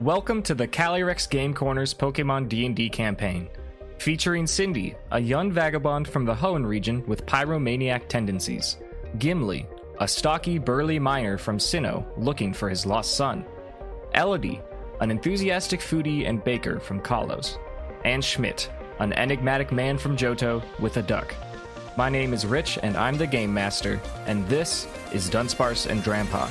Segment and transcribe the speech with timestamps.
[0.00, 3.50] Welcome to the Calyrex Game Corners Pokemon D&D campaign,
[3.98, 8.78] featuring Cindy, a young vagabond from the Hoenn region with pyromaniac tendencies,
[9.18, 9.66] Gimli,
[9.98, 13.44] a stocky, burly miner from Sinnoh looking for his lost son,
[14.14, 14.62] Elodie,
[15.02, 17.58] an enthusiastic foodie and baker from Kalos,
[18.06, 18.70] and Schmidt,
[19.00, 21.34] an enigmatic man from Johto with a duck.
[21.98, 26.50] My name is Rich, and I'm the Game Master, and this is Dunsparce and Drampa.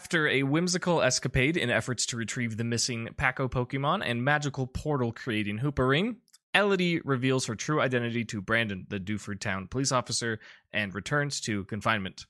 [0.00, 5.12] After a whimsical escapade in efforts to retrieve the missing Paco Pokemon and magical portal
[5.12, 6.16] creating Hoopa
[6.54, 10.40] Elodie reveals her true identity to Brandon, the Dewford Town police officer,
[10.72, 12.24] and returns to confinement.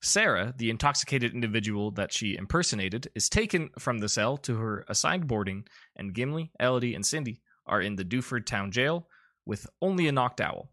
[0.00, 5.28] Sarah, the intoxicated individual that she impersonated, is taken from the cell to her assigned
[5.28, 9.06] boarding, and Gimli, Elodie, and Cindy are in the Dewford Town jail
[9.46, 10.70] with only a Noctowl.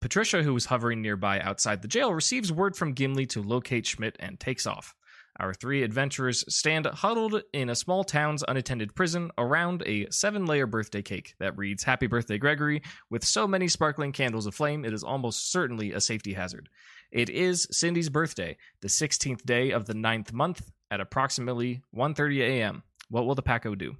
[0.00, 4.16] Patricia, who is hovering nearby outside the jail, receives word from Gimli to locate Schmidt
[4.20, 4.94] and takes off.
[5.40, 10.66] Our three adventurers stand huddled in a small town's unattended prison around a seven layer
[10.66, 15.02] birthday cake that reads Happy Birthday, Gregory, with so many sparkling candles aflame, it is
[15.02, 16.68] almost certainly a safety hazard.
[17.10, 22.82] It is Cindy's birthday, the 16th day of the ninth month at approximately 1.30 a.m.
[23.08, 23.96] What will the Paco do?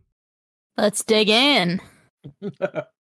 [0.76, 1.80] Let's dig in.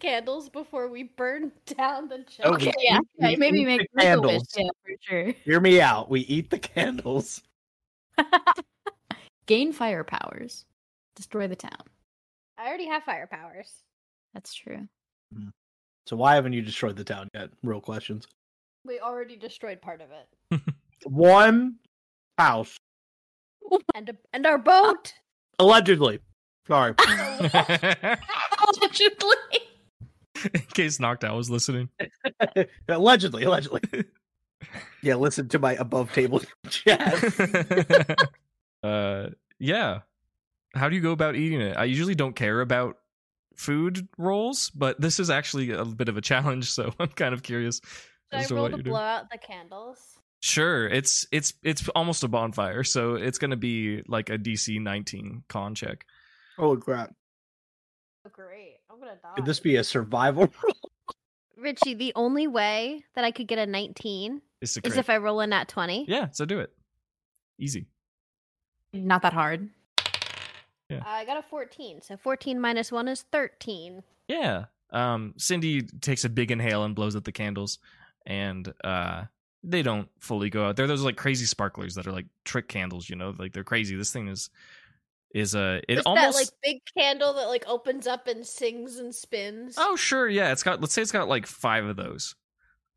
[0.00, 2.46] candles before we burn down the church.
[2.46, 2.98] Okay, yeah.
[3.22, 4.46] Okay, maybe make, make candles.
[4.56, 5.32] yeah, for sure.
[5.44, 6.10] Hear me out.
[6.10, 7.42] We eat the candles.
[9.46, 10.64] Gain fire powers.
[11.14, 11.82] Destroy the town.
[12.58, 13.82] I already have fire powers.
[14.34, 14.88] That's true.
[15.34, 15.48] Hmm.
[16.06, 17.50] So why haven't you destroyed the town yet?
[17.62, 18.26] Real questions.
[18.84, 20.60] We already destroyed part of it.
[21.04, 21.76] One
[22.38, 22.76] house.
[23.94, 25.14] And a, and our boat.
[25.58, 26.18] Allegedly.
[26.66, 26.94] Sorry.
[28.68, 29.36] Allegedly.
[30.54, 31.88] in case Noctowl was listening.
[32.88, 34.04] allegedly, allegedly.
[35.02, 38.18] yeah, listen to my above table chat.
[38.82, 40.00] uh, yeah.
[40.74, 41.76] How do you go about eating it?
[41.76, 42.98] I usually don't care about
[43.56, 47.42] food rolls, but this is actually a bit of a challenge, so I'm kind of
[47.42, 47.80] curious.
[48.32, 49.98] Should I roll to blow out the candles?
[50.40, 55.44] Sure, it's it's it's almost a bonfire, so it's gonna be like a DC 19
[55.48, 56.04] con check.
[56.58, 57.14] Oh crap!
[58.26, 58.71] Oh, great.
[59.02, 59.34] I'm gonna die.
[59.36, 60.74] Could this be a survival roll?
[61.56, 65.40] Richie, the only way that I could get a 19 is, is if I roll
[65.40, 66.06] a nat 20.
[66.08, 66.72] Yeah, so do it.
[67.58, 67.86] Easy.
[68.92, 69.68] Not that hard.
[70.88, 71.02] Yeah.
[71.06, 72.02] I got a 14.
[72.02, 74.02] So 14 minus 1 is 13.
[74.28, 74.64] Yeah.
[74.90, 77.78] Um, Cindy takes a big inhale and blows out the candles,
[78.26, 79.24] and uh,
[79.62, 80.76] they don't fully go out.
[80.76, 83.96] They're those like crazy sparklers that are like trick candles, you know, like they're crazy.
[83.96, 84.50] This thing is
[85.34, 88.98] is a it Is almost that like big candle that like opens up and sings
[88.98, 89.76] and spins.
[89.78, 90.52] Oh sure, yeah.
[90.52, 92.34] It's got let's say it's got like five of those.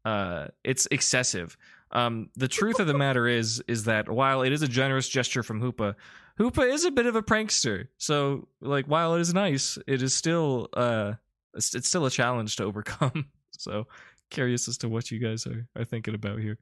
[0.03, 1.57] Uh, it's excessive.
[1.91, 5.43] Um, the truth of the matter is is that while it is a generous gesture
[5.43, 5.95] from Hoopa,
[6.39, 7.87] Hoopa is a bit of a prankster.
[7.97, 11.13] So like while it is nice, it is still uh
[11.53, 13.27] it's, it's still a challenge to overcome.
[13.51, 13.87] so
[14.29, 16.57] curious as to what you guys are are thinking about here.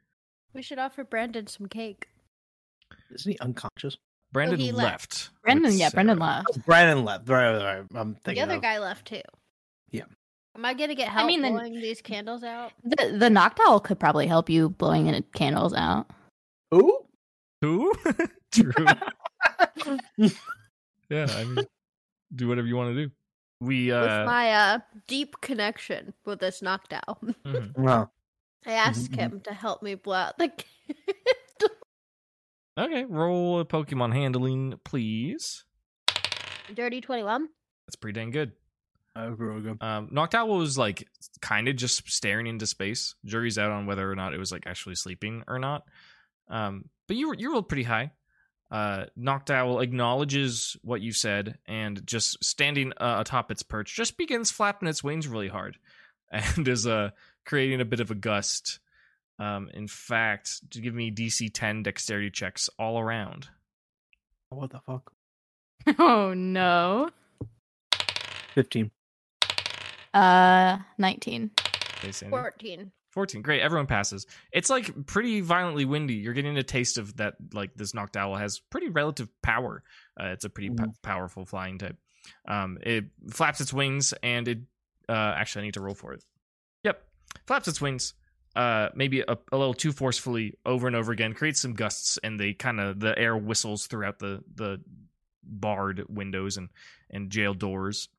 [0.54, 2.10] We should offer Brandon some cake.
[3.12, 3.98] Isn't he unconscious?
[4.34, 4.84] Brandon he left.
[4.84, 5.30] left.
[5.44, 5.92] Brandon, yeah, Sarah.
[6.06, 6.48] Brandon left.
[6.50, 7.30] Oh, Brandon left.
[7.30, 7.86] Right, right, right.
[7.96, 9.22] I'm thinking The other of- guy left too.
[9.92, 10.04] Yeah.
[10.56, 12.72] Am I gonna get help I mean, then- blowing these candles out?
[12.84, 16.08] The the Noctowl could probably help you blowing in candles out.
[16.72, 17.00] Who?
[17.62, 17.94] Who?
[18.52, 18.74] True.
[21.10, 21.66] yeah, I mean,
[22.36, 23.12] do whatever you want to do.
[23.62, 27.36] We With uh, my uh deep connection with this Noctowl.
[27.46, 27.78] mhm.
[27.78, 28.10] No.
[28.66, 29.16] I asked Mhm.
[29.18, 30.48] him to help me blow out the
[30.88, 31.04] candle.
[32.78, 33.06] Okay.
[33.06, 35.66] Roll a Pokemon handling, please.
[36.74, 37.48] Dirty 21.
[37.88, 38.54] That's pretty dang good.
[39.16, 39.82] Oh, real good.
[39.82, 41.08] Um, Noctowl was like
[41.42, 43.16] kind of just staring into space.
[43.26, 45.84] Jury's out on whether or not it was like actually sleeping or not.
[46.50, 48.12] Um, but you you rolled pretty high.
[48.72, 54.50] Uh, Noctowl acknowledges what you said and just standing uh, atop its perch, just begins
[54.50, 55.78] flapping its wings really hard,
[56.32, 57.12] and is uh
[57.46, 58.80] creating a bit of a gust.
[59.40, 63.50] Um, in fact, to give me DC 10 dexterity checks all around.
[64.50, 65.12] What the fuck?
[66.00, 67.10] Oh no.
[68.54, 68.90] 15.
[70.14, 71.52] Uh, nineteen.
[71.98, 72.32] Okay, Sandy?
[72.32, 72.92] 14.
[73.14, 77.36] 14 great everyone passes it's like pretty violently windy you're getting a taste of that
[77.54, 79.84] like this Noctowl has pretty relative power
[80.20, 81.96] uh, it's a pretty po- powerful flying type
[82.48, 84.58] um it flaps its wings and it
[85.10, 86.24] uh actually i need to roll for it
[86.84, 87.04] yep
[87.46, 88.16] flaps its wings
[88.56, 92.40] uh maybe a, a little too forcefully over and over again creates some gusts and
[92.40, 94.80] they kind of the air whistles throughout the the
[95.44, 96.70] barred windows and
[97.10, 98.10] and jail doors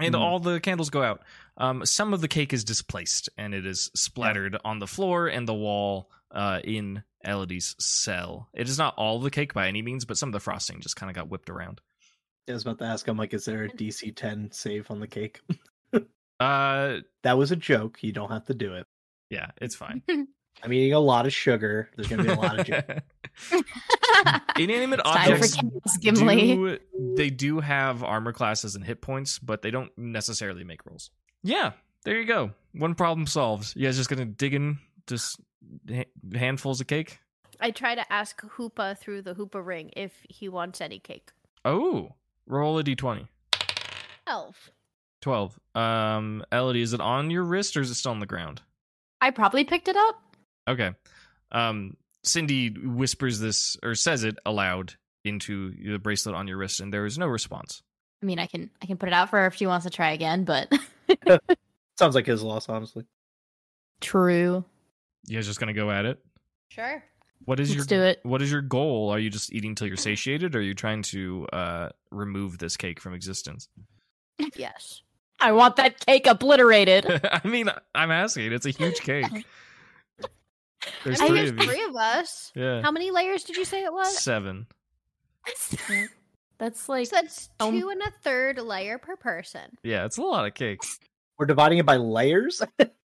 [0.00, 0.20] and mm.
[0.20, 1.22] all the candles go out.
[1.56, 4.60] Um, some of the cake is displaced and it is splattered yeah.
[4.64, 8.48] on the floor and the wall uh, in Elodie's cell.
[8.54, 10.96] It is not all the cake by any means, but some of the frosting just
[10.96, 11.80] kind of got whipped around.
[12.48, 13.06] I was about to ask.
[13.08, 15.40] I'm like, is there a DC 10 save on the cake?
[16.40, 18.02] uh, that was a joke.
[18.02, 18.86] You don't have to do it.
[19.30, 20.02] Yeah, it's fine.
[20.62, 21.88] I'm eating a lot of sugar.
[21.94, 23.02] There's gonna be a lot of sugar.
[24.58, 25.56] Inanimate objects
[26.00, 26.78] do,
[27.16, 31.10] they do have armor classes and hit points, but they don't necessarily make rolls.
[31.44, 31.72] Yeah,
[32.04, 32.50] there you go.
[32.72, 33.74] One problem solved.
[33.76, 35.40] You guys just gonna dig in just
[36.34, 37.18] handfuls of cake?
[37.60, 41.30] I try to ask Hoopa through the Hoopa ring if he wants any cake.
[41.64, 42.14] Oh,
[42.46, 43.28] roll a d20.
[44.26, 44.70] Twelve.
[45.20, 45.58] Twelve.
[45.74, 48.62] Um, Elodie, is it on your wrist or is it still on the ground?
[49.20, 50.22] I probably picked it up.
[50.68, 50.92] Okay.
[51.52, 54.94] Um, Cindy whispers this or says it aloud
[55.24, 57.82] into the bracelet on your wrist, and there is no response.
[58.22, 59.90] I mean, I can I can put it out for her if she wants to
[59.90, 60.72] try again, but
[61.98, 63.04] sounds like his loss, honestly.
[64.00, 64.64] True.
[65.26, 66.18] You guys just gonna go at it?
[66.70, 67.02] Sure.
[67.44, 68.20] What is Let's your do it.
[68.24, 69.10] What is your goal?
[69.10, 72.76] Are you just eating till you're satiated, or are you trying to uh, remove this
[72.76, 73.68] cake from existence?
[74.56, 75.02] Yes.
[75.40, 77.20] I want that cake obliterated.
[77.32, 78.52] I mean, I'm asking.
[78.52, 79.26] It's a huge cake.
[81.04, 82.52] There's three, there's of three of us.
[82.54, 82.80] Yeah.
[82.82, 84.16] How many layers did you say it was?
[84.16, 84.66] Seven.
[86.58, 89.78] That's like so that's two um, and a third layer per person.
[89.84, 90.80] Yeah, it's a lot of cake.
[91.38, 92.62] We're dividing it by layers.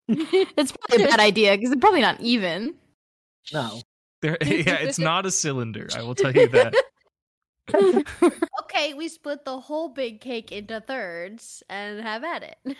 [0.08, 2.74] it's probably a bad idea because it's probably not even.
[3.54, 3.82] No.
[4.24, 5.90] There, yeah, it's not a cylinder.
[5.96, 6.74] I will tell you that.
[8.62, 12.58] okay, we split the whole big cake into thirds and have at it.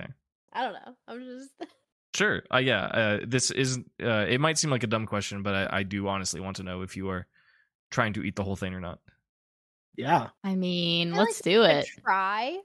[0.00, 0.12] Okay.
[0.52, 0.94] I don't know.
[1.06, 1.50] I'm just.
[2.14, 2.42] Sure.
[2.52, 2.84] Uh, yeah.
[2.84, 3.78] Uh, this is.
[4.02, 6.62] Uh, it might seem like a dumb question, but I, I do honestly want to
[6.62, 7.26] know if you are
[7.90, 8.98] trying to eat the whole thing or not.
[9.96, 10.28] Yeah.
[10.42, 11.86] I mean, I let's like do it.
[12.02, 12.58] Try.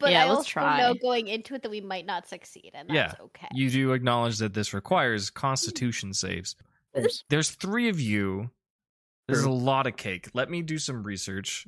[0.00, 0.80] But yeah, I let's also try.
[0.80, 3.48] know going into it that we might not succeed, and that's yeah, okay.
[3.52, 6.56] You do acknowledge that this requires Constitution saves.
[7.28, 8.50] There's three of you.
[9.26, 10.28] There's a lot of cake.
[10.34, 11.66] Let me do some research.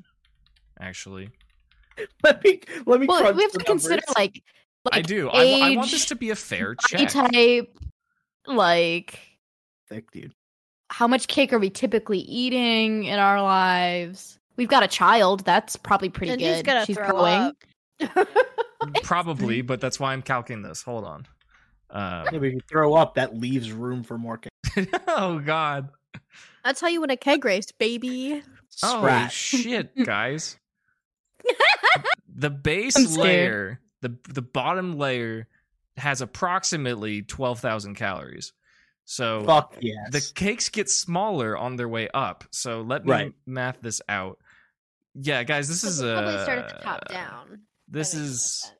[0.79, 1.31] Actually,
[2.23, 3.06] let me let me.
[3.06, 4.43] Well, we have to consider like,
[4.85, 5.31] like I do.
[5.32, 7.08] Age, I, I, want this to be a fair check.
[7.08, 7.79] Type,
[8.47, 9.19] like
[9.88, 10.35] thick dude.
[10.91, 14.38] How much cake are we typically eating in our lives?
[14.56, 15.44] We've got a child.
[15.44, 16.87] That's probably pretty and good.
[16.87, 17.52] She's growing.
[19.02, 20.82] Probably, but that's why I'm calculating this.
[20.82, 21.26] Hold on.
[21.91, 24.88] Uh, yeah, but if you throw up, that leaves room for more cake.
[25.09, 25.88] oh God.
[26.67, 28.43] That's how you win a keg race, baby.
[28.83, 30.59] Oh shit, guys.
[32.35, 35.47] the base layer, the the bottom layer
[35.97, 38.53] has approximately twelve thousand calories.
[39.05, 40.11] So Fuck yes.
[40.11, 42.43] the cakes get smaller on their way up.
[42.51, 43.33] So let me right.
[43.47, 44.41] math this out.
[45.15, 47.61] Yeah, guys, this is a probably start at the top down.
[47.87, 48.73] This is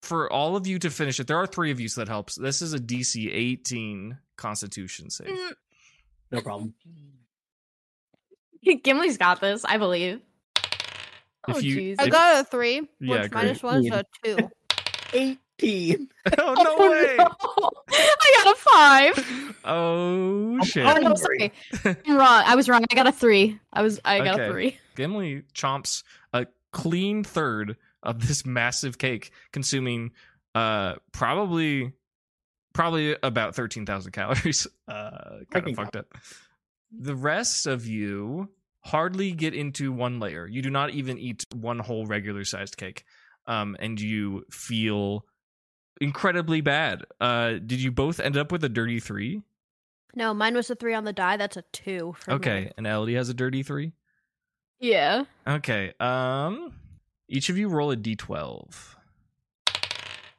[0.00, 1.26] for all of you to finish it.
[1.26, 2.34] There are three of you, so that helps.
[2.34, 5.28] This is a DC 18 Constitution save.
[5.28, 5.52] Mm.
[6.30, 6.74] No problem.
[8.82, 10.20] Gimli's got this, I believe.
[11.48, 12.88] If oh, you, if, I got a three.
[13.00, 14.50] Yeah, which minus one is a two.
[15.58, 16.08] 18.
[16.38, 17.16] oh, no way.
[17.18, 17.28] No.
[17.90, 19.54] I got a five.
[19.64, 20.84] Oh, shit.
[20.84, 21.52] Oh, no, sorry.
[21.84, 22.42] I'm wrong.
[22.44, 22.84] I was wrong.
[22.90, 23.58] I got a three.
[23.72, 24.48] I was, I got okay.
[24.48, 24.78] a three.
[24.96, 26.02] Gimli chomps
[26.32, 30.10] a clean third of this massive cake, consuming
[30.54, 31.92] uh probably
[32.76, 34.66] probably about 13,000 calories.
[34.88, 36.06] Uh kind of fucked up.
[36.96, 40.46] The rest of you hardly get into one layer.
[40.46, 43.04] You do not even eat one whole regular sized cake.
[43.46, 45.24] Um and you feel
[46.00, 47.02] incredibly bad.
[47.20, 49.42] Uh did you both end up with a dirty 3?
[50.14, 51.36] No, mine was a 3 on the die.
[51.36, 52.70] That's a 2 Okay, me.
[52.78, 53.92] and Elodie has a dirty 3?
[54.78, 55.24] Yeah.
[55.48, 55.94] Okay.
[55.98, 56.74] Um
[57.28, 58.94] each of you roll a d12.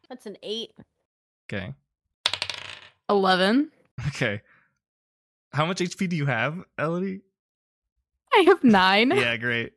[0.09, 0.71] That's an 8.
[1.51, 1.73] Okay.
[3.09, 3.71] 11.
[4.07, 4.41] Okay.
[5.53, 7.21] How much HP do you have, Elodie?
[8.33, 9.11] I have 9.
[9.11, 9.73] yeah, great.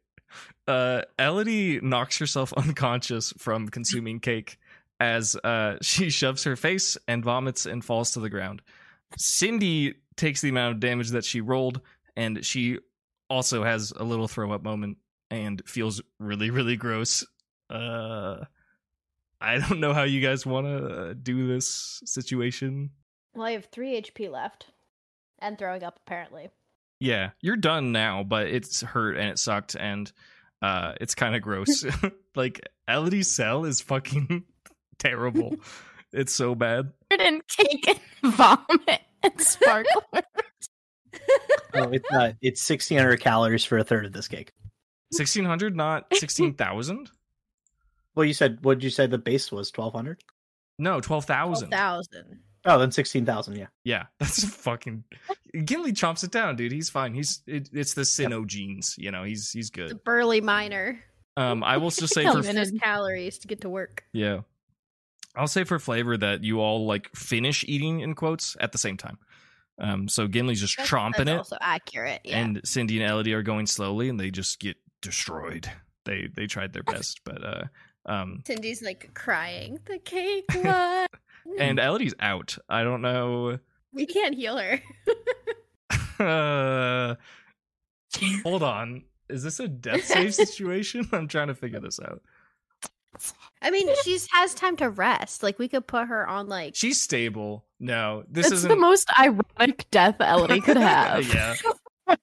[0.69, 4.59] Uh Elodie knocks herself unconscious from consuming cake
[4.99, 8.61] as uh she shoves her face and vomits and falls to the ground.
[9.17, 11.81] Cindy takes the amount of damage that she rolled
[12.17, 12.79] and she
[13.31, 14.99] also has a little throw up moment
[15.31, 17.25] and feels really really gross.
[17.71, 18.45] Uh
[19.41, 22.91] I don't know how you guys want to do this situation.
[23.35, 24.67] Well, I have 3 HP left
[25.39, 26.51] and throwing up apparently.
[26.99, 30.11] Yeah, you're done now, but it's hurt and it sucked and
[30.63, 31.85] uh it's kind of gross.
[32.35, 34.45] like Elodie's cell is fucking
[34.99, 35.57] terrible.
[36.13, 36.93] it's so bad.
[37.19, 40.25] And cake and vomit and sparklers.
[41.75, 44.53] oh, it's uh, it's sixteen hundred calories for a third of this cake.
[45.13, 47.11] Sixteen hundred, not sixteen thousand.
[48.15, 50.23] Well, you said what did you say the base was twelve hundred?
[50.79, 51.71] No, twelve thousand.
[51.71, 52.41] Thousand.
[52.65, 53.57] Oh, then sixteen thousand.
[53.57, 53.67] Yeah.
[53.85, 55.05] Yeah, that's fucking.
[55.65, 56.73] Gimli chomps it down, dude.
[56.73, 57.15] He's fine.
[57.15, 58.95] He's it, it's the Sinnoh genes.
[58.99, 60.05] You know, he's he's The good.
[60.05, 60.99] burly miner.
[61.37, 62.57] Um, I will just say Hell, for man.
[62.57, 64.05] His calories to get to work.
[64.13, 64.41] yeah,
[65.37, 68.97] I'll say for flavor that you all like finish eating in quotes at the same
[68.97, 69.17] time.
[69.79, 72.21] Um, so Gimli's just That's- chomping that's it, Also accurate.
[72.25, 72.41] Yeah.
[72.41, 75.71] and Cindy and Elodie are going slowly, and they just get destroyed.
[76.05, 77.65] They they tried their best, but uh,
[78.05, 79.79] um, Cindy's like crying.
[79.87, 80.45] The cake.
[80.55, 81.11] What?
[81.59, 82.57] And Elodie's out.
[82.69, 83.59] I don't know.
[83.93, 84.81] we can't heal her.
[86.19, 87.15] Uh,
[88.43, 89.05] hold on.
[89.29, 91.09] Is this a death save situation?
[91.13, 92.21] I'm trying to figure this out.
[93.63, 95.43] I mean, she's has time to rest.
[95.43, 97.65] Like we could put her on like She's stable.
[97.79, 98.69] No, this isn't.
[98.69, 101.27] the most ironic death Elodie could have.
[101.33, 101.55] yeah,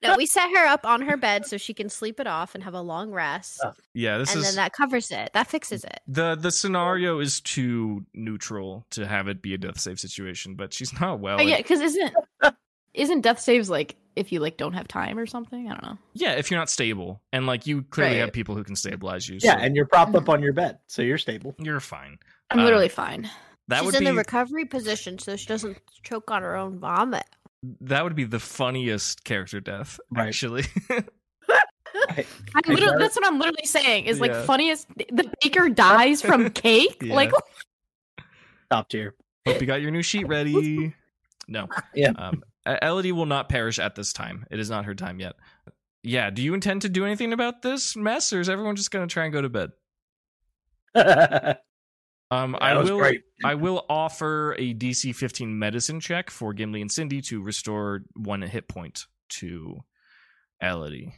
[0.04, 0.16] no.
[0.18, 2.74] We set her up on her bed so she can sleep it off and have
[2.74, 3.74] a long rest, Oh.
[3.94, 4.18] yeah.
[4.18, 5.32] This is and is then that covers it.
[5.34, 6.00] That fixes it.
[6.08, 10.56] the the scenario is too neutral to have it be a death save situation.
[10.56, 11.38] But she's not well.
[11.40, 12.14] Oh, yeah, because isn't
[12.94, 15.68] isn't death saves like if you like don't have time or something?
[15.70, 15.98] I don't know.
[16.14, 16.32] yeah.
[16.34, 18.22] If you're not stable, and like you clearly Right.
[18.22, 19.38] have people who can stabilize you.
[19.42, 21.56] Yeah, so and you're propped up on your bed, so you're stable.
[21.60, 22.18] you're fine.
[22.50, 23.30] I'm Uh, literally fine.
[23.70, 26.80] That she's would in be the recovery position so she doesn't choke on her own
[26.80, 27.26] vomit.
[27.82, 30.00] That would be the funniest character death.
[30.12, 30.28] Right.
[30.28, 34.06] Actually, I, I'm I that's what I'm literally saying.
[34.06, 34.44] Is like Yeah.
[34.44, 34.88] funniest.
[34.98, 37.02] The baker dies from cake.
[37.02, 37.16] Yeah.
[37.16, 37.32] Like
[38.70, 39.16] top tier.
[39.48, 40.94] hope you got your new sheet ready.
[41.48, 41.68] No.
[41.94, 42.12] Yeah.
[42.12, 44.46] Um, Elodie will not perish at this time.
[44.52, 45.36] It is not her time yet.
[46.04, 46.30] Yeah.
[46.30, 49.12] Do you intend to do anything about this mess, or is everyone just going to
[49.12, 49.72] try and go to bed?
[52.30, 52.98] Um, I That was will.
[52.98, 53.24] great.
[53.46, 58.42] I will offer a DC 15 medicine check for Gimli and Cindy to restore one
[58.42, 59.78] hit point to
[60.62, 61.14] Elodie.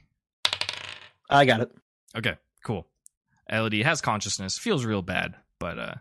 [1.29, 1.71] I got it.
[2.15, 2.87] Okay, cool.
[3.49, 5.93] Elodie has consciousness, feels real bad, but uh,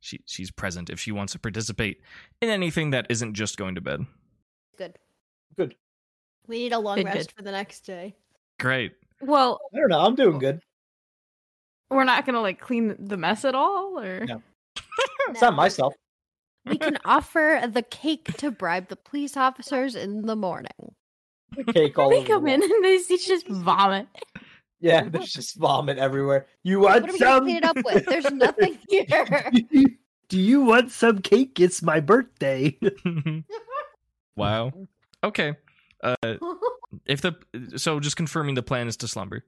[0.00, 2.00] she she's present if she wants to participate
[2.40, 4.06] in anything that isn't just going to bed.
[4.78, 4.96] Good.
[5.56, 5.74] Good.
[6.46, 7.32] We need a long Good, rest good.
[7.36, 8.14] for the next day.
[8.60, 8.92] Great.
[9.20, 10.00] well, I don't know.
[10.00, 10.60] I'm doing good.
[11.94, 14.42] We're not gonna like clean the mess at all, or No.
[15.30, 15.94] It's not myself.
[16.66, 20.94] We can offer the cake to bribe the police officers in the morning.
[21.72, 24.08] Cake all they over the come in and they see just vomit.
[24.80, 26.46] Yeah, there's just vomit everywhere.
[26.62, 27.44] You want What are we gonna some?
[27.44, 28.04] clean it up with?
[28.06, 29.50] There's nothing here.
[30.28, 31.60] Do you want some cake?
[31.60, 32.76] It's my birthday.
[34.36, 34.72] wow.
[35.22, 35.54] Okay.
[36.02, 36.16] Uh,
[37.06, 37.34] if the
[37.76, 39.44] so just confirming the plan is to slumber.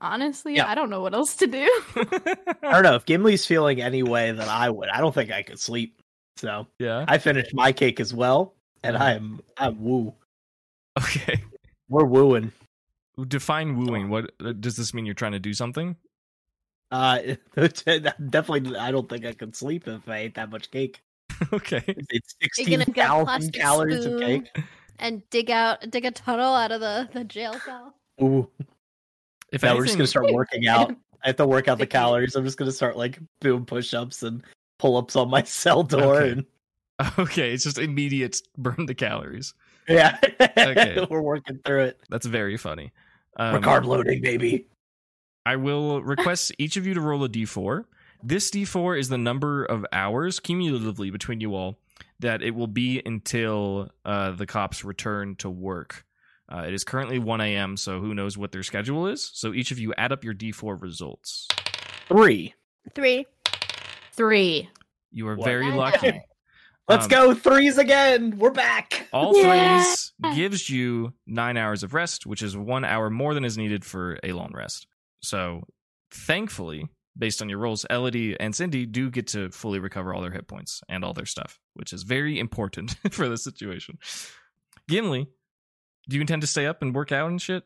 [0.00, 0.68] Honestly, Yeah.
[0.68, 1.68] I don't know what else to do.
[1.96, 4.88] I don't know if Gimli's feeling any way that I would.
[4.88, 6.00] I don't think I could sleep.
[6.36, 7.04] So yeah.
[7.08, 8.96] I finished my cake as well, and.
[8.96, 10.14] I'm I'm woo.
[10.98, 11.42] Okay.
[11.88, 12.52] We're wooing.
[13.28, 14.10] Define wooing.
[14.10, 15.06] What uh, does this mean?
[15.06, 15.96] You're trying to do something?
[16.90, 17.18] Uh,
[17.56, 18.76] definitely.
[18.76, 21.00] I don't think I could sleep if I ate that much cake.
[21.52, 21.82] okay.
[21.86, 24.56] It's You're sixteen gonna get a thousand plastic calories of cake.
[24.98, 27.94] and dig out dig a tunnel out of the, the jail cell.
[28.22, 28.50] Ooh.
[29.56, 30.92] If Now we're just gonna start working out.
[31.24, 32.36] I have to work out the calories.
[32.36, 34.42] I'm just gonna start like boom push-ups and
[34.78, 36.30] pull-ups on my cell door, Okay.
[36.32, 36.46] and
[37.18, 39.54] Okay, it's just immediate burn the calories.
[39.88, 40.18] yeah,
[40.58, 41.06] Okay.
[41.10, 42.00] we're working through it.
[42.10, 42.92] That's very funny.
[43.38, 44.66] Um, We're carb loading, baby.
[45.44, 47.84] I will request each of you to roll a d4.
[48.22, 51.78] This d4 is the number of hours cumulatively between you all
[52.18, 56.05] that it will be until uh, the cops return to work.
[56.52, 59.30] Uh, it is currently 1 a.m., so who knows what their schedule is.
[59.34, 61.48] So each of you add up your d4 results.
[62.08, 62.54] Three.
[62.94, 63.26] Three.
[64.12, 64.68] Three.
[65.10, 65.44] You are Wow.
[65.44, 66.20] very lucky.
[66.88, 68.38] Let's Um, go threes again.
[68.38, 69.08] We're back.
[69.12, 69.82] All Yeah.
[69.82, 73.84] threes gives you nine hours of rest, which is one hour more than is needed
[73.84, 74.86] for a long rest.
[75.20, 75.64] So,
[76.12, 76.86] thankfully,
[77.18, 80.46] based on your rolls, Elodie and Cindy do get to fully recover all their hit
[80.46, 83.98] points and all their stuff, which is very important for the situation.
[84.88, 85.26] Gimli,
[86.08, 87.64] do you intend to stay up and work out and shit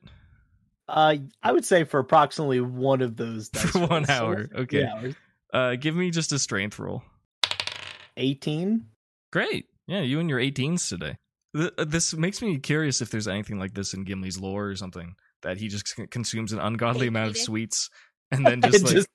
[0.88, 3.48] Uh, I would say for approximately one of those.
[3.50, 4.10] dice for one rolls.
[4.10, 4.46] Hour?
[4.48, 4.84] three Okay.
[4.86, 5.14] hours.
[5.52, 7.02] Uh, give me just a strength roll.
[8.16, 8.86] Eighteen.
[9.32, 9.66] Great.
[9.86, 11.16] Yeah, you and your 18s today.
[11.56, 14.76] Th- uh, This makes me curious if there's anything like this in Gimli's lore or
[14.76, 17.88] something that he just c- consumes an ungodly amount of sweets
[18.30, 19.08] and then just like just-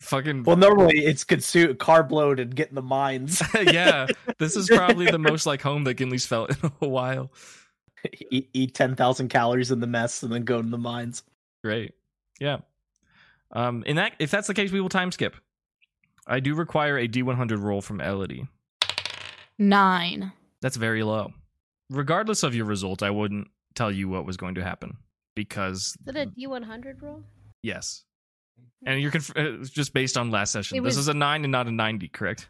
[0.00, 3.40] fucking well, normally it's consume carb load and get in the mines.
[3.54, 4.06] yeah.
[4.38, 7.30] This is probably the most like home that Gimli's felt in a while.
[8.30, 11.22] eat, eat ten thousand calories in the mess and then go to the mines.
[11.64, 11.94] Great.
[12.40, 12.58] Yeah.
[13.52, 13.82] Um.
[13.86, 15.36] In that, if that's the case, we will time skip.
[16.26, 18.46] I do require a D100 roll from Elodie.
[19.58, 20.32] Nine.
[20.60, 21.32] That's very low.
[21.90, 24.96] Regardless of your result, I wouldn't tell you what was going to happen
[25.34, 27.22] because Is it a D one hundred roll?
[27.62, 28.04] yes,
[28.86, 30.78] And you're conf- uh, just based on last session.
[30.78, 32.48] It this was- is a nine and not a ninety, correct?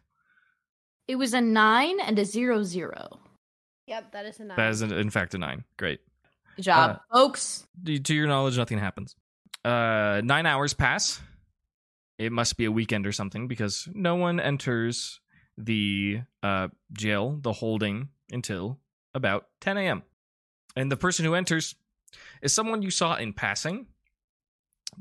[1.09, 3.19] It was a nine and a zero zero.
[3.87, 4.57] Yep, that is a nine.
[4.57, 5.65] That is, in in fact, a nine.
[5.77, 6.01] Great.
[6.57, 7.67] Good job, folks.
[7.85, 9.17] To your knowledge, nothing happens.
[9.65, 11.21] Uh, nine hours pass.
[12.19, 15.21] It must be a weekend or something because no one enters
[15.57, 18.79] the uh, jail, the holding, until
[19.15, 20.03] about 10 a.m.
[20.77, 21.75] And the person who enters
[22.43, 23.87] is someone you saw in passing.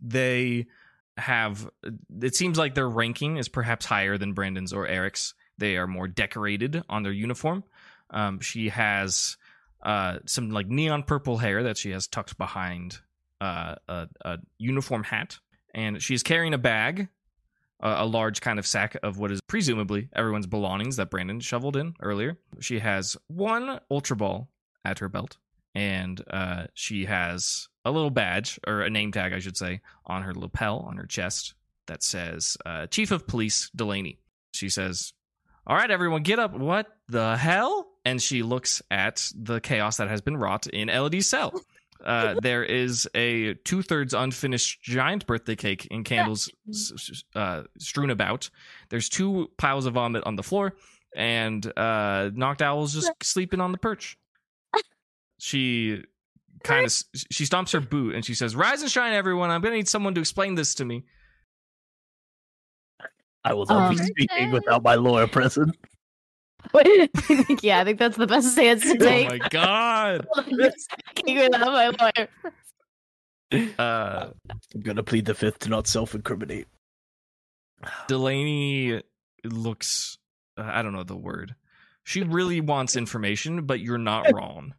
[0.01, 0.67] They
[1.17, 1.69] have,
[2.21, 5.33] it seems like their ranking is perhaps higher than Brandon's or Eric's.
[5.57, 7.63] They are more decorated on their uniform.
[8.11, 9.37] Um, she has
[9.83, 12.99] uh, some like neon purple hair that she has tucked behind
[13.39, 15.39] uh, a, a uniform hat,
[15.73, 17.07] and she's carrying a bag,
[17.79, 21.95] a, large kind of sack of what is presumably everyone's belongings that Brandon shoveled in
[22.01, 22.37] earlier.
[22.59, 24.47] She has one Ultra Ball
[24.85, 25.37] at her belt,
[25.73, 30.21] and uh, she has a little badge or a name tag, I should say, on
[30.21, 31.55] her lapel on her chest
[31.87, 34.19] that says uh, "Chief of Police Delaney."
[34.53, 35.13] She says,
[35.65, 36.53] "All right, everyone, get up!
[36.53, 41.27] What the hell?" And she looks at the chaos that has been wrought in Elodie's
[41.27, 41.53] cell.
[42.03, 47.61] Uh, there is a two thirds unfinished giant birthday cake in candles s- s- uh,
[47.77, 48.49] strewn about.
[48.89, 50.73] There's two piles of vomit on the floor,
[51.15, 54.17] and uh, Noctowl's just sleeping on the perch.
[55.37, 56.03] She
[56.63, 56.91] kind of
[57.29, 59.51] she stomps her boot and she says, "Rise and shine, everyone!
[59.51, 61.03] I'm gonna need someone to explain this to me."
[63.43, 65.75] I will not be Um, speaking without my lawyer present.
[67.61, 69.29] yeah, I think that's the best stance to Oh take.
[69.29, 70.27] my god!
[71.25, 72.27] Without my lawyer.
[73.77, 74.29] Uh,
[74.73, 76.67] I'm gonna plead the fifth to not self-incriminate.
[78.07, 79.01] Delaney
[79.43, 80.17] looks
[80.57, 81.55] uh, I don't know the word.
[82.03, 84.73] She really wants information, but you're not wrong.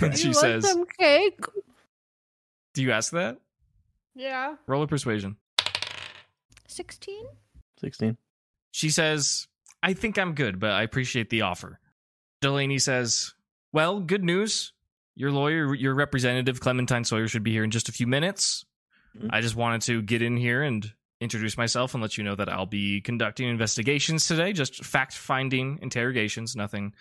[0.00, 1.38] and she you says, want some cake?
[2.74, 3.38] "Do you ask that?
[4.14, 4.56] Yeah.
[4.66, 5.36] Roll a persuasion."
[6.68, 7.24] 16?
[7.78, 8.16] Sixteen.
[8.70, 9.48] She says,
[9.82, 11.78] "I think I'm good, but I appreciate the offer."
[12.40, 13.34] Delaney says,
[13.72, 14.72] "Well, good news.
[15.14, 18.64] Your lawyer, your representative Clementine Sawyer should be here in just a few minutes.
[19.16, 19.28] Mhm.
[19.30, 22.48] I just wanted to get in here and introduce myself and let you know that
[22.48, 26.94] I'll be conducting investigations today, just fact-finding interrogations, nothing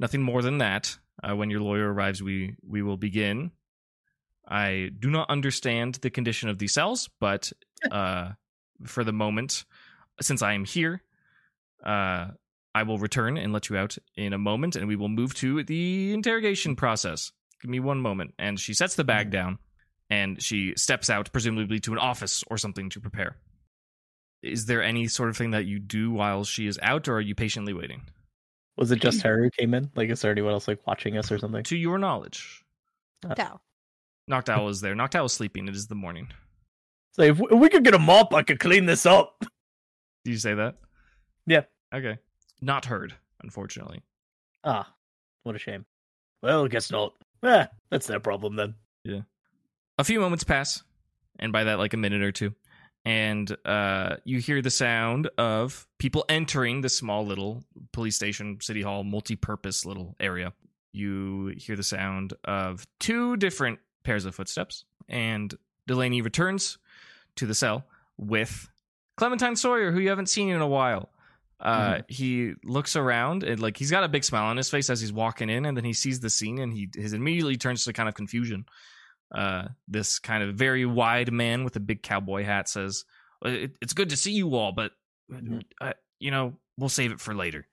[0.00, 0.98] nothing more than that.
[1.22, 3.52] Uh, when your lawyer arrives, we we will begin.
[4.46, 7.52] I do not understand the condition of these cells, but
[7.90, 8.32] uh,
[8.84, 9.64] for the moment,
[10.20, 11.02] since I am here,
[11.84, 12.28] uh,
[12.74, 15.62] I will return and let you out in a moment, and we will move to
[15.62, 17.30] the interrogation process.
[17.62, 18.34] Give me one moment.
[18.38, 19.32] And she sets the bag mm.
[19.32, 19.58] down,
[20.10, 23.36] and she steps out, presumably to an office or something to prepare.
[24.42, 27.20] Is there any sort of thing that you do while she is out, or are
[27.20, 28.02] you patiently waiting?
[28.76, 29.24] Was it just mm.
[29.24, 29.90] her who came in?
[29.94, 31.62] Like, is there anyone else like watching us or something?
[31.64, 32.64] To your knowledge,
[33.38, 33.60] No.
[34.30, 34.94] Noctowl is there.
[34.94, 35.68] Noctowl is sleeping.
[35.68, 36.28] It is the morning.
[37.12, 39.44] So if we, if we could get a mop, I could clean this up.
[40.24, 40.76] Do you say that?
[41.46, 41.62] Yeah.
[41.94, 42.18] Okay.
[42.60, 44.02] Not heard, unfortunately.
[44.64, 44.92] Ah,
[45.42, 45.84] what a shame.
[46.42, 47.14] Well, guess not.
[47.42, 48.74] Eh, that's their problem then.
[49.04, 49.20] Yeah.
[49.98, 50.82] A few moments pass
[51.38, 52.54] and by that like a minute or two
[53.04, 58.82] and uh, you hear the sound of people entering the small little police station city
[58.82, 60.52] hall multi-purpose little area
[60.92, 65.54] you hear the sound of two different pairs of footsteps and
[65.86, 66.78] delaney returns
[67.36, 67.84] to the cell
[68.16, 68.68] with
[69.16, 71.10] clementine sawyer who you haven't seen in a while
[71.64, 75.00] uh, he looks around and like he's got a big smile on his face as
[75.00, 77.92] he's walking in and then he sees the scene and he his immediately turns to
[77.92, 78.66] kind of confusion
[79.34, 83.04] uh, this kind of very wide man with a big cowboy hat says,
[83.44, 84.92] "It- "It's good to see you all, but
[85.32, 85.62] Mhm.
[85.80, 87.66] uh, you know we'll save it for later."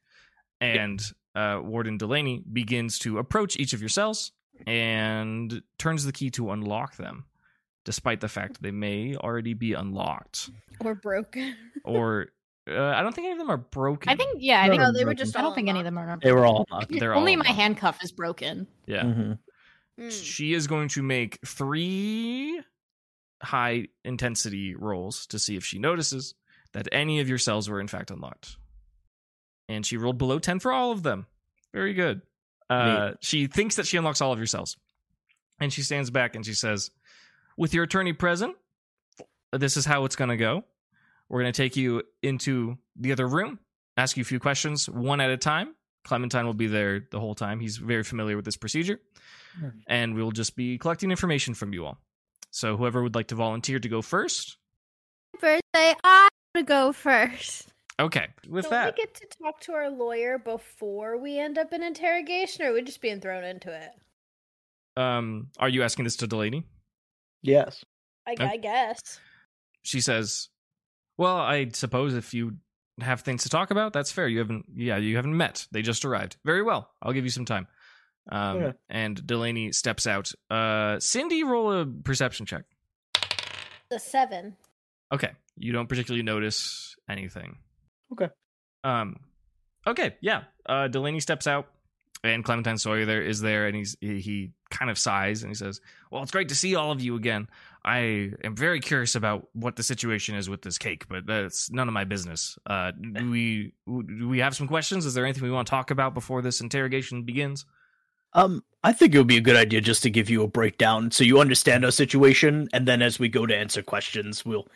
[0.62, 1.00] And
[1.36, 4.32] uh, Warden Delaney begins to approach each of your cells
[4.66, 7.26] and turns the key to unlock them,
[7.86, 10.50] despite the fact they may already be unlocked.
[10.80, 11.56] Or broken.
[11.84, 12.28] Or
[12.70, 14.10] uh, I don't think any of them are broken.
[14.10, 15.86] I think, yeah, I think No, they were just I don't all think any of
[15.86, 16.20] them are.
[16.22, 16.92] They were all locked.
[16.92, 17.60] They're all Only my unlocked.
[17.60, 18.68] handcuff is broken.
[18.86, 19.04] yeah.
[19.04, 19.38] Mm.
[20.10, 22.62] she is going to make three
[23.42, 26.34] high intensity rolls to see if she notices
[26.74, 28.56] that any of your cells were in fact unlocked.
[29.68, 31.26] And she rolled below 10 for all of them.
[31.74, 32.22] Very good.
[32.70, 34.78] Uh, she thinks that she unlocks all of your cells.
[35.60, 36.90] And she stands back and she says,
[37.58, 38.56] With your attorney present,
[39.52, 40.64] this is how it's going to go.
[41.32, 43.58] We're going to take you into the other room,
[43.96, 45.74] ask you a few questions one at a time.
[46.04, 47.62] Clementine will be there the whole time.
[47.62, 49.00] He's very familiar with this procedure
[49.88, 51.98] and we'll just be collecting information from you all.
[52.50, 54.58] So whoever would like to volunteer to go first.
[55.40, 57.72] Birthday, I want to go first.
[57.98, 61.72] Okay, with Don't that, we get to talk to our lawyer before we end up
[61.72, 63.92] in interrogation, or are we just being thrown into it?
[64.98, 66.66] um, are you asking this to Delaney?
[67.42, 67.86] Yes.
[68.28, 68.44] I, Okay.
[68.46, 69.00] I guess.
[69.84, 70.50] she says,
[71.22, 72.58] "Well, I suppose if you
[73.00, 74.28] have things to talk about, that's fair.
[74.28, 75.68] You haven't, yeah, you haven't met.
[75.72, 76.38] They just arrived.
[76.44, 76.90] Very well.
[77.02, 77.68] I'll give you some time."
[78.32, 78.72] Um, yeah.
[78.90, 80.32] and Delaney steps out.
[80.50, 82.64] Uh, Cindy, roll a perception check.
[83.90, 84.56] The seven.
[85.14, 87.58] Okay, you don't particularly notice anything.
[88.14, 88.30] Okay.
[88.84, 89.18] Um,
[89.86, 90.44] okay, yeah.
[90.66, 91.68] Uh, Delaney steps out,
[92.24, 95.56] and Clementine Sawyer there is there, and he's he, he kind of sighs and he
[95.56, 97.48] says, "Well, it's great to see all of you again.
[97.84, 101.88] I am very curious about what the situation is with this cake, but that's none
[101.88, 102.58] of my business.
[102.68, 105.06] Uh, do we do we have some questions?
[105.06, 107.66] Is there anything we want to talk about before this interrogation begins?"
[108.34, 111.12] Um, I think it would be a good idea just to give you a breakdown
[111.12, 114.68] so you understand our situation, and then as we go to answer questions, we'll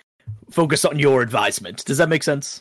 [0.49, 1.85] focus on your advisement.
[1.85, 2.59] Does that make sense?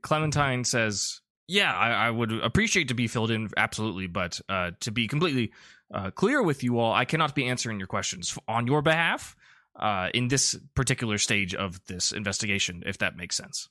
[0.00, 4.90] Clementine says, "Yeah, I, I would appreciate to be filled in, absolutely, but uh, to
[4.90, 5.52] be completely
[5.92, 9.36] uh, clear with you all, I cannot be answering your questions on your behalf
[9.76, 13.68] uh, in this particular stage of this investigation, if that makes sense."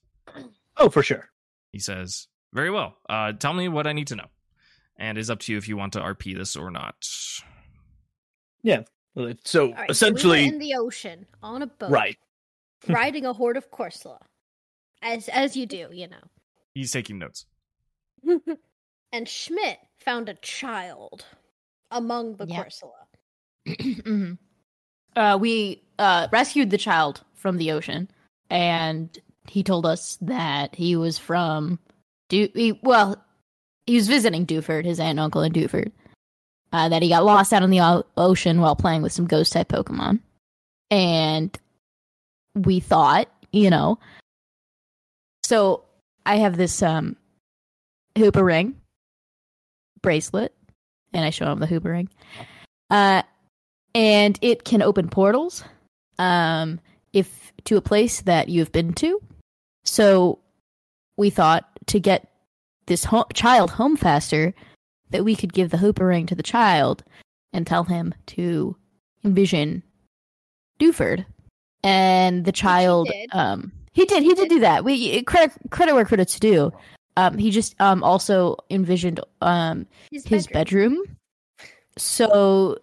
[0.78, 1.30] Oh, for sure.
[1.72, 2.98] He says, "Very well.
[3.10, 4.28] Uh, tell me what I need to know."
[4.98, 6.96] and is up to you if you want to RP this or not.
[8.62, 8.84] Yeah.
[9.44, 12.18] So right, essentially, so we in the ocean on a boat, right?
[12.88, 14.20] riding a horde of Corsola,
[15.02, 16.24] as as you do, you know.
[16.74, 17.46] He's taking notes.
[19.12, 21.26] and Schmidt found a child
[21.92, 22.66] among the yep.
[22.66, 22.92] Corsola.
[23.68, 24.34] mm-hmm.
[25.16, 28.10] Uh, we uh, rescued the child from the ocean,
[28.50, 31.80] and he told us that he was from.
[32.30, 33.24] Do he, well,
[33.86, 35.92] he was visiting Dewford, his aunt and uncle in Dewford.
[36.72, 39.54] Uh, that he got lost out in the o- ocean while playing with some ghost
[39.54, 40.20] type Pokemon.
[40.90, 41.56] And
[42.56, 44.00] we thought, you know.
[45.44, 45.84] So
[46.26, 47.16] I have this um
[48.16, 48.76] Hoopa ring
[50.02, 50.54] bracelet,
[51.14, 52.10] and I show him the Hoopa ring.
[52.90, 53.24] Uh,
[53.96, 55.64] and it can open portals
[56.20, 56.80] um
[57.14, 59.22] if to a place that you've been to.
[59.86, 60.40] So
[61.18, 62.30] we thought to get
[62.88, 64.54] this ho- child home faster
[65.12, 67.04] that we could give the Hoopa ring to the child
[67.54, 68.76] and tell him to
[69.24, 69.84] envision
[70.80, 71.26] Dewford.
[71.84, 74.84] And the child, he um, he did, he did do that.
[74.84, 76.72] We credit credit where credit's due.
[77.16, 80.96] Um, he just um also envisioned um his, his bedroom.
[80.96, 81.18] bedroom.
[81.98, 82.80] So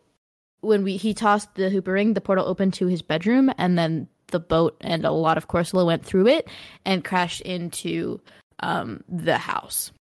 [0.61, 4.09] when we he tossed the Hoopa ring, the portal opened to his bedroom, and then
[4.29, 6.49] the boat and a lot of Corsola went through it
[6.85, 8.21] and crashed into
[8.61, 9.93] um, the house.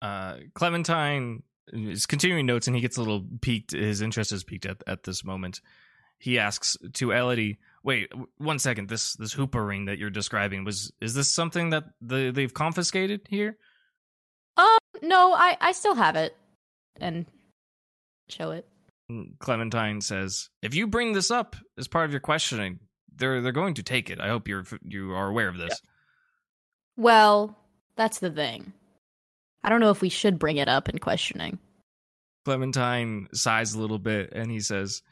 [0.00, 3.72] Uh, Clementine is continuing notes, and he gets a little peaked.
[3.72, 5.60] His interest is peaked at, at this moment.
[6.18, 8.88] He asks to Elodie, "Wait, one second.
[8.88, 13.22] This this Hoopa ring that you're describing was is this something that the, they've confiscated
[13.28, 13.56] here?"
[14.56, 16.36] Um, no, I I still have it,
[17.00, 17.26] and
[18.28, 18.68] show it.
[19.38, 22.80] Clementine says, "If you bring this up as part of your questioning,
[23.14, 24.20] they're they're going to take it.
[24.20, 25.88] I hope you're you are aware of this." Yeah.
[26.96, 27.58] Well,
[27.96, 28.72] that's the thing.
[29.64, 31.58] I don't know if we should bring it up in questioning.
[32.44, 35.02] Clementine sighs a little bit and he says,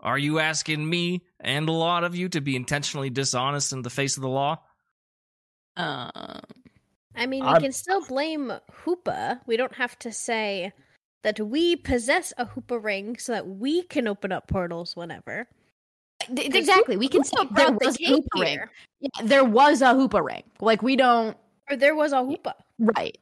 [0.00, 3.90] Are you asking me and a lot of you to be intentionally dishonest in the
[3.90, 4.60] face of the law?
[5.76, 6.40] Um,
[7.14, 7.62] I mean, we I'm...
[7.62, 8.52] can still blame
[8.84, 9.40] Hoopa.
[9.46, 10.72] We don't have to say
[11.22, 15.48] that we possess a Hoopa ring so that we can open up portals whenever.
[16.30, 16.96] Exactly.
[16.96, 18.60] We can say there was a Hoopa ring.
[19.00, 20.42] Yeah, there was a Hoopa ring.
[20.60, 21.36] Like we don't.
[21.70, 22.54] Or there was a Hoopa.
[22.78, 23.18] Right.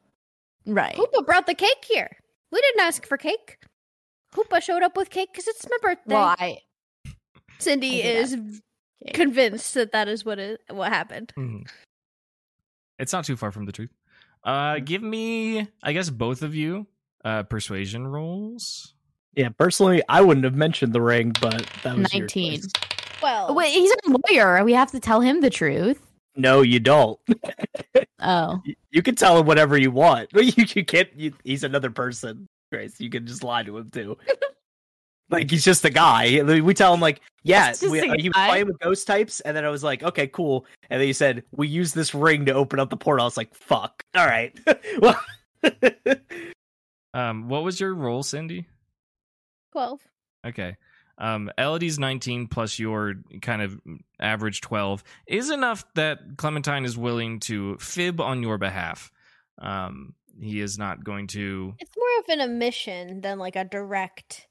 [0.66, 0.96] Right.
[0.96, 2.10] Hoopa brought the cake here.
[2.50, 3.58] We didn't ask for cake.
[4.34, 6.14] Hoopa showed up with cake because it's my birthday.
[6.14, 6.58] Well, I,
[7.58, 8.60] Cindy I is
[9.14, 11.32] convinced that that is what is what happened.
[11.38, 11.62] Mm-hmm.
[12.98, 13.90] It's not too far from the truth.
[14.42, 16.86] Uh, give me, I guess, both of you
[17.26, 18.94] uh, persuasion rolls.
[19.34, 22.62] Yeah, personally, I wouldn't have mentioned the ring, but that was nineteen.
[23.22, 24.64] Well, wait, he's a lawyer.
[24.64, 26.00] We have to tell him the truth.
[26.36, 27.18] No, you don't.
[28.20, 30.30] oh, you can tell him whatever you want.
[30.36, 31.08] You, you can't.
[31.16, 33.00] You, he's another person, Grace.
[33.00, 34.16] You can just lie to him too.
[35.28, 36.42] like he's just a guy.
[36.42, 39.68] We tell him like, yeah, we, he was playing with ghost types, and then I
[39.68, 40.64] was like, okay, cool.
[40.90, 43.24] And then he said, we use this ring to open up the portal.
[43.24, 44.04] I was like, fuck.
[44.14, 44.56] All right.
[45.00, 45.20] well,
[47.16, 48.66] um, what was your role, Cindy?
[49.72, 50.00] Twelve.
[50.46, 50.76] Okay
[51.18, 53.80] um, Elodie's 19 plus your kind of
[54.20, 59.10] average 12 is enough that Clementine is willing to fib on your behalf.
[59.58, 61.74] Um, he is not going to.
[61.78, 64.46] It's more of an omission than like a direct.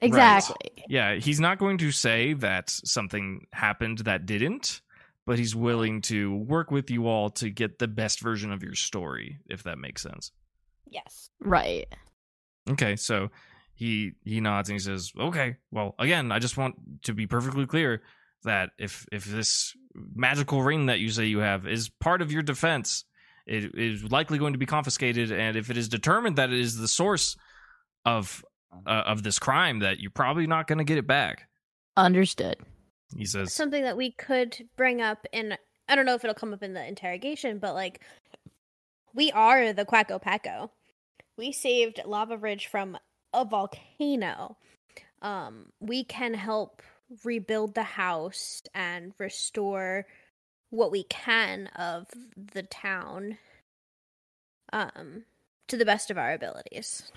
[0.00, 0.56] Exactly.
[0.78, 0.84] Right.
[0.88, 4.80] Yeah, he's not going to say that something happened that didn't,
[5.26, 8.74] but he's willing to work with you all to get the best version of your
[8.74, 10.32] story, if that makes sense.
[10.90, 11.30] Yes.
[11.40, 11.86] Right.
[12.68, 13.30] Okay, so
[13.74, 16.74] he he nods and he says, "Okay, well, again, I just want
[17.04, 18.02] to be perfectly clear
[18.44, 22.42] that if if this magical ring that you say you have is part of your
[22.42, 23.04] defense.
[23.46, 26.76] It is likely going to be confiscated, and if it is determined that it is
[26.76, 27.36] the source
[28.04, 28.44] of
[28.86, 31.48] uh, of this crime, that you're probably not going to get it back.
[31.96, 32.58] Understood.
[33.16, 35.56] He says something that we could bring up in.
[35.88, 38.02] I don't know if it'll come up in the interrogation, but like,
[39.14, 40.70] we are the Quacko Paco.
[41.40, 42.98] We saved Lava Ridge from
[43.32, 44.58] a volcano.
[45.22, 46.82] Um, we can help
[47.24, 50.06] rebuild the house and restore
[50.68, 53.38] what we can of the town
[54.74, 55.24] um
[55.66, 57.10] to the best of our abilities.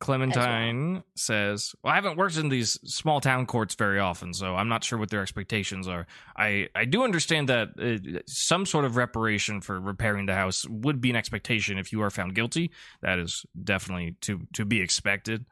[0.00, 1.04] Clementine well.
[1.16, 4.84] says, "Well, I haven't worked in these small town courts very often, so I'm not
[4.84, 6.06] sure what their expectations are.
[6.36, 11.00] I I do understand that uh, some sort of reparation for repairing the house would
[11.00, 12.70] be an expectation if you are found guilty.
[13.00, 15.46] That is definitely to to be expected.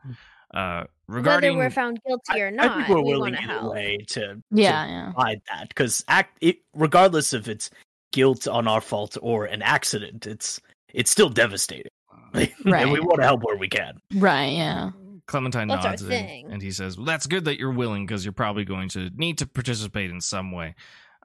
[0.52, 3.98] Uh, regarding whether we're found guilty or not, I think we're we willing either way
[4.08, 5.12] to yeah, to yeah.
[5.14, 7.70] provide that because act it, regardless if it's
[8.12, 10.60] guilt on our fault or an accident, it's
[10.92, 11.90] it's still devastating.
[12.34, 12.54] Right.
[12.64, 14.00] and we want to help where we can.
[14.14, 14.52] Right.
[14.52, 14.90] Yeah.
[15.26, 18.32] Clementine That's nods and, and, he says, "Well, that's good that you're willing because you're
[18.32, 20.76] probably going to need to participate in some way."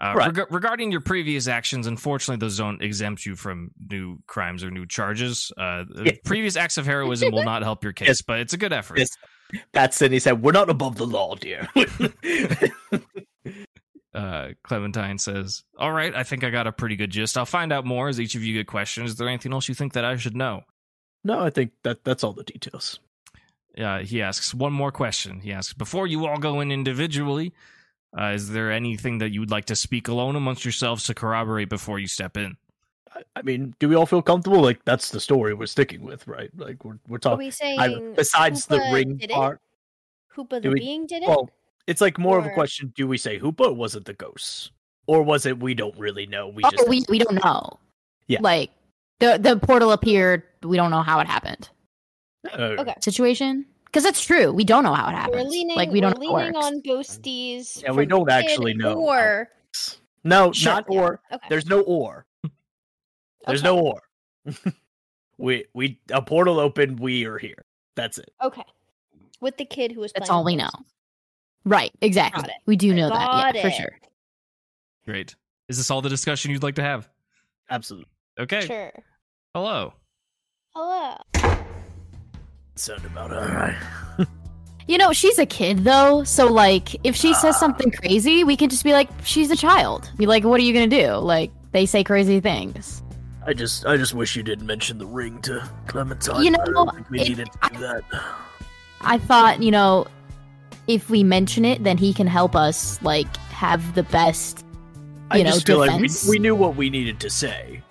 [0.01, 0.35] Uh, right.
[0.35, 4.87] reg- regarding your previous actions, unfortunately, those don't exempt you from new crimes or new
[4.87, 5.51] charges.
[5.55, 6.13] Uh, yeah.
[6.25, 8.21] Previous acts of heroism will not help your case, yes.
[8.23, 8.97] but it's a good effort.
[8.97, 9.09] Yes.
[9.73, 10.11] That's it.
[10.11, 11.67] He said, "We're not above the law, dear."
[14.15, 17.37] uh, Clementine says, "All right, I think I got a pretty good gist.
[17.37, 19.11] I'll find out more as each of you get questions.
[19.11, 20.63] Is there anything else you think that I should know?"
[21.23, 22.99] No, I think that that's all the details.
[23.77, 25.39] Uh, he asks one more question.
[25.39, 27.53] He asks, before you all go in individually,
[28.17, 31.69] uh, is there anything that you would like to speak alone amongst yourselves to corroborate
[31.69, 32.57] before you step in?
[33.15, 34.61] I, I mean, do we all feel comfortable?
[34.61, 36.49] Like that's the story we're sticking with, right?
[36.57, 37.35] Like we're we're talking.
[37.35, 39.61] Are we saying I, besides Hoopa the ring part?
[40.35, 41.29] Hoopa the we, being did it.
[41.29, 41.49] Well,
[41.87, 42.39] it's like more or...
[42.39, 44.71] of a question: Do we say Hoopa or was it the ghosts,
[45.07, 46.49] or was it we don't really know?
[46.49, 47.79] We oh, just we we don't know.
[48.27, 48.71] Yeah, like
[49.21, 50.43] the the portal appeared.
[50.63, 51.69] We don't know how it happened.
[52.51, 52.95] Uh, okay.
[52.99, 53.65] Situation.
[53.85, 54.53] Because that's true.
[54.53, 55.35] We don't know how it happened.
[55.35, 57.83] We're leaning, like we don't we're leaning on ghosties.
[57.83, 58.93] Yeah, we don't actually know.
[58.93, 59.49] Or
[60.23, 60.73] no, sure.
[60.73, 61.21] not or.
[61.31, 61.47] Okay.
[61.49, 62.25] There's no or.
[63.45, 63.75] There's okay.
[63.75, 64.01] no or.
[65.37, 66.99] we we a portal opened.
[66.99, 67.65] We are here.
[67.95, 68.31] That's it.
[68.41, 68.63] Okay.
[69.41, 70.13] With the kid who was.
[70.13, 70.69] That's all we know.
[71.65, 71.91] Right.
[72.01, 72.49] Exactly.
[72.65, 73.55] We do know Got that.
[73.55, 73.99] Yeah, for sure.
[75.05, 75.35] Great.
[75.67, 77.09] Is this all the discussion you'd like to have?
[77.69, 78.09] Absolutely.
[78.39, 78.61] Okay.
[78.61, 78.91] Sure.
[79.53, 79.93] Hello.
[80.73, 81.17] Hello.
[82.75, 83.75] Sound about all right.
[84.87, 88.69] you know, she's a kid though, so like if she says something crazy, we can
[88.69, 90.09] just be like, she's a child.
[90.15, 91.15] Be like, what are you gonna do?
[91.15, 93.03] Like they say crazy things.
[93.45, 96.43] I just, I just wish you didn't mention the ring to Clementine.
[96.43, 98.03] You know, we it, needed to do that.
[99.01, 100.07] I thought, you know,
[100.87, 104.63] if we mention it, then he can help us like have the best.
[105.33, 106.23] You I know, just feel defense.
[106.23, 107.83] like we, we knew what we needed to say.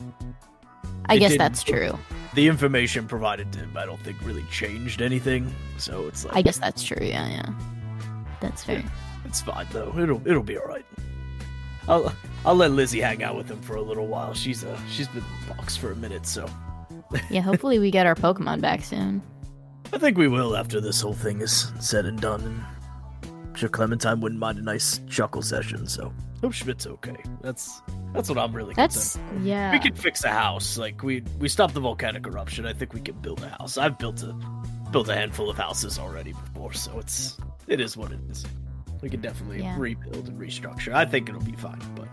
[1.10, 1.98] I guess that's true.
[2.34, 5.52] The information provided to him, I don't think really changed anything.
[5.78, 7.04] So it's like I guess that's true.
[7.04, 7.52] Yeah, yeah,
[8.40, 8.84] that's fair.
[9.24, 9.92] It's fine though.
[9.98, 10.86] It'll it'll be all right.
[11.88, 12.12] I'll
[12.46, 14.32] I'll let Lizzie hang out with him for a little while.
[14.34, 16.48] She's uh she's been boxed for a minute, so.
[17.30, 19.22] yeah, hopefully we get our Pokemon back soon.
[19.92, 22.64] I think we will after this whole thing is said and done.
[23.24, 25.88] I'm sure Clementine wouldn't mind a nice chuckle session.
[25.88, 27.16] So hope Schmidt's okay.
[27.40, 28.74] That's that's what I'm really.
[28.74, 29.46] That's concerned.
[29.46, 29.72] yeah.
[29.72, 30.76] We can fix a house.
[30.78, 32.66] Like we we stopped the volcanic eruption.
[32.66, 33.78] I think we can build a house.
[33.78, 34.34] I've built a
[34.90, 38.44] built a handful of houses already before, so it's it is what it is.
[39.02, 39.76] We can definitely yeah.
[39.78, 40.92] rebuild and restructure.
[40.92, 42.08] I think it'll be fine, but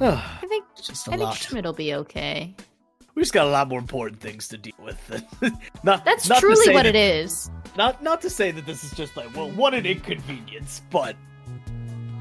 [0.00, 1.36] uh, I think just a I lot.
[1.36, 2.54] think will be okay.
[3.14, 4.98] We just got a lot more important things to deal with.
[5.82, 7.50] not that's not truly what that, it is.
[7.76, 11.16] Not not to say that this is just like well, what an inconvenience, but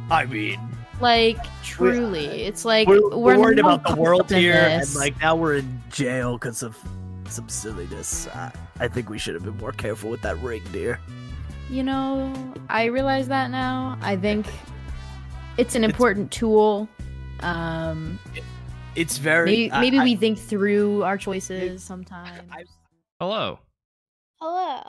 [0.09, 0.59] I mean,
[0.99, 4.89] like truly, we're, it's like we're, we're, we're worried about the world here, this.
[4.89, 6.77] and like now we're in jail because of
[7.27, 8.27] some silliness.
[8.27, 10.99] Uh, I think we should have been more careful with that ring, dear.
[11.69, 13.97] You know, I realize that now.
[14.01, 14.47] I think
[15.57, 16.87] it's an important it's, tool.
[17.41, 18.19] Um,
[18.95, 19.45] it's very.
[19.45, 22.41] Maybe, uh, maybe I, we think through our choices sometimes.
[23.19, 23.59] Hello.
[24.39, 24.83] Hello.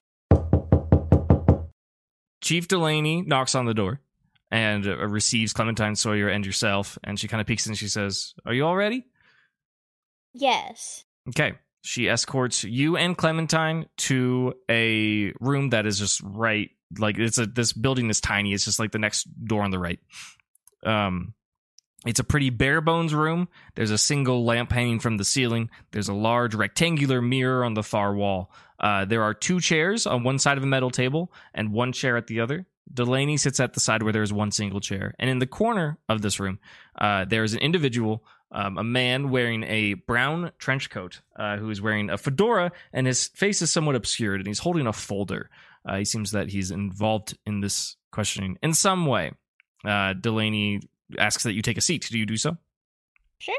[2.40, 4.00] Chief Delaney knocks on the door
[4.50, 6.98] and uh, receives Clementine Sawyer and yourself.
[7.04, 9.04] And she kind of peeks and she says, Are you all ready?
[10.32, 11.04] Yes.
[11.28, 11.54] Okay.
[11.82, 16.70] She escorts you and Clementine to a room that is just right.
[16.98, 18.52] Like it's a this building is tiny.
[18.52, 19.98] It's just like the next door on the right.
[20.84, 21.34] Um,
[22.06, 23.48] it's a pretty bare bones room.
[23.74, 25.70] There's a single lamp hanging from the ceiling.
[25.90, 28.52] There's a large rectangular mirror on the far wall.
[28.78, 32.16] Uh, there are two chairs on one side of a metal table and one chair
[32.16, 32.66] at the other.
[32.92, 35.98] Delaney sits at the side where there is one single chair, and in the corner
[36.08, 36.58] of this room,
[36.98, 41.70] uh, there is an individual, um, a man wearing a brown trench coat, uh, who
[41.70, 45.50] is wearing a fedora, and his face is somewhat obscured, and he's holding a folder.
[45.86, 49.32] Uh, he seems that he's involved in this questioning in some way.
[49.84, 50.80] Uh, Delaney
[51.18, 52.08] asks that you take a seat.
[52.10, 52.56] Do you do so?
[53.38, 53.54] Sure.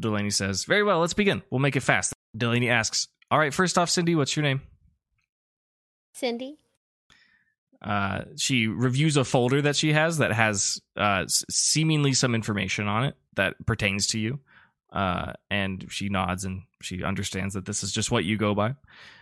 [0.00, 1.42] Delaney says, Very well, let's begin.
[1.50, 2.14] We'll make it fast.
[2.36, 4.62] Delaney asks, All right, first off, Cindy, what's your name?
[6.14, 6.58] Cindy.
[7.82, 13.04] Uh, she reviews a folder that she has that has uh, seemingly some information on
[13.04, 14.38] it that pertains to you.
[14.92, 18.74] Uh, and she nods and she understands that this is just what you go by.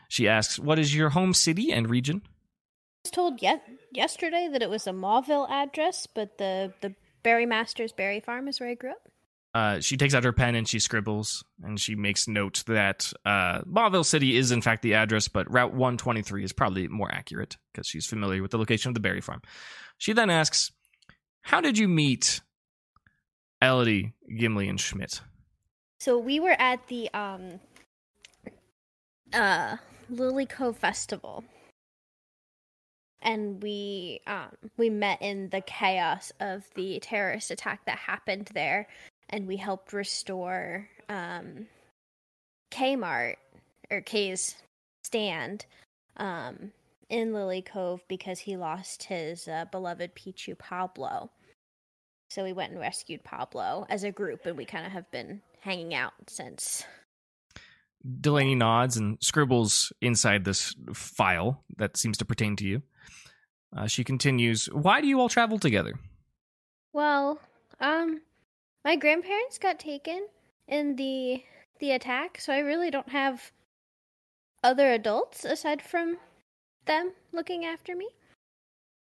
[0.09, 2.23] She asks, What is your home city and region?
[2.25, 2.29] I
[3.05, 7.93] was told yet yesterday that it was a Mauville address, but the, the Berry Masters
[7.93, 9.10] Berry Farm is where I grew up.
[9.53, 13.61] Uh, she takes out her pen and she scribbles and she makes note that uh,
[13.67, 17.87] Mauville City is in fact the address, but Route 123 is probably more accurate because
[17.89, 19.43] she's familiar with the location of the berry farm.
[19.99, 20.71] She then asks,
[21.43, 22.41] How did you meet
[23.61, 25.21] Elodie, Gimli, and Schmidt?
[25.99, 27.61] So we were at the um,
[29.33, 29.77] uh,
[30.09, 31.45] Lily Cove Festival.
[33.23, 38.89] And we um, we met in the chaos of the terrorist attack that happened there
[39.31, 41.67] and we helped restore um,
[42.71, 43.37] Kmart
[43.91, 44.57] or K's
[45.05, 45.65] stand
[46.19, 46.73] um,
[47.09, 51.31] in Lily Cove because he lost his uh, beloved Pichu Pablo.
[52.29, 55.41] So we went and rescued Pablo as a group, and we kind of have been
[55.61, 56.85] hanging out since.
[58.21, 62.83] Delaney nods and scribbles inside this file that seems to pertain to you.
[63.77, 65.95] Uh, she continues, "Why do you all travel together?"
[66.93, 67.41] Well,
[67.81, 68.21] um,
[68.85, 70.27] my grandparents got taken
[70.69, 71.43] in the
[71.79, 73.53] the attack, so I really don't have
[74.63, 76.19] other adults aside from
[76.87, 78.09] them looking after me.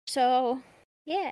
[0.06, 0.60] So,
[1.04, 1.30] yeah.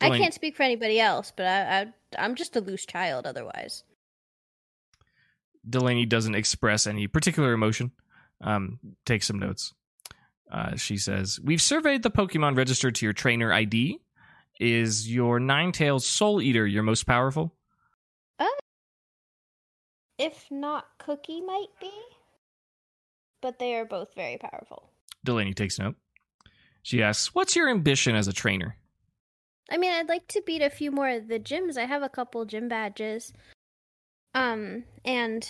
[0.00, 1.86] I can't speak for anybody else, but I, I
[2.18, 3.84] I'm just a loose child otherwise.
[5.68, 7.92] Delaney doesn't express any particular emotion.
[8.42, 9.72] Um, take some notes.
[10.50, 13.98] Uh, she says, We've surveyed the Pokemon registered to your trainer ID
[14.60, 17.54] is your Ninetales Soul Eater your most powerful?
[18.38, 18.46] Uh,
[20.18, 21.90] if not, Cookie might be.
[23.42, 24.90] But they are both very powerful.
[25.24, 25.96] Delaney takes note.
[26.82, 28.76] She asks, What's your ambition as a trainer?
[29.70, 31.78] I mean, I'd like to beat a few more of the gyms.
[31.78, 33.32] I have a couple gym badges.
[34.34, 35.48] Um, and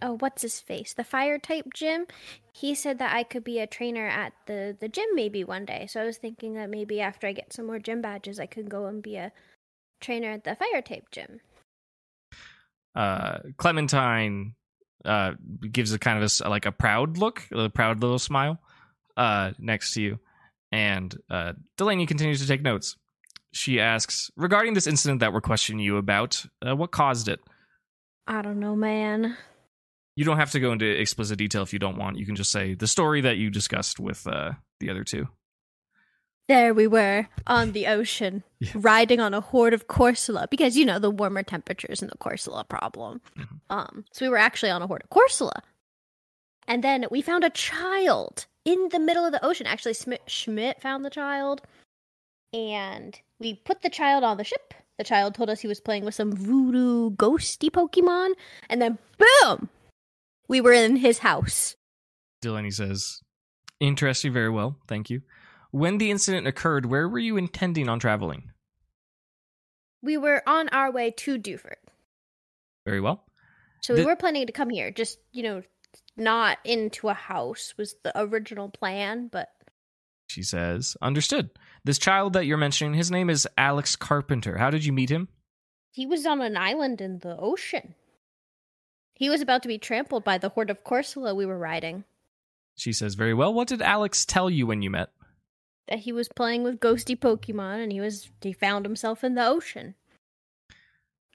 [0.00, 0.94] oh, what's his face?
[0.94, 2.06] The fire type gym.
[2.52, 5.86] He said that I could be a trainer at the the gym maybe one day.
[5.88, 8.68] So I was thinking that maybe after I get some more gym badges, I could
[8.68, 9.32] go and be a
[10.00, 11.40] trainer at the fire type gym.
[12.94, 14.54] Uh, Clementine
[15.04, 15.32] uh
[15.70, 18.58] gives a kind of a, like a proud look, a proud little smile
[19.16, 20.18] uh next to you,
[20.70, 22.96] and uh Delaney continues to take notes.
[23.52, 26.44] She asks regarding this incident that we're questioning you about.
[26.66, 27.40] Uh, what caused it?
[28.26, 29.36] I don't know, man.
[30.16, 32.18] You don't have to go into explicit detail if you don't want.
[32.18, 35.28] You can just say the story that you discussed with uh, the other two.
[36.48, 38.72] There we were on the ocean, yeah.
[38.74, 42.68] riding on a horde of Corsola because you know the warmer temperatures and the Corsola
[42.68, 43.20] problem.
[43.38, 43.56] Mm-hmm.
[43.70, 45.60] Um, so we were actually on a horde of Corsola,
[46.66, 49.66] and then we found a child in the middle of the ocean.
[49.66, 49.94] Actually,
[50.26, 51.62] Schmidt found the child,
[52.52, 54.74] and we put the child on the ship.
[54.98, 58.32] The child told us he was playing with some voodoo ghosty Pokemon,
[58.68, 59.68] and then boom,
[60.52, 61.76] we were in his house.
[62.42, 63.22] Delaney says,
[63.80, 65.22] Interesting, very well, thank you.
[65.70, 68.50] When the incident occurred, where were you intending on traveling?
[70.02, 71.78] We were on our way to Dewford.
[72.84, 73.24] Very well.
[73.80, 75.62] So we were planning to come here, just, you know,
[76.18, 79.48] not into a house was the original plan, but.
[80.28, 81.48] She says, Understood.
[81.82, 84.58] This child that you're mentioning, his name is Alex Carpenter.
[84.58, 85.28] How did you meet him?
[85.92, 87.94] He was on an island in the ocean.
[89.22, 92.02] He was about to be trampled by the horde of Corsola we were riding.
[92.74, 93.54] She says, Very well.
[93.54, 95.10] What did Alex tell you when you met?
[95.86, 99.46] That he was playing with ghosty Pokemon and he was he found himself in the
[99.46, 99.94] ocean.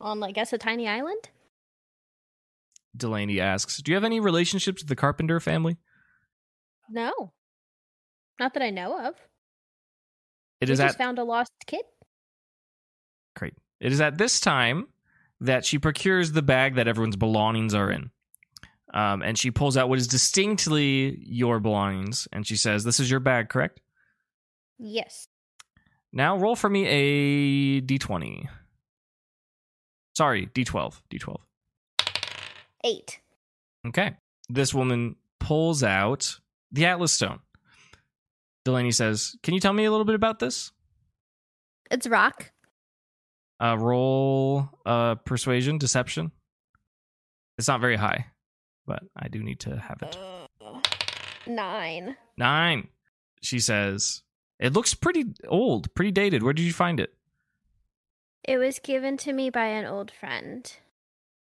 [0.01, 1.29] On I guess a tiny island?
[2.93, 5.77] Delaney asks, Do you have any relationships with the Carpenter family?
[6.89, 7.31] No.
[8.37, 9.15] Not that I know of.
[10.59, 10.97] It we is just at...
[10.97, 11.85] found a lost kid.
[13.37, 13.53] Great.
[13.79, 14.87] It is at this time
[15.41, 18.11] that she procures the bag that everyone's belongings are in.
[18.93, 23.11] Um, and she pulls out what is distinctly your belongings, and she says, "This is
[23.11, 23.81] your bag, correct?"
[24.79, 25.27] Yes.
[26.13, 28.47] Now roll for me a d20.
[30.15, 31.01] Sorry, d12.
[31.11, 31.37] D12.
[32.83, 33.19] Eight.
[33.85, 34.15] Okay.
[34.49, 36.39] This woman pulls out
[36.71, 37.39] the Atlas Stone.
[38.65, 40.71] Delaney says, "Can you tell me a little bit about this?"
[41.91, 42.51] It's rock.
[43.59, 46.31] Uh, roll uh, persuasion, deception.
[47.57, 48.27] It's not very high,
[48.85, 50.17] but I do need to have it.
[50.61, 50.79] Uh,
[51.47, 52.15] nine.
[52.37, 52.89] Nine.
[53.41, 54.21] She says,
[54.59, 56.43] "It looks pretty old, pretty dated.
[56.43, 57.13] Where did you find it?"
[58.43, 60.71] It was given to me by an old friend.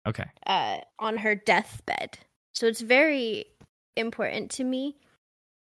[0.07, 0.25] Okay.
[0.47, 2.19] Uh, on her deathbed.
[2.55, 3.45] So it's very
[3.97, 4.97] important to me,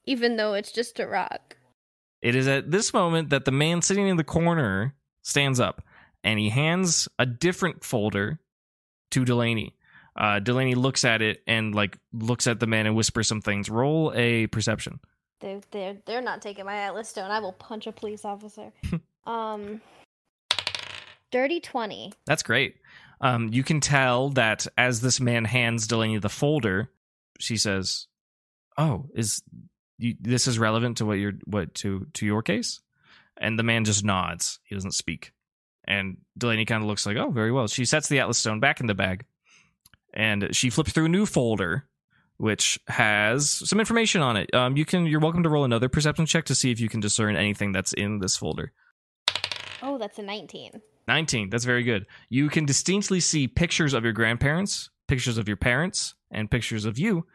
[0.05, 1.57] even though it's just a rock.
[2.21, 5.81] It is at this moment that the man sitting in the corner stands up
[6.23, 8.39] and he hands a different folder
[9.11, 9.75] to Delaney.
[10.15, 13.69] Uh, Delaney looks at it and like looks at the man and whispers some things.
[13.69, 14.99] Roll a perception.
[15.39, 17.31] They're they're they're not taking my atlas stone.
[17.31, 18.71] I will punch a police officer.
[19.25, 19.81] um,
[21.31, 22.11] dirty twenty.
[22.25, 22.75] That's great.
[23.21, 26.89] Um, you can tell that as this man hands Delaney the folder,
[27.39, 28.07] she says,
[28.77, 29.41] "Oh, is
[29.97, 32.81] you, this is relevant to what you're what to to your case?"
[33.37, 34.59] And the man just nods.
[34.63, 35.31] He doesn't speak.
[35.89, 38.79] And Delaney kind of looks like, "Oh, very well." She sets the atlas stone back
[38.79, 39.25] in the bag,
[40.13, 41.87] and she flips through a new folder,
[42.37, 44.53] which has some information on it.
[44.53, 46.99] Um, you can you're welcome to roll another perception check to see if you can
[46.99, 48.71] discern anything that's in this folder.
[49.81, 50.81] Oh, that's a nineteen.
[51.09, 51.49] 19.
[51.49, 52.05] That's very good.
[52.29, 56.99] You can distinctly see pictures of your grandparents, pictures of your parents, and pictures of
[56.99, 57.25] you,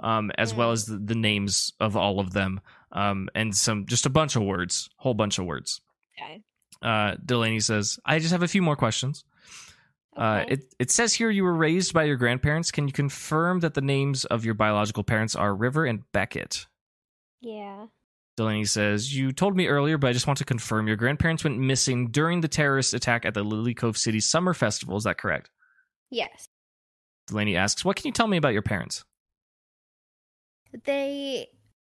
[0.00, 2.60] um, as well as the, the, names of all of them,
[2.92, 5.80] um, and some just a bunch of words, whole bunch of words.
[6.14, 6.42] Okay.
[6.82, 9.24] Uh, Delaney says, "I just have a few more questions."
[10.16, 12.70] Uh, it it says here you were raised by your grandparents.
[12.70, 16.66] Can you confirm that the names of your biological parents are River and Beckett?
[17.40, 17.86] Yeah.
[18.36, 21.58] Delaney says, You told me earlier, but I just want to confirm your grandparents went
[21.58, 24.96] missing during the terrorist attack at the Lily Cove City Summer Festival.
[24.96, 25.50] Is that correct?
[26.10, 26.46] Yes.
[27.26, 29.04] Delaney asks, What can you tell me about your parents?
[30.84, 31.48] They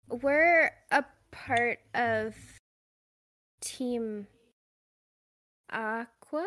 [0.09, 2.37] were a part of
[3.61, 4.29] Team
[5.71, 6.47] Aqua.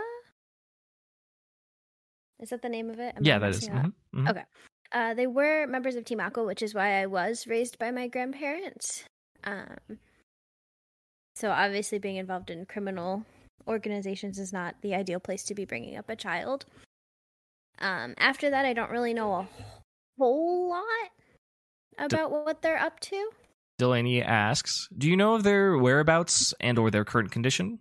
[2.39, 3.15] Is that the name of it?
[3.15, 3.69] Am yeah, that is.
[3.69, 4.19] Mm-hmm.
[4.19, 4.28] Mm-hmm.
[4.28, 4.43] Okay.
[4.91, 8.07] Uh, they were members of Team Aqua, which is why I was raised by my
[8.07, 9.05] grandparents.
[9.43, 9.99] Um,
[11.36, 13.24] so obviously, being involved in criminal
[13.67, 16.65] organizations is not the ideal place to be bringing up a child.
[17.80, 19.47] Um, after that, I don't really know a
[20.19, 21.11] whole lot
[21.97, 23.30] about De- what they're up to.
[23.78, 27.80] Delaney asks, "Do you know of their whereabouts and or their current condition?"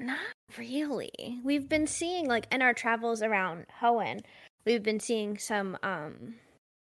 [0.00, 0.18] Not
[0.56, 1.40] really.
[1.44, 4.22] We've been seeing like in our travels around Hoenn,
[4.64, 6.36] we've been seeing some um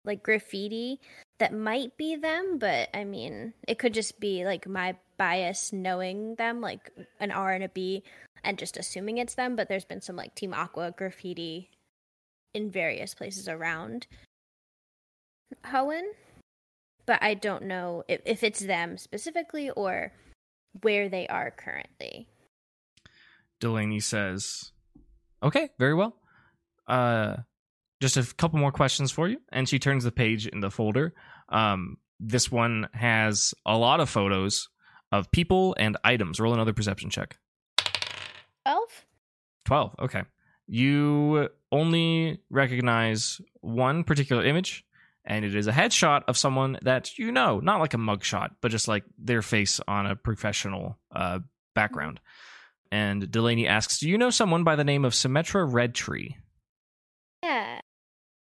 [0.06, 1.02] like graffiti
[1.40, 6.36] that might be them, but I mean, it could just be like my bias knowing
[6.36, 8.04] them, like an R and a B,
[8.44, 9.58] and just assuming it's them.
[9.58, 11.70] But there's been some like Team Aqua graffiti
[12.54, 14.08] in various places around
[15.66, 16.08] Hoenn,
[17.06, 20.14] but I don't know if, if it's them specifically or
[20.82, 22.28] where they are currently.
[23.60, 24.72] Delaney says,
[25.44, 26.16] "Okay, very well.
[26.88, 27.38] Uh,
[28.02, 29.42] just a couple more questions for you.
[29.52, 31.14] And she turns the page in the folder.
[31.50, 34.70] Um, this one has a lot of photos
[35.12, 36.40] of people and items.
[36.40, 37.38] Roll another perception check.
[38.66, 39.06] 12?
[39.66, 40.24] 12, okay.
[40.68, 44.86] You only recognize one particular image,
[45.26, 48.70] and it is a headshot of someone that you know, not like a mugshot, but
[48.70, 51.40] just like their face on a professional uh,
[51.74, 52.20] background.
[52.92, 56.36] And Delaney asks, Do you know someone by the name of Symmetra Redtree?
[57.44, 57.82] Yeah.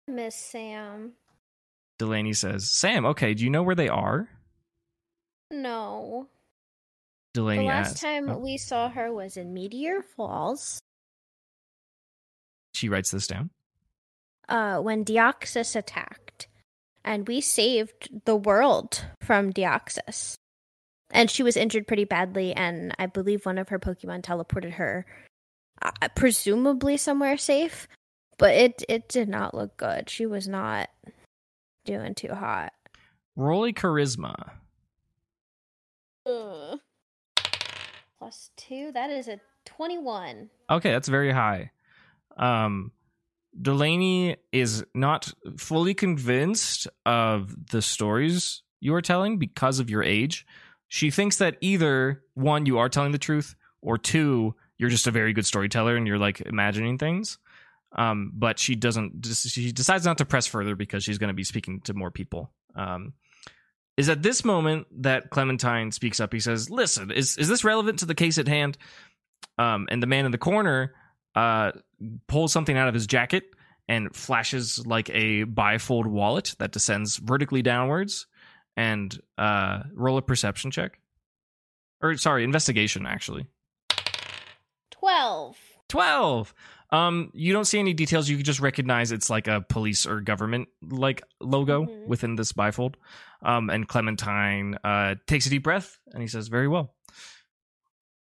[0.08, 1.14] Miss Sam.
[2.00, 4.28] Delaney says, Sam, okay, do you know where they are?
[5.52, 6.28] No.
[7.34, 8.38] Delaney The last asks, time oh.
[8.38, 10.82] we saw her was in Meteor Falls.
[12.74, 13.52] She writes this down.
[14.50, 16.48] Uh, when Deoxys attacked,
[17.04, 20.36] and we saved the world from Deoxys.
[21.14, 25.06] And she was injured pretty badly, and I believe one of her Pokemon teleported her,
[25.82, 27.88] uh, presumably somewhere safe
[28.42, 30.10] but it it did not look good.
[30.10, 30.90] She was not
[31.86, 32.74] doing too hot.
[33.36, 34.54] Roll charisma.
[36.26, 36.80] Ugh.
[38.18, 38.92] Plus two.
[38.94, 40.50] That is a twenty-one.
[40.72, 41.70] Okay, that's very high.
[42.36, 42.92] Um,
[43.62, 50.48] Delaney is not fully convinced of the stories you are telling because of your age.
[50.94, 55.12] She thinks that either one, you are telling the truth, or two, you're just a
[55.12, 57.38] very good storyteller and you're like imagining things.
[57.94, 59.26] Um, but she doesn't.
[59.26, 62.52] She decides not to press further because she's going to be speaking to more people.
[62.76, 63.14] Um,
[63.96, 66.34] is at this moment that Clementine speaks up.
[66.34, 68.78] He says, "Listen, is is this relevant to the case at hand?"
[69.58, 70.94] Um, and the man in the corner
[71.36, 71.72] uh,
[72.28, 73.46] pulls something out of his jacket
[73.88, 78.28] and flashes like a bifold wallet that descends vertically downwards.
[78.78, 81.00] And uh, roll a perception check.
[82.02, 83.46] Or sorry, investigation actually.
[84.92, 85.58] 12.
[85.90, 86.54] 12
[86.92, 90.22] um you don't see any details you can just recognize it's like a police or
[90.22, 92.08] government like logo Mhm.
[92.08, 92.96] within this bifold
[93.42, 96.94] um and clementine uh takes a deep breath and he says very well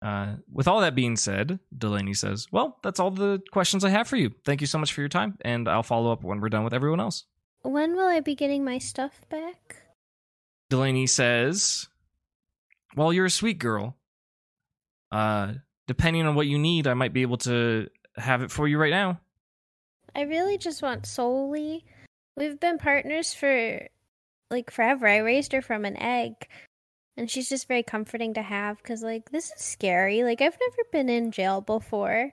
[0.00, 4.08] uh with all that being said delaney says well that's all the questions i have
[4.08, 6.48] for you thank you so much for your time and i'll follow up when we're
[6.48, 7.24] done with everyone else
[7.62, 9.82] When will I be getting my stuff back?
[10.70, 11.88] Delaney says
[12.96, 13.96] well you're a sweet girl
[15.12, 15.52] uh
[15.86, 18.90] depending on what you need i might be able to have it for you right
[18.90, 19.20] now
[20.14, 21.84] I really just want Soli.
[22.36, 23.86] We've been partners for
[24.50, 25.06] like forever.
[25.06, 26.32] I raised her from an egg.
[27.16, 30.22] And she's just very comforting to have because, like, this is scary.
[30.22, 32.32] Like, I've never been in jail before.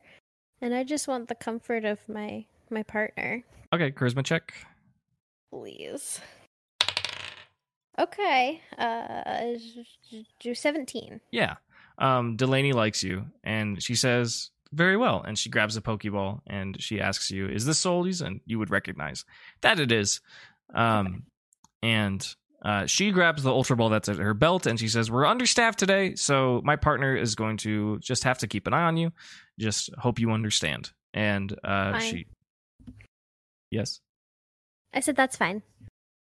[0.62, 3.44] And I just want the comfort of my my partner.
[3.74, 4.54] okay charisma check
[5.52, 6.20] Please.
[8.00, 8.62] Okay.
[8.78, 9.54] Uh,
[10.40, 11.22] do 17.
[11.32, 11.56] Yeah.
[11.98, 15.24] Um, Delaney likes you, and she says, very well.
[15.26, 18.22] And she grabs a Pokeball and she asks you, Is this Soli's?
[18.22, 19.24] And you would recognize
[19.62, 20.20] that it is.
[20.74, 21.24] Um,
[21.82, 22.28] and
[22.64, 25.80] uh, she grabs the Ultra Ball that's at her belt and she says, We're understaffed
[25.80, 29.12] today, so my partner is going to just have to keep an eye on you.
[29.60, 30.92] Just hope you understand.
[31.14, 32.02] And uh, Fine.
[32.02, 32.26] she.
[33.72, 34.02] Yes.
[34.94, 35.62] I said that's fine.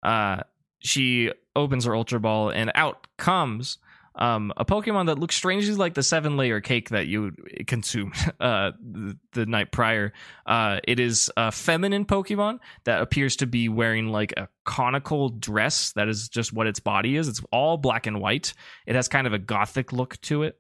[0.04, 0.42] uh,
[0.80, 3.78] she opens her Ultra Ball, and out comes
[4.20, 7.32] um, a Pokemon that looks strangely like the seven layer cake that you
[7.68, 10.14] consumed uh, the, the night prior.
[10.46, 15.94] Uh, it is a feminine Pokemon that appears to be wearing like a conical dress.
[15.94, 17.30] That is just what its body is.
[17.30, 18.54] It's all black and white.
[18.86, 20.60] It has kind of a gothic look to it.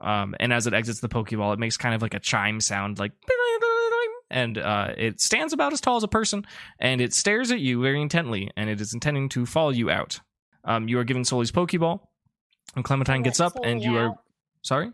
[0.00, 2.98] Um, and as it exits the Pokeball, it makes kind of like a chime sound,
[2.98, 3.12] like.
[4.30, 6.44] And uh, it stands about as tall as a person,
[6.80, 10.20] and it stares at you very intently, and it is intending to follow you out.
[10.64, 12.00] Um, you are given Soli's Pokeball,
[12.74, 14.14] and Clementine gets up, Soli and you are
[14.62, 14.90] sorry.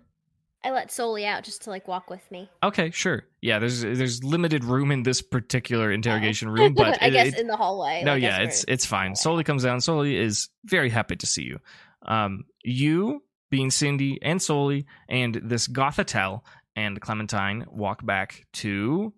[0.64, 2.48] I let Soli out just to like walk with me.
[2.62, 3.24] Okay, sure.
[3.40, 7.38] Yeah, there's there's limited room in this particular interrogation room, but I it- guess it-
[7.40, 8.02] in the hallway.
[8.04, 9.16] no, yeah, it's it's fine.
[9.16, 9.80] Soli comes down.
[9.80, 11.58] Soli is very happy to see you.
[12.06, 16.42] Um, you being Cindy and Soli and this Gothitelle
[16.76, 19.12] and Clementine walk back to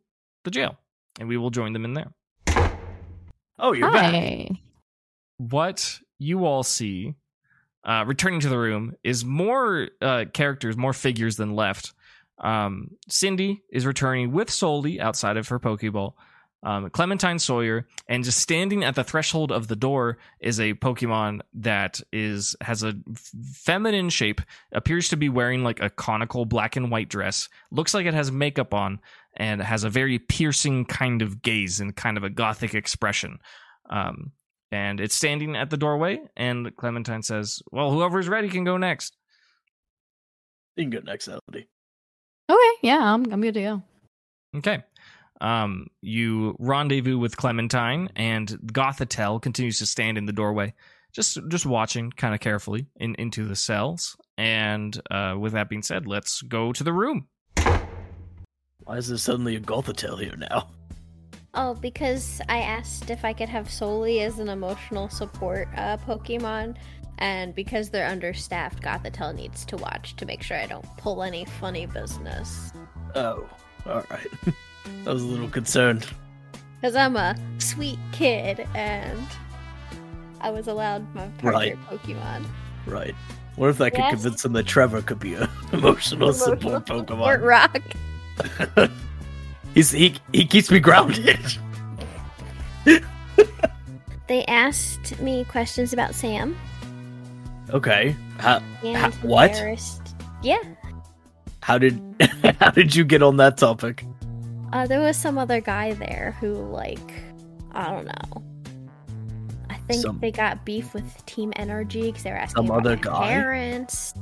[0.45, 0.77] the jail,
[1.19, 2.13] and we will join them in there.
[3.59, 4.51] Oh, you're back.
[5.39, 7.15] What you all see
[7.85, 11.93] uh, returning to the room is more uh, characters, more figures than left.
[12.39, 16.15] Um, Cindy is returning with Soli outside of her Pokeball.
[16.65, 21.41] Um, Clementine Sawyer, and just standing at the threshold of the door is a Pokemon
[21.53, 22.95] that is has a
[23.55, 24.41] feminine shape,
[24.73, 28.33] appears to be wearing like a conical black and white dress, looks like it has
[28.33, 28.99] makeup on,
[29.37, 33.39] and has a very piercing kind of gaze and kind of a gothic expression.
[33.91, 34.33] Um,
[34.73, 39.17] and it's standing at the doorway and clementine says well whoever's ready can go next
[40.77, 41.69] You can go next, Elodie.
[42.51, 43.83] Okay, yeah, I'm I'm good to go.
[44.57, 44.83] okay
[45.41, 50.73] um you rendezvous with clementine and gothitelle continues to stand in the doorway
[51.13, 55.83] just just watching kind of carefully in into the cells and uh with that being
[55.83, 57.27] said let's go to the room
[58.85, 60.69] Why is there suddenly a Gothitelle here now?
[61.55, 66.77] Oh, because I asked if I could have Soli as an emotional support uh, Pokemon,
[67.19, 71.45] and because they're understaffed, Gothitelle needs to watch to make sure I don't pull any
[71.45, 72.73] funny business.
[73.15, 73.49] Oh,
[73.87, 74.27] all right.
[75.07, 76.07] I was a little concerned.
[76.81, 79.21] Because I'm a sweet kid, and
[80.41, 81.79] I was allowed my partner Right.
[81.89, 82.45] Pokemon.
[82.87, 83.15] Right.
[83.57, 84.11] What if I could Yes.
[84.15, 87.43] convince him that Trevor could be a emotional support Support Pokemon?
[87.43, 88.91] Rock.
[89.75, 91.39] He's he he keeps me grounded.
[94.27, 96.57] They asked me questions about Sam.
[97.71, 98.17] Okay.
[98.39, 99.53] How Ha- what?
[100.43, 100.57] Yeah.
[101.61, 102.01] how did
[102.61, 104.05] how did you get on that topic?
[104.75, 107.13] Uh, there was some other guy there who, like,
[107.71, 108.43] I don't know.
[109.71, 112.81] I think Some- they got beef with Team Energy because they were asking Some about
[112.85, 113.29] other guy?
[113.29, 114.15] parents.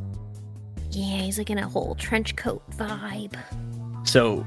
[0.90, 3.34] Yeah, he's like in a whole trench coat vibe.
[4.05, 4.44] So,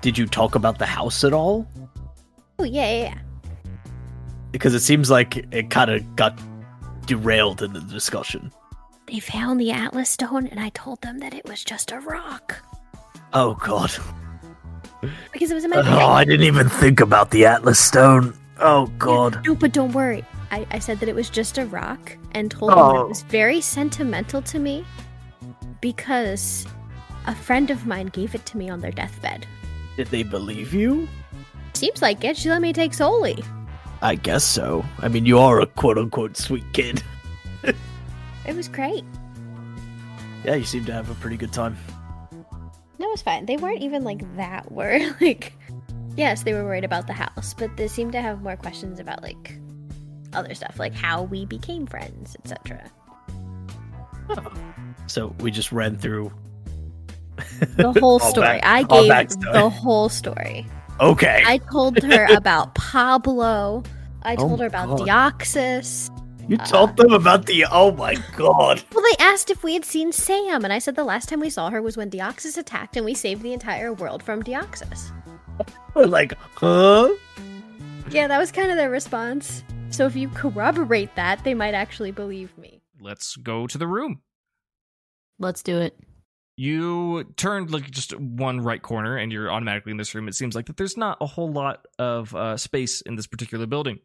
[0.00, 1.66] did you talk about the house at all?
[2.60, 3.18] Oh yeah, yeah, yeah.
[4.52, 6.38] Because it seems like it kind of got
[7.06, 8.52] derailed in the discussion.
[9.08, 12.54] They found the Atlas Stone, and I told them that it was just a rock
[13.32, 13.90] Oh God!
[15.32, 16.08] Because it was my Oh.
[16.08, 18.34] I didn't even think about the Atlas Stone.
[18.60, 19.44] Oh God!
[19.46, 20.24] No, but don't worry.
[20.50, 23.02] I, I said that it was just a rock and told them Oh.
[23.02, 24.84] it was very sentimental to me
[25.80, 26.66] because
[27.26, 29.46] a friend of mine gave it to me on their deathbed.
[29.96, 31.08] Did they believe you?
[31.74, 32.36] Seems like it.
[32.36, 33.44] She let me take Soli.
[34.00, 34.84] I guess so.
[35.00, 37.02] I mean, you are a quote unquote sweet kid.
[37.62, 39.04] it was great.
[40.44, 41.76] Yeah, you seem to have a pretty good time.
[42.98, 43.46] No, it was fine.
[43.46, 45.14] They weren't even like that worried.
[45.20, 45.52] like,
[46.16, 49.22] yes, they were worried about the house, but they seemed to have more questions about
[49.22, 49.58] like
[50.32, 52.90] other stuff, like how we became friends, etc.
[55.06, 56.32] So we just ran through
[57.76, 58.60] The whole story.
[58.60, 60.66] back- I gave the whole story.
[61.00, 61.42] Okay.
[61.46, 63.82] I told her about Pablo.
[64.22, 65.08] I Oh told her about God.
[65.08, 66.10] Deoxys.
[66.48, 67.66] You told them about the.
[67.70, 68.82] Oh my god.
[68.94, 71.50] Well, they asked if we had seen Sam, and I said the last time we
[71.50, 75.12] saw her was when Deoxys attacked and we saved the entire world from Deoxys.
[75.94, 77.10] We're like, huh?
[78.10, 79.62] Yeah, that was kind of their response.
[79.90, 82.80] So if you corroborate that, they might actually believe me.
[83.00, 84.22] Let's go to the room.
[85.38, 85.98] Let's do it.
[86.56, 90.28] You turned like just one right corner and you're automatically in this room.
[90.28, 93.66] It seems like that there's not a whole lot of uh, space in this particular
[93.66, 94.00] building.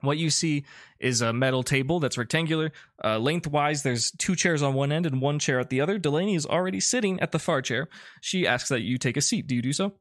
[0.00, 0.64] What you see
[0.98, 2.72] is a metal table that's rectangular.
[3.02, 5.98] Uh, lengthwise, there's two chairs on one end and one chair at the other.
[5.98, 7.88] Delaney is already sitting at the far chair.
[8.20, 9.46] She asks that you take a seat.
[9.46, 9.94] Do you do so?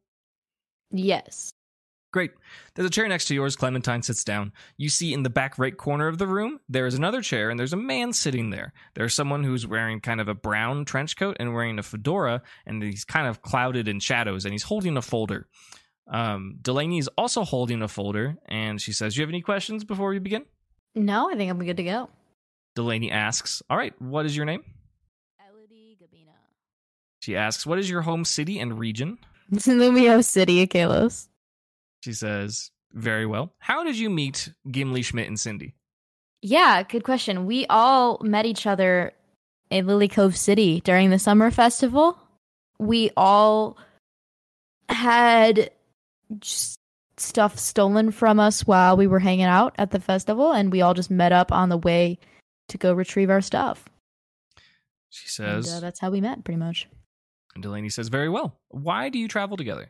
[0.92, 1.52] Yes.
[2.12, 2.32] Great.
[2.74, 3.56] There's a chair next to yours.
[3.56, 4.52] Clementine sits down.
[4.78, 7.60] You see in the back right corner of the room, there is another chair and
[7.60, 8.74] there's a man sitting there.
[8.96, 12.82] There's someone who's wearing kind of a brown trench coat and wearing a fedora, and
[12.82, 15.48] he's kind of clouded in shadows and he's holding a folder.
[16.10, 20.10] Um, Delaney's also holding a folder and she says, Do you have any questions before
[20.10, 20.46] we begin?
[20.96, 22.10] No, I think I'm good to go.
[22.76, 24.64] Delaney asks, All right, what is your name?
[25.40, 26.34] Elodie Gabina.
[27.22, 29.20] She asks, What is your home city and region?
[29.52, 31.28] It's in Lumiose City, Kalos.
[32.04, 33.54] She says, Very well.
[33.60, 35.76] How did you meet Gimli, Schmidt, and Cindy?
[36.42, 37.46] Yeah, good question.
[37.46, 39.12] We all met each other
[39.70, 42.18] in Lily Cove City during the summer festival.
[42.80, 43.78] We all
[44.88, 45.70] had just
[47.18, 50.94] stuff stolen from us while we were hanging out at the festival, and we all
[50.94, 52.18] just met up on the way
[52.70, 53.86] to go retrieve our stuff.
[55.10, 56.88] She And, says, uh, that's how we met, pretty much.
[57.56, 58.60] And Delaney says, Very well.
[58.70, 59.90] Why do you travel together?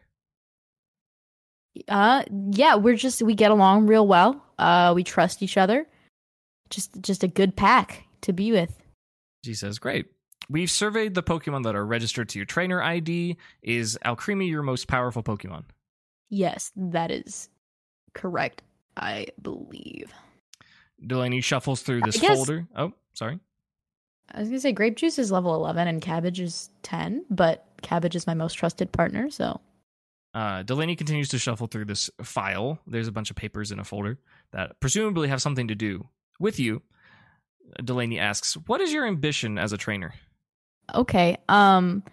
[1.87, 4.41] Uh, yeah, we're just we get along real well.
[4.57, 5.85] Uh, we trust each other.
[6.69, 8.81] Just, just a good pack to be with.
[9.43, 10.07] She says, Great.
[10.49, 13.37] We've surveyed the Pokemon that are registered to your trainer ID.
[13.61, 15.65] Is Alcremie your most powerful Pokemon?
[16.29, 17.49] Yes, that is
[18.13, 18.61] correct.
[18.97, 20.11] I believe.
[21.05, 22.67] Delaney shuffles through this guess- folder.
[22.75, 23.39] Oh, sorry.
[24.31, 28.15] I was gonna say grape juice is level eleven and cabbage is ten, but cabbage
[28.15, 29.59] is my most trusted partner, so
[30.35, 32.77] Uh, Delaney continues to shuffle through this file.
[32.85, 34.19] There's a bunch of papers in a folder
[34.51, 36.07] that presumably have something to do
[36.39, 36.83] with you.
[37.83, 40.13] Delaney asks, What is your ambition as a trainer?
[40.93, 41.37] okay.
[41.47, 42.03] Um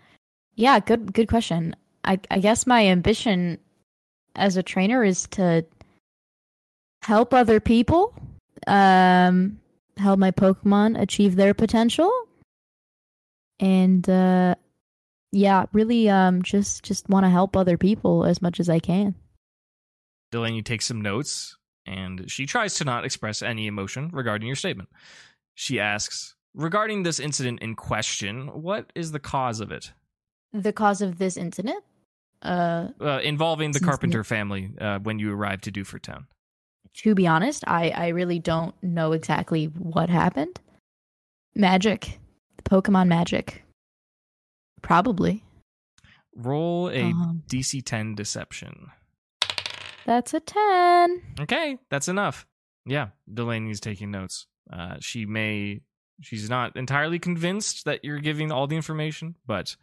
[0.54, 1.76] yeah, good good question.
[2.04, 3.58] I I guess my ambition
[4.36, 5.64] as a trainer is to
[7.02, 8.14] help other people.
[8.66, 9.60] Um
[9.96, 12.10] help my Pokemon achieve their potential.
[13.60, 14.54] And uh
[15.32, 19.14] yeah, really um just just want to help other people as much as I can.
[20.32, 21.56] Delaney takes some notes
[21.86, 24.88] and she tries to not express any emotion regarding your statement.
[25.54, 29.92] She asks, Regarding this incident in question, what is the cause of it?
[30.54, 31.84] The cause of this incident?
[32.42, 36.26] Uh Uh, involving the Carpenter family uh, when you arrived to Dewford Town.
[37.02, 40.60] to be honest, I, I really don't know exactly what happened.
[41.54, 42.18] Magic.
[42.56, 43.62] The Pokemon magic.
[44.82, 45.42] Probably.
[46.34, 48.90] Roll a Um, DC 10 deception.
[50.04, 51.22] that's a 10.
[51.40, 52.46] Okay, that's enough.
[52.84, 54.46] Yeah, Delaney's taking notes.
[54.72, 55.80] Uh, she may,
[56.20, 59.76] she's not entirely convinced that you're giving all the information, but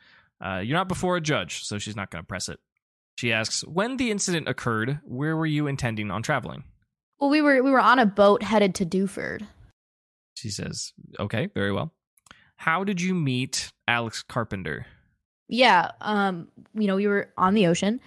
[0.44, 2.60] uh, you're not before a judge, so she's not going to press it.
[3.18, 6.64] She asks, When the incident occurred, where were you intending on traveling?
[7.20, 9.48] Well, we were we were on a boat headed to Dewford.
[10.36, 11.94] She says, Okay, very well.
[12.58, 14.86] How did you meet Alex Carpenter?
[15.48, 18.02] Yeah, um, you know, we were on the ocean.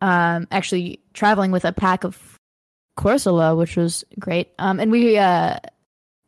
[0.00, 2.38] Um, actually traveling with a pack of
[2.98, 4.50] Corsola, which was great.
[4.58, 5.56] Um, and we uh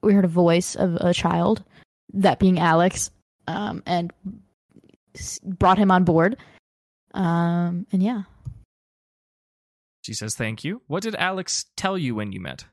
[0.02, 1.62] we heard a voice of a child,
[2.14, 3.10] that being Alex.
[3.48, 4.12] Um, and
[5.44, 6.36] brought him on board.
[7.14, 8.22] Um, and yeah.
[10.02, 10.82] She says, Thank you.
[10.86, 12.64] What did Alex tell you when you met?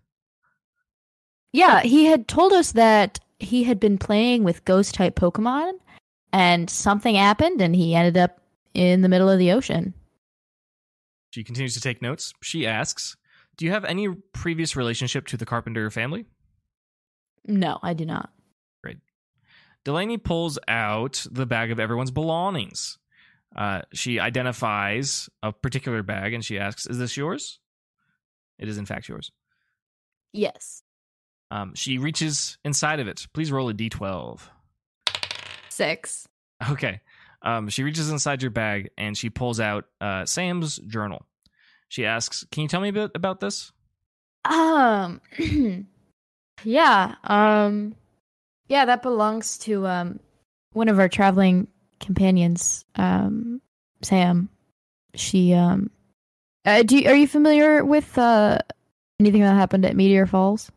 [1.52, 5.74] Yeah, he had told us that he had been playing with ghost type Pokemon
[6.32, 8.40] and something happened and he ended up
[8.74, 9.94] in the middle of the ocean.
[11.32, 12.34] She continues to take notes.
[12.42, 13.16] She asks,
[13.58, 16.26] Do you have any previous relationship to the Carpenter family?
[17.46, 18.32] No, I do not.
[19.86, 22.98] Delaney pulls out the bag of everyone's belongings.
[23.56, 27.60] Uh, she identifies a particular bag and she asks, Is this yours?
[28.58, 29.32] It is, in fact, yours.
[30.32, 30.84] Yes.
[31.52, 33.28] Um, she reaches inside of it.
[33.34, 34.40] Please roll a d12.
[35.70, 36.28] Six.
[36.70, 37.02] Okay.
[37.44, 41.26] Um, she reaches inside your bag and she pulls out uh, Sam's journal.
[41.90, 43.72] She asks, "Can you tell me a bit about this?"
[44.46, 45.22] Um,
[46.64, 47.16] yeah.
[47.24, 47.96] Um,
[48.74, 50.20] yeah, that belongs to um
[50.72, 51.68] one of our traveling
[52.00, 53.62] companions, um,
[54.02, 54.50] Sam.
[55.14, 55.92] She um,
[56.66, 58.58] uh, do you, are you familiar with uh
[59.20, 60.72] anything that happened at Meteor Falls?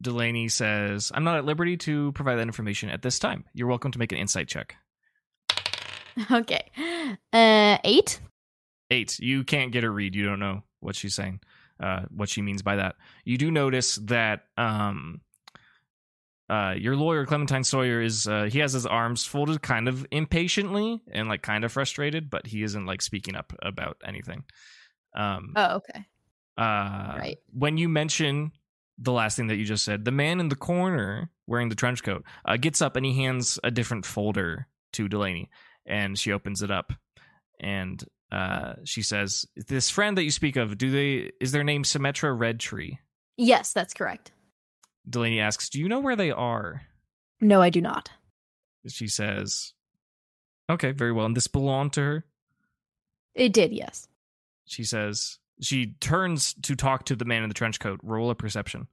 [0.00, 3.44] Delaney says, "I'm not at liberty to provide that information at this time.
[3.54, 4.76] You're welcome to make an insight check."
[6.30, 6.70] Okay.
[7.32, 8.20] Uh, eight.
[8.90, 9.18] Eight.
[9.20, 10.14] You can't get a read.
[10.14, 11.40] You don't know what she's saying.
[11.78, 12.96] Uh, what she means by that.
[13.24, 15.22] You do notice that um,
[16.50, 21.00] uh, your lawyer Clementine Sawyer is uh, he has his arms folded kind of impatiently
[21.12, 24.42] and like kind of frustrated, but he isn't like speaking up about anything.
[25.14, 26.06] Um, Oh, okay.
[26.58, 27.38] uh, Right.
[27.52, 28.52] When you mention
[28.98, 32.02] the last thing that you just said, the man in the corner wearing the trench
[32.02, 35.48] coat uh, gets up and he hands a different folder to Delaney,
[35.86, 36.92] and she opens it up,
[37.60, 41.30] and uh, she says, "This friend that you speak of, do they?
[41.40, 42.98] Is their name Symmetra Redtree?"
[43.36, 44.32] Yes, that's correct.
[45.08, 46.82] Delaney asks, "Do you know where they are?"
[47.40, 48.10] No, I do not.
[48.86, 49.72] She says,
[50.68, 52.24] "Okay, very well." And this belonged to her.
[53.34, 54.08] It did, yes.
[54.66, 58.00] She says she turns to talk to the man in the trench coat.
[58.02, 58.88] Roll a perception.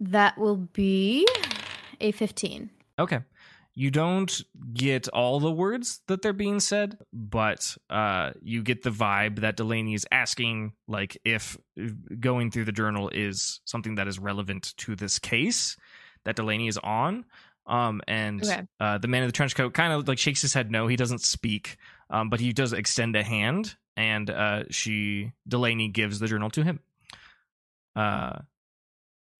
[0.00, 1.26] That will be
[2.00, 2.70] a 15.
[2.98, 3.20] Okay.
[3.78, 4.42] You don't
[4.74, 9.56] get all the words that they're being said, but uh, you get the vibe that
[9.56, 11.56] Delaney is asking, like, if
[12.18, 15.76] going through the journal is something that is relevant to this case
[16.24, 17.24] that Delaney is on.
[17.68, 18.66] Um, and Okay.
[18.80, 20.96] uh, the man in the trench coat kind of like shakes his head no, he
[20.96, 21.76] doesn't speak,
[22.10, 26.64] um, but he does extend a hand, and uh, she Delaney gives the journal to
[26.64, 26.80] him,
[27.94, 28.40] uh,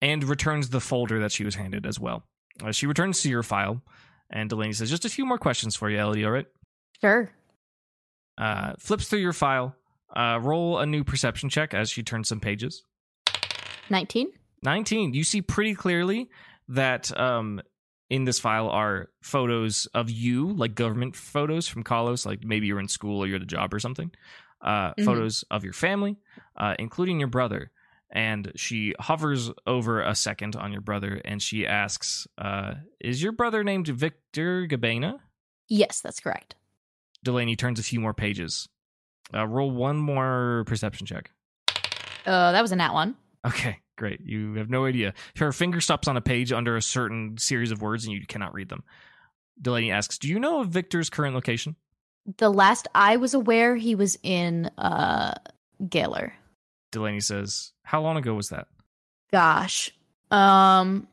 [0.01, 2.23] and returns the folder that she was handed as well.
[2.63, 3.81] Uh, she returns to your file,
[4.29, 6.25] and Delaney says, "Just a few more questions for you, Elodie.
[6.25, 6.47] All right."
[7.01, 7.29] Sure.
[8.37, 9.75] Uh, flips through your file.
[10.15, 12.83] Uh, roll a new perception check as she turns some pages.
[13.89, 14.27] 19?
[14.63, 16.29] 19 you see pretty clearly
[16.67, 17.61] that um
[18.09, 22.79] in this file are photos of you like government photos from Kalos like maybe you're
[22.79, 24.11] in school or you're at a job or something
[24.61, 25.05] uh Mhm.
[25.05, 26.17] photos of your family
[26.57, 27.71] uh including your brother
[28.11, 33.31] and she hovers over a second on your brother and she asks uh is your
[33.31, 35.19] brother named Victor Gabena
[35.67, 36.55] Yes, that's correct.
[37.23, 38.67] Delaney turns a few more pages
[39.33, 41.31] uh roll one more perception check
[42.25, 43.15] Uh, that was a nat one.
[43.45, 44.19] Okay, great.
[44.21, 45.13] You have no idea.
[45.37, 48.53] Her finger stops on a page under a certain series of words and you cannot
[48.53, 48.83] read them.
[49.61, 51.75] Delaney asks, Do you know of Victor's current location?
[52.37, 55.35] The last I was aware, he was in uh
[55.89, 56.33] Galar.
[56.91, 58.67] Delaney says, How long ago was that?
[59.31, 59.91] Gosh.
[60.31, 61.07] Um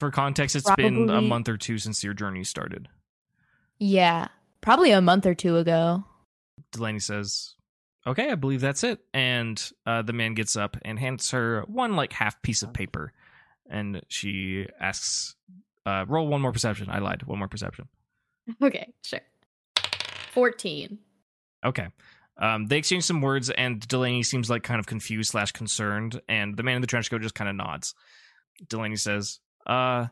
[0.00, 2.88] For context, it's been a month or two since your journey started.
[3.78, 4.28] yeah,
[4.60, 6.04] probably a month or two ago.
[6.72, 7.54] Delaney says,
[8.06, 9.00] Okay, I believe that's it.
[9.14, 13.12] And uh, the man gets up and hands her one like half piece of paper.
[13.70, 15.36] And she asks,
[15.86, 16.88] uh, Roll one more perception.
[16.90, 17.22] I lied.
[17.22, 17.88] One more perception.
[18.62, 19.20] Okay, sure.
[20.32, 20.98] 14.
[21.64, 21.86] Okay.
[22.36, 26.56] Um, they exchange some words, and Delaney seems like kind of confused slash concerned, and
[26.56, 27.94] the man in the trench coat just kind of nods.
[28.68, 30.06] Delaney says, "Uh,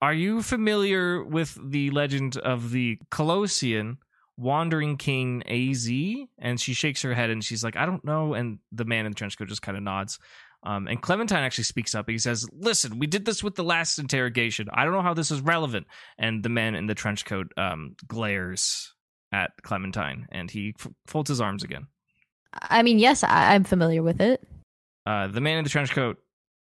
[0.00, 3.98] are you familiar with the legend of the Kalosian
[4.36, 5.88] Wandering King Az?"
[6.38, 9.12] And she shakes her head, and she's like, "I don't know." And the man in
[9.12, 10.18] the trench coat just kind of nods.
[10.64, 12.08] Um, and Clementine actually speaks up.
[12.08, 14.68] He says, "Listen, we did this with the last interrogation.
[14.72, 15.86] I don't know how this is relevant."
[16.18, 18.94] And the man in the trench coat um, glares
[19.32, 21.86] at Clementine, and he f- folds his arms again.
[22.52, 24.46] I mean, yes, I- I'm familiar with it.
[25.06, 26.18] Uh, the man in the trench coat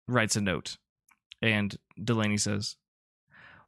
[0.08, 0.78] writes a note,
[1.42, 2.78] and Delaney says,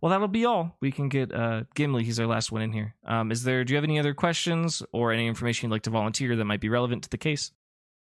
[0.02, 0.78] "Well, that'll be all.
[0.82, 2.04] We can get uh, Gimli.
[2.04, 2.96] He's our last one in here.
[3.06, 3.64] Um, is there?
[3.64, 6.62] Do you have any other questions or any information you'd like to volunteer that might
[6.62, 7.52] be relevant to the case?"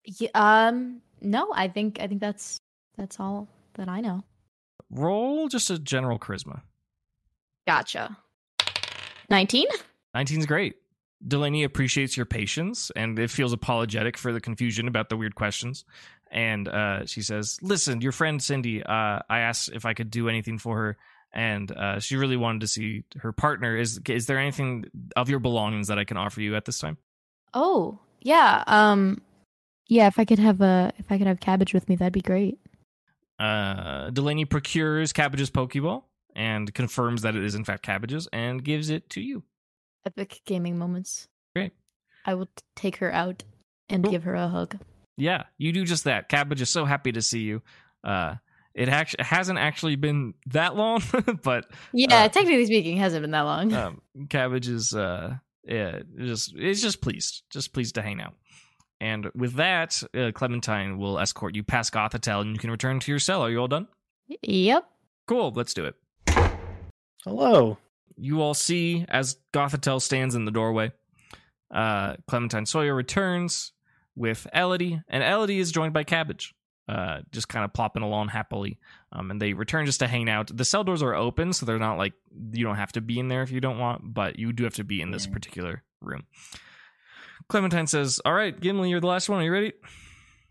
[0.05, 2.61] Yeah, um, no, I think I think that's
[2.97, 4.23] that's all that I know.
[4.91, 6.63] Roll just a general charisma.
[7.67, 8.17] Gotcha.
[9.31, 9.67] 19?
[10.15, 10.77] 19's great.
[11.27, 15.85] Delaney appreciates your patience and it feels apologetic for the confusion about the weird questions.
[16.31, 20.29] And uh, she says, Listen, your friend Cindy, uh, I asked if I could do
[20.29, 20.97] anything for her.
[21.33, 23.77] And uh, she really wanted to see her partner.
[23.77, 24.85] Is is there anything
[25.17, 26.97] of your belongings that I can offer you at this time?
[27.53, 28.63] Oh, yeah.
[28.67, 29.21] Um
[29.89, 32.21] yeah, if I could have a if I could have cabbage with me, that'd be
[32.21, 32.59] great.
[33.39, 36.05] Uh, Delaney procures Cabbage's Pokeball
[36.37, 39.43] and confirms that it is in fact Cabbage's and gives it to you.
[40.07, 41.29] Epic gaming moments.
[41.55, 41.73] Great.
[42.27, 43.43] I will t- take her out
[43.89, 44.13] and Cool.
[44.13, 44.79] give her a hug.
[45.17, 46.29] Yeah, you do just that.
[46.29, 47.63] Cabbage is so happy to see you.
[48.03, 48.37] Uh,
[48.75, 51.01] It actually hasn't actually been that long,
[51.45, 53.73] but yeah, uh, technically speaking, hasn't been that long.
[53.73, 58.35] Um, Cabbage is uh, yeah, just it's just pleased, just pleased to hang out.
[59.01, 63.13] And with that, uh, Clementine will escort you past Gothitelle, and you can return to
[63.13, 63.43] your cell.
[63.43, 63.87] Are you all done?
[64.43, 64.85] Yep.
[65.29, 65.53] Cool.
[65.55, 65.95] Let's do it.
[67.25, 67.79] Hello.
[68.17, 70.93] You all see as Gothitelle stands in the doorway.
[71.71, 73.73] Uh, Clementine Sawyer returns
[74.17, 76.55] with Elodie, and Elodie is joined by Cabbage,
[76.89, 78.79] uh, just kind of plopping along happily.
[79.13, 80.57] Um, and they return just to hang out.
[80.57, 82.13] The cell doors are open, so they're not like
[82.53, 84.75] you don't have to be in there if you don't want, but you do have
[84.75, 86.25] to be in this particular room.
[87.49, 89.41] Clementine says, All right, Gimli, you're the last one.
[89.41, 89.73] Are you ready?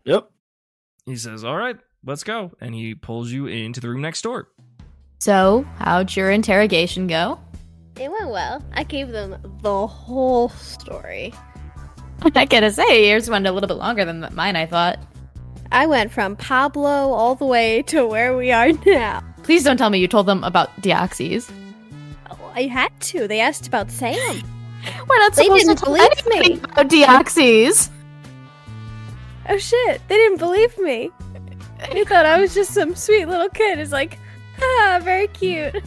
[0.04, 0.30] Yep.
[1.06, 2.52] He says, All right, let's go.
[2.60, 4.48] And he pulls you into the room next door.
[5.20, 7.38] So, how'd your interrogation go?
[7.96, 8.62] It went well.
[8.72, 11.32] I gave them the whole story.
[12.34, 14.98] I gotta say, yours went a little bit longer than mine, I thought.
[15.70, 19.22] I went from Pablo all the way to where we are now.
[19.42, 21.50] Please don't tell me you told them about Deoxys.
[22.30, 23.28] Oh, I had to.
[23.28, 24.14] They asked about Sam.
[25.08, 27.90] We're not supposed they didn't to believe me about Deoxys.
[29.48, 30.00] Oh shit!
[30.08, 31.10] They didn't believe me.
[31.92, 33.78] They thought I was just some sweet little kid.
[33.78, 34.18] It's like,
[34.60, 35.82] ah, very cute.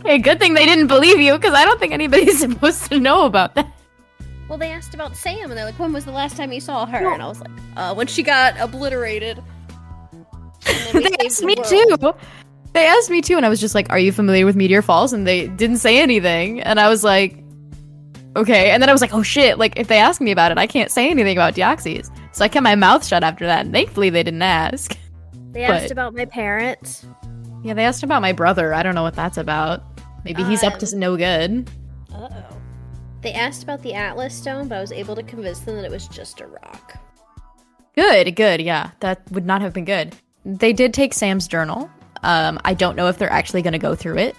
[0.00, 3.26] Okay, good thing they didn't believe you because I don't think anybody's supposed to know
[3.26, 3.70] about that.
[4.48, 6.86] Well, they asked about Sam, and they're like, "When was the last time you saw
[6.86, 9.42] her?" And I was like, "Uh, when she got obliterated."
[10.92, 12.14] they asked me too.
[12.72, 15.12] They asked me too, and I was just like, "Are you familiar with Meteor Falls?"
[15.12, 17.40] And they didn't say anything, and I was like,
[18.36, 18.70] okay.
[18.70, 20.66] And then I was like, oh shit, like if they ask me about it, I
[20.66, 22.10] can't say anything about Deoxys.
[22.32, 23.64] So I kept my mouth shut after that.
[23.64, 24.96] And thankfully, they didn't ask.
[25.52, 27.06] They asked but, about my parents.
[27.62, 28.72] Yeah, they asked about my brother.
[28.72, 29.82] I don't know what that's about.
[30.24, 31.70] Maybe he's um, up to um, no good.
[32.12, 32.56] Uh oh.
[33.22, 35.90] They asked about the Atlas Stone, but I was able to convince them that it
[35.90, 36.98] was just a rock.
[37.94, 38.62] Good, good.
[38.62, 40.14] Yeah, that would not have been good.
[40.44, 41.90] They did take Sam's journal.
[42.22, 44.36] Um, I don't know if they're actually going to go through it.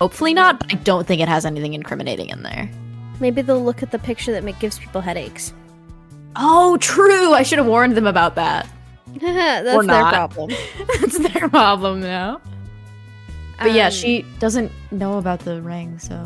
[0.00, 2.70] Hopefully not, but I don't think it has anything incriminating in there.
[3.20, 5.52] Maybe they'll look at the picture that gives people headaches.
[6.36, 7.32] Oh, true.
[7.32, 8.66] I should have warned them about that.
[9.20, 10.50] That's their problem.
[11.00, 12.40] That's their problem now.
[13.60, 16.16] But um, yeah, she doesn't know about the ring, so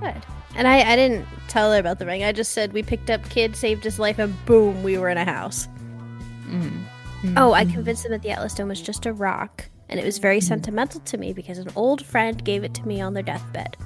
[0.00, 0.14] good.
[0.54, 2.22] And I, I didn't tell her about the ring.
[2.22, 5.18] I just said we picked up kid, saved his life, and boom, we were in
[5.18, 5.66] a house.
[6.46, 7.36] Mm-hmm.
[7.36, 10.18] Oh, I convinced him that the Atlas Stone was just a rock, and it was
[10.18, 10.46] very mm-hmm.
[10.46, 13.76] sentimental to me because an old friend gave it to me on their deathbed.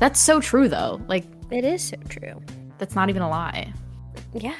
[0.00, 1.00] That's so true, though.
[1.06, 2.42] Like it is so true.
[2.78, 3.72] That's not even a lie.
[4.32, 4.56] Yeah.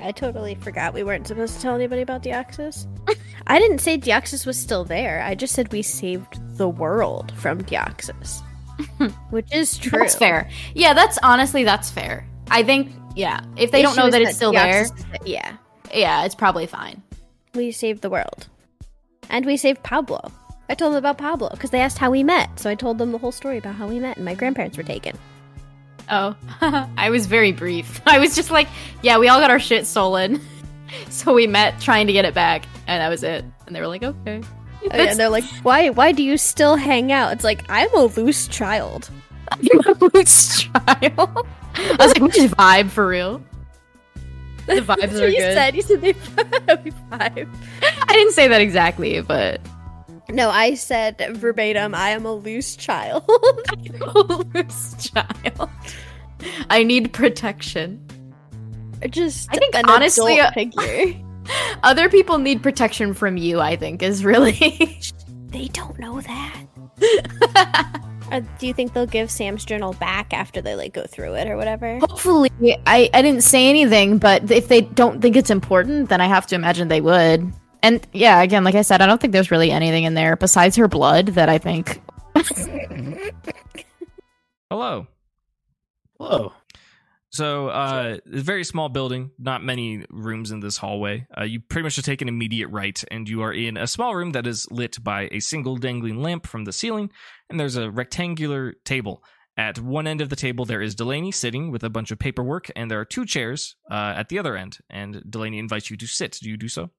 [0.00, 2.86] I totally forgot we weren't supposed to tell anybody about Deoxys.
[3.46, 5.22] I didn't say Deoxys was still there.
[5.22, 8.42] I just said we saved the world from Deoxys.
[9.30, 9.98] which is true.
[9.98, 10.48] That's fair.
[10.74, 12.26] Yeah, that's honestly that's fair.
[12.50, 15.18] I think yeah, if they the don't know that it's still Deoxys there.
[15.24, 15.56] yeah.
[15.92, 17.02] Yeah, it's probably fine.
[17.54, 18.46] We saved the world.
[19.30, 20.32] And we saved Pablo.
[20.68, 22.58] I told them about Pablo because they asked how we met.
[22.60, 24.82] So I told them the whole story about how we met and my grandparents were
[24.84, 25.18] taken.
[26.10, 26.36] Oh,
[26.96, 28.00] I was very brief.
[28.06, 28.68] I was just like,
[29.02, 30.40] yeah, we all got our shit stolen.
[31.10, 33.44] so we met trying to get it back, and that was it.
[33.66, 34.42] And they were like, okay.
[34.44, 37.32] Oh, yeah, and they're like, why why do you still hang out?
[37.32, 39.10] It's like, I'm a loose child.
[39.50, 41.46] I'm a loose child.
[41.74, 43.42] I was like, we just vibe for real.
[44.66, 45.54] The vibes are you good.
[45.54, 45.74] Said.
[45.74, 47.48] You said they vibe.
[47.82, 49.60] I didn't say that exactly, but
[50.30, 53.24] no, I said verbatim, I am a loose child.
[53.28, 54.12] a
[54.54, 55.70] loose child.
[56.70, 58.04] I need protection.
[59.10, 61.14] Just I think honestly uh, figure.
[61.82, 65.00] other people need protection from you, I think, is really
[65.48, 66.64] They don't know that.
[68.30, 71.48] uh, do you think they'll give Sam's journal back after they like go through it
[71.48, 71.98] or whatever?
[72.00, 72.50] Hopefully.
[72.86, 76.46] I, I didn't say anything, but if they don't think it's important, then I have
[76.48, 77.50] to imagine they would.
[77.82, 80.76] And yeah, again, like I said, I don't think there's really anything in there besides
[80.76, 82.00] her blood that I think.
[84.70, 85.06] Hello.
[86.18, 86.52] Hello.
[87.30, 91.26] So, uh, a very small building, not many rooms in this hallway.
[91.38, 94.16] Uh, you pretty much just take an immediate right, and you are in a small
[94.16, 97.10] room that is lit by a single dangling lamp from the ceiling,
[97.50, 99.22] and there's a rectangular table.
[99.58, 102.70] At one end of the table, there is Delaney sitting with a bunch of paperwork,
[102.76, 104.78] and there are two chairs uh, at the other end.
[104.88, 106.38] And Delaney invites you to sit.
[106.40, 106.90] Do you do so?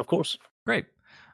[0.00, 0.38] Of course.
[0.64, 0.86] Great.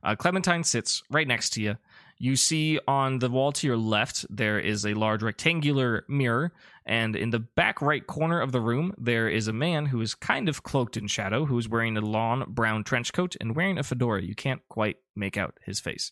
[0.02, 1.76] Uh, Clementine sits right next to you.
[2.18, 6.52] You see on the wall to your left, there is a large rectangular mirror,
[6.84, 10.14] and in the back right corner of the room, there is a man who is
[10.14, 13.78] kind of cloaked in shadow, who is wearing a lawn brown trench coat and wearing
[13.78, 14.22] a fedora.
[14.22, 16.10] You can't quite make out his face.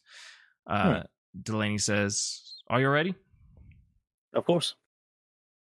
[0.67, 1.01] Uh, hmm.
[1.43, 3.15] Delaney says, Are you ready?
[4.35, 4.75] Of course.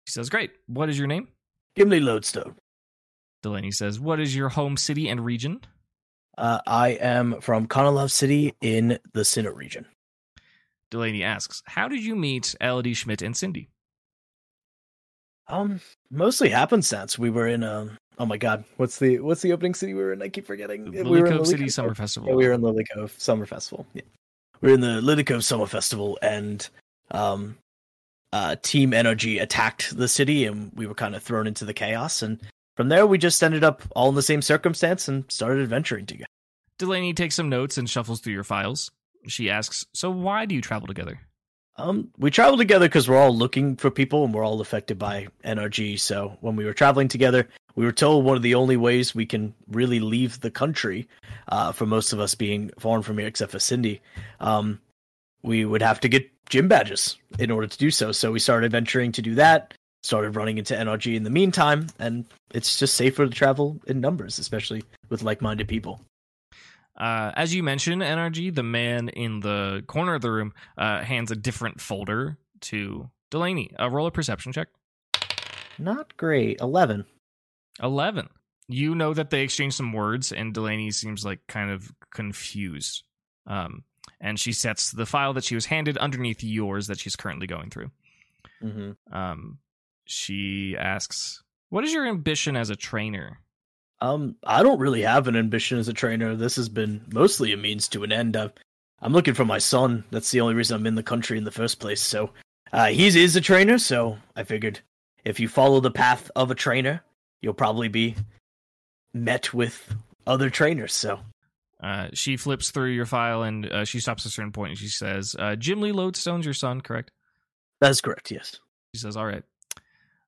[0.06, 0.52] He says, Great.
[0.68, 1.30] What is your name?
[1.76, 2.56] Gimli Lodestone.
[3.41, 5.62] Delaney says, What is your home city and region?
[6.38, 9.86] Uh, I am from Canalave City in the Sinnoh region.
[10.90, 13.70] Delaney asks, "How did you meet Elodie Schmidt and Cindy?"
[15.48, 17.20] Um, mostly happenstance.
[17.20, 17.98] We were in um.
[18.20, 20.22] Oh my god, what's the what's the opening city we were in?
[20.22, 20.92] I keep forgetting.
[20.92, 21.74] Lily we were in Cove Lily City Cove.
[21.74, 22.30] Summer Festival.
[22.30, 23.86] Yeah, we were in Lily Cove Summer Festival.
[23.94, 24.04] Yeah.
[24.62, 26.70] We were in the Lily Cove Summer Festival, and
[27.12, 27.58] um,
[28.32, 32.22] uh, Team Energy attacked the city, and we were kind of thrown into the chaos.
[32.22, 32.40] And
[32.76, 36.28] from there, we just ended up all in the same circumstance and started adventuring together.
[36.78, 38.92] Delaney takes some notes and shuffles through your files.
[39.28, 41.22] She asks, "So why do you travel together?"
[41.76, 45.28] Um, we travel together because we're all looking for people, and we're all affected by
[45.44, 45.98] NRG.
[45.98, 49.26] So when we were traveling together, we were told one of the only ways we
[49.26, 51.08] can really leave the country,
[51.48, 54.02] uh, for most of us being foreign from here, except for Cindy,
[54.40, 54.80] um,
[55.42, 58.12] we would have to get gym badges in order to do so.
[58.12, 59.74] So we started venturing to do that.
[60.04, 64.38] Started running into NRG in the meantime, and it's just safer to travel in numbers,
[64.38, 66.01] especially with like-minded people.
[66.97, 71.32] Uh, as you mentioned, NRG, the man in the corner of the room uh, hands
[71.32, 73.72] a different folder to Delaney.
[73.80, 74.68] Uh, roll a perception check.
[75.80, 76.62] Not great.
[76.62, 77.06] Eleven.
[77.82, 78.30] 11.
[78.68, 83.04] You know that they exchanged some words, and Delaney seems like kind of confused.
[83.47, 83.84] Um,
[84.22, 87.70] and she sets the file that she was handed underneath yours that she's currently going
[87.70, 87.91] through.
[88.62, 89.14] Mm-hmm.
[89.14, 89.58] Um,
[90.06, 93.39] she asks, What is your ambition as a trainer?
[94.01, 96.36] Um, I don't really have an ambition as a trainer.
[96.36, 98.36] This has been mostly a means to an end.
[98.36, 98.49] i
[99.01, 100.04] I'm looking for my son.
[100.12, 102.01] That's the only reason I'm in the country in the first place.
[102.01, 102.30] So,
[102.72, 103.78] uh, he is a trainer.
[103.78, 104.80] So I figured
[105.26, 107.01] if you follow the path of a trainer,
[107.41, 108.16] you'll probably be
[109.14, 109.93] met with
[110.28, 110.93] other trainers.
[110.93, 111.20] So,
[111.82, 114.80] Uh, she flips through your file and uh, she stops at a certain point and
[114.80, 117.12] she says, uh, Jim Lee Lodestone's your son, correct?
[117.82, 118.32] that's correct.
[118.32, 118.60] Yes.
[118.95, 119.43] She says, All right.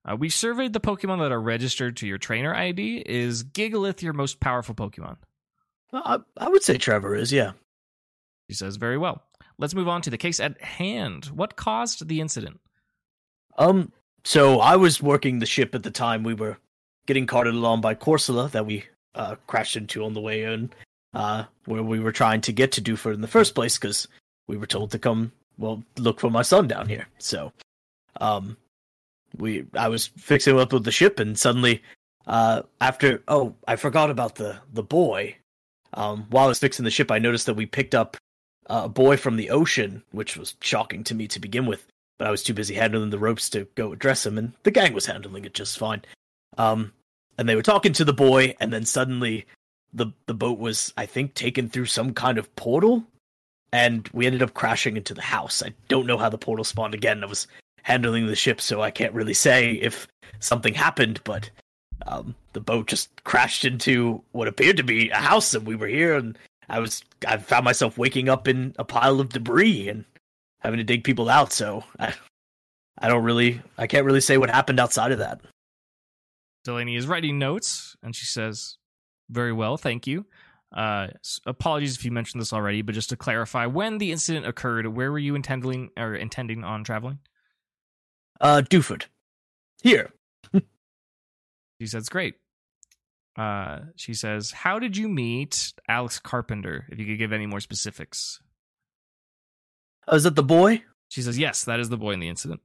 [0.07, 3.03] Uh, we surveyed the Pokemon that are registered to your trainer ID.
[3.05, 5.17] Is Gigalith your most powerful Pokemon?
[5.91, 7.31] I, I would say Trevor is.
[7.31, 7.53] Yeah.
[8.47, 9.23] He says, Very well.
[9.57, 11.25] Let's move on to the case at hand.
[11.25, 12.59] What caused the incident?
[13.57, 13.91] Um.
[14.25, 16.23] So I was working the ship at the time.
[16.23, 16.57] We were
[17.05, 18.83] getting carted along by Corsola that we
[19.13, 20.71] uh, crashed into on the way in,
[21.13, 24.07] uh, where we were trying to get to Dewford in the first place because
[24.47, 27.07] we were told to come, well, look for my son down here.
[27.19, 27.53] So,
[28.19, 28.57] um,
[29.37, 31.83] we I was fixing up with the ship, and suddenly,
[32.27, 35.37] uh, after oh, I forgot about the the boy.
[35.93, 38.17] Um, while I was fixing the ship, I noticed that we picked up
[38.69, 42.27] uh, a boy from the ocean, which was shocking to me to begin with but
[42.27, 45.05] I was too busy handling the ropes to go address him, and the gang was
[45.05, 46.03] handling it just fine.
[46.57, 46.93] Um,
[47.37, 49.45] and they were talking to the boy, and then suddenly
[49.93, 53.03] the the boat was, I think, taken through some kind of portal,
[53.73, 55.61] and we ended up crashing into the house.
[55.61, 57.23] I don't know how the portal spawned again.
[57.23, 57.47] I was
[57.85, 60.07] handling the ship, so I can't really say if
[60.39, 61.51] something happened, but
[62.07, 65.87] um, the boat just crashed into what appeared to be a house, and we were
[65.87, 66.35] here, and
[66.67, 70.03] I was I found myself waking up in a pile of debris and
[70.61, 71.53] having to dig people out.
[71.53, 72.15] So I,
[72.97, 75.41] I don't really, I can't really say what happened outside of that.
[76.63, 78.77] Delaney is writing notes, and she says,
[79.29, 80.25] "Very well, thank you."
[80.75, 81.09] Uh,
[81.45, 85.11] apologies if you mentioned this already, but just to clarify, when the incident occurred, where
[85.11, 87.19] were you intending or intending on traveling?
[88.39, 89.05] Uh, Dewford,
[89.81, 90.11] here.
[91.81, 92.35] She says, "Great."
[93.37, 96.85] Uh, she says, "How did you meet Alex Carpenter?
[96.89, 98.39] If you could give any more specifics."
[100.07, 100.83] Oh, is that the boy?
[101.09, 102.61] She says, "Yes, that is the boy in the incident."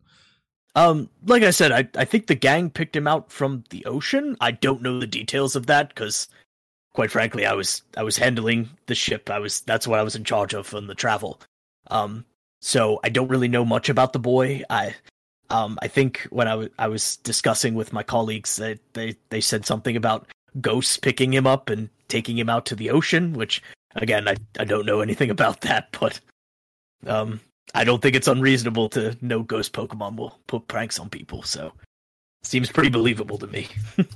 [0.76, 4.36] Um, like I said, I I think the gang picked him out from the ocean.
[4.40, 6.28] I don't know the details of that because,
[6.92, 9.28] quite frankly, I was I was handling the ship.
[9.28, 11.40] I was that's what I was in charge of on the travel.
[11.90, 12.24] Um,
[12.62, 14.62] so I don't really know much about the boy.
[14.70, 14.94] I
[15.50, 19.40] um I think when I was I was discussing with my colleagues, they they they
[19.40, 20.26] said something about
[20.60, 23.62] ghosts picking him up and taking him out to the ocean, which
[23.96, 26.20] again I I don't know anything about that, but
[27.06, 27.40] um
[27.74, 31.72] I don't think it's unreasonable to know ghost Pokemon will put pranks on people, so
[32.42, 33.68] seems pretty believable to me.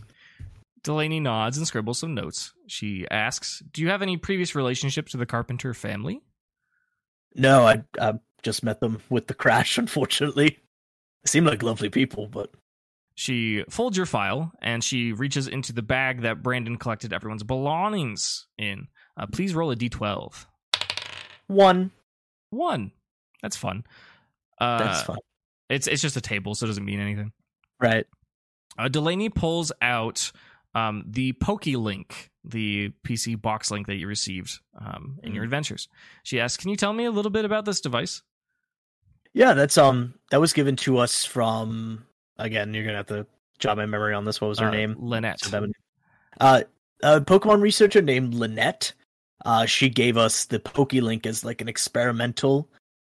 [0.83, 2.53] Delaney nods and scribbles some notes.
[2.67, 6.23] She asks, "Do you have any previous relationship to the Carpenter family?"
[7.35, 10.59] No, I I just met them with the crash, unfortunately.
[11.25, 12.51] They seem like lovely people, but
[13.15, 18.47] She folds your file and she reaches into the bag that Brandon collected everyone's belongings
[18.59, 18.89] in.
[19.17, 20.47] Uh, please roll a d12.
[21.47, 21.93] one
[22.51, 22.93] One.
[23.43, 23.85] That's fun.
[24.61, 25.19] Uh, that's fine.
[25.69, 27.33] It's it's just a table, so it doesn't mean anything.
[27.81, 28.07] Right.
[28.79, 30.33] Uh, Delaney pulls out
[30.75, 35.89] um, the PokeLink, the PC box link that you received um, in your adventures.
[36.23, 38.23] She asks, "Can you tell me a little bit about this device?"
[39.35, 42.05] Yeah, that's um that was given to us from
[42.39, 43.27] again, you're gonna have to
[43.59, 44.41] jog my memory on this.
[44.41, 44.97] What was her Uh, name?
[44.99, 45.41] Lynette.
[45.41, 45.73] So that would-
[46.41, 46.63] Uh,
[47.03, 48.93] a Pokemon researcher named Lynette.
[49.45, 52.67] uh, she gave us the PokeLink as like an experimental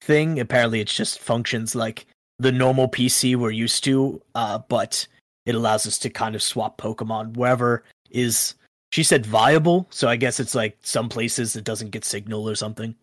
[0.02, 0.40] thing.
[0.40, 2.06] Apparently, it just functions like
[2.38, 5.08] the normal PC we're used to, uh, but
[5.48, 8.54] it allows us to kind of swap Pokemon wherever is.
[8.92, 12.54] She said viable, so I guess it's like some places it doesn't get signal or
[12.56, 12.96] something.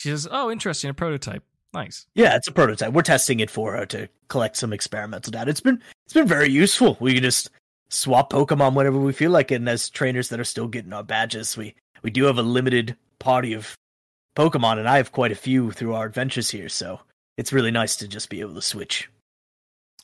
[0.00, 1.42] She says, "Oh, interesting, a prototype.
[1.72, 2.06] Nice.
[2.14, 2.92] Yeah, it's a prototype.
[2.92, 5.50] We're testing it for her to collect some experimental data.
[5.50, 6.96] It's been it's been very useful.
[7.00, 7.50] We can just
[7.88, 9.56] swap Pokemon whenever we feel like it.
[9.56, 12.96] And as trainers that are still getting our badges, we we do have a limited
[13.18, 13.76] party of
[14.36, 16.68] Pokemon, and I have quite a few through our adventures here.
[16.68, 17.00] So
[17.36, 19.08] it's really nice to just be able to switch.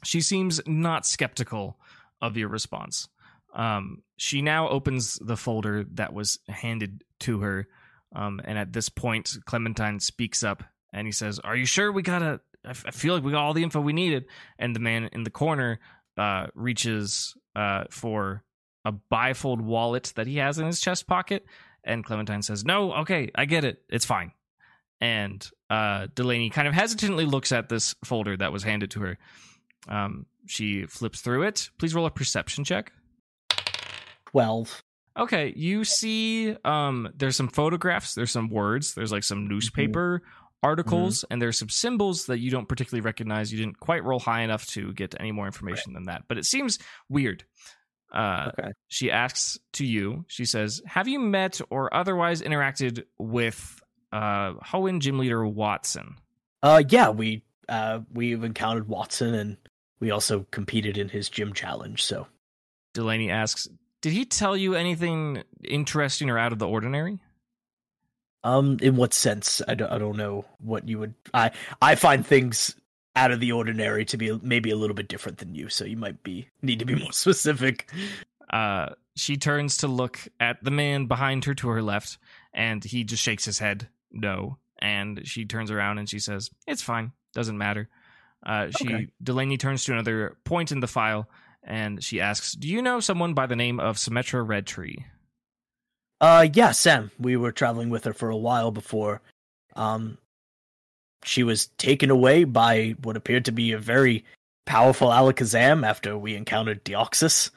[0.04, 1.78] She seems not skeptical
[2.22, 3.08] of your response.
[3.54, 7.66] Um, she now opens the folder that was handed to her,
[8.14, 10.62] um, and at this point, Clementine speaks up
[10.96, 12.40] and he says, "Are you sure we got a?
[12.64, 14.24] I feel like we got all the info we needed."
[14.58, 15.78] And the man in the corner
[16.16, 18.42] uh, reaches uh, for
[18.84, 21.44] a bifold wallet that he has in his chest pocket,
[21.84, 23.82] and Clementine says, "No, okay, I get it.
[23.90, 24.32] It's fine."
[25.00, 29.18] And uh, Delaney kind of hesitantly looks at this folder that was handed to her.
[29.88, 31.68] Um, she flips through it.
[31.78, 32.90] Please roll a perception check.
[34.30, 34.82] 12.
[35.18, 40.45] Okay, you see um there's some photographs, there's some words, there's like some newspaper mm-hmm.
[40.66, 41.32] Articles, mm-hmm.
[41.32, 43.52] and there's some symbols that you don't particularly recognize.
[43.52, 45.98] You didn't quite roll high enough to get any more information right.
[45.98, 47.44] than that, but it seems weird.
[48.12, 48.72] Uh, okay.
[48.88, 53.80] She asks to you, she says, Have you met or otherwise interacted with
[54.12, 56.14] uh, Hoenn gym leader Wattson?
[56.62, 59.56] Uh, yeah, we uh, we've encountered Wattson and
[60.00, 62.26] we also competed in his gym challenge, so.
[62.94, 63.68] Delaney asks,
[64.00, 67.18] did he tell you anything interesting or out of the ordinary?
[68.46, 69.60] Um, in what sense?
[69.66, 71.14] I don't, I don't know what you would.
[71.34, 71.50] I
[71.82, 72.76] I find things
[73.16, 75.96] out of the ordinary to be maybe a little bit different than you, so you
[75.96, 77.90] might be need to be more specific.
[78.48, 82.18] Uh, she turns to look at the man behind her to her left,
[82.54, 84.58] and he just shakes his head no.
[84.78, 87.88] And she turns around and she says, "It's fine, doesn't matter."
[88.44, 89.08] Uh, she okay.
[89.20, 91.28] Delaney turns to another point in the file
[91.64, 95.04] and she asks, "Do you know someone by the name of Symmetra Redtree?"
[96.20, 97.10] Uh, yeah, Sam.
[97.18, 99.20] We were traveling with her for a while before,
[99.76, 100.18] um,
[101.24, 104.24] she was taken away by what appeared to be a very
[104.64, 107.50] powerful Alakazam after we encountered Deoxys.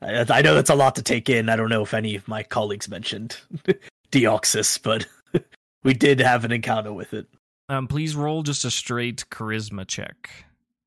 [0.00, 1.48] I, I know that's a lot to take in.
[1.48, 3.38] I don't know if any of my colleagues mentioned
[4.12, 5.06] Deoxys, but
[5.82, 7.26] we did have an encounter with it.
[7.68, 10.44] Um, please roll just a straight charisma check.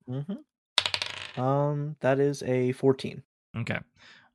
[0.08, 1.40] Mm-hmm.
[1.40, 3.22] Um, that is a 14.
[3.58, 3.78] Okay.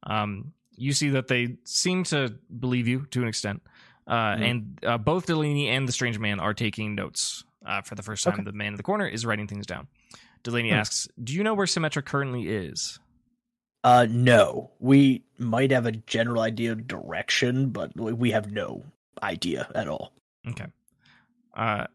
[0.03, 3.61] Um, you see that they seem to believe you to an extent.
[4.07, 4.43] Uh, mm-hmm.
[4.43, 7.43] and uh, both Delaney and the strange man are taking notes.
[7.63, 8.43] Uh, for the first time, okay.
[8.43, 9.87] the man in the corner is writing things down.
[10.41, 10.75] Delaney hmm.
[10.75, 12.99] asks, "Do you know where Symmetra currently is?"
[13.83, 14.71] Uh, no.
[14.79, 18.83] We might have a general idea of direction, but we have no
[19.21, 20.13] idea at all.
[20.49, 20.65] Okay.
[21.55, 21.85] Uh,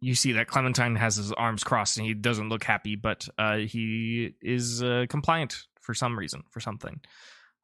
[0.00, 3.58] you see that Clementine has his arms crossed and he doesn't look happy, but uh,
[3.58, 7.00] he is uh, compliant for some reason, for something.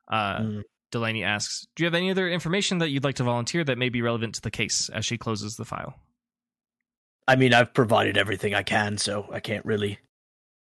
[0.09, 0.62] Uh, mm.
[0.90, 3.88] Delaney asks, Do you have any other information that you'd like to volunteer that may
[3.88, 5.94] be relevant to the case as she closes the file?
[7.26, 9.98] I mean, I've provided everything I can, so I can't really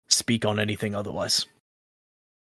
[0.08, 1.46] speak on anything otherwise.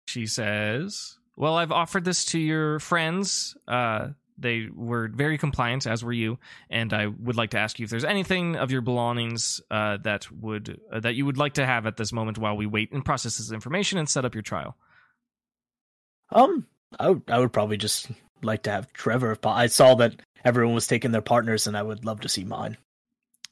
[0.09, 3.55] She says, Well, I've offered this to your friends.
[3.69, 6.39] Uh, they were very compliant, as were you.
[6.71, 10.31] And I would like to ask you if there's anything of your belongings uh, that
[10.33, 13.05] would uh, that you would like to have at this moment while we wait and
[13.05, 14.77] process this information and set up your trial.
[16.33, 16.67] Um,
[16.99, 18.11] I would, I would probably just
[18.43, 19.37] like to have Trevor.
[19.45, 22.77] I saw that everyone was taking their partners, and I would love to see mine.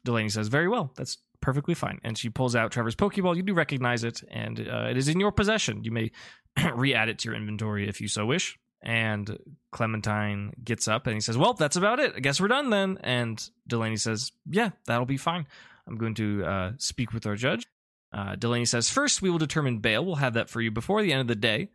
[0.04, 0.92] Delaney says, "Very well.
[0.96, 3.36] That's perfectly fine." And she pulls out Trevor's Pokeball.
[3.36, 5.84] You do recognize it, and uh, it is in your possession.
[5.84, 6.10] You may
[6.74, 8.58] re-add it to your inventory if you so wish.
[8.84, 9.38] And
[9.70, 12.14] Clementine gets up and he says, Well, that's about it.
[12.16, 12.98] I guess we're done then.
[13.02, 15.46] And Delaney says, Yeah, that'll be fine.
[15.86, 17.64] I'm going to uh, speak with our judge.
[18.12, 20.04] Uh, Delaney says, First, we will determine bail.
[20.04, 21.70] We'll have that for you before the end of the day.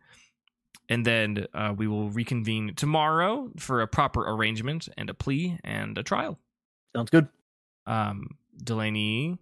[0.88, 5.98] And then uh, we will reconvene tomorrow for a proper arrangement and a plea and
[5.98, 6.38] a trial.
[6.96, 7.28] Sounds good.
[7.86, 9.38] Um, Delaney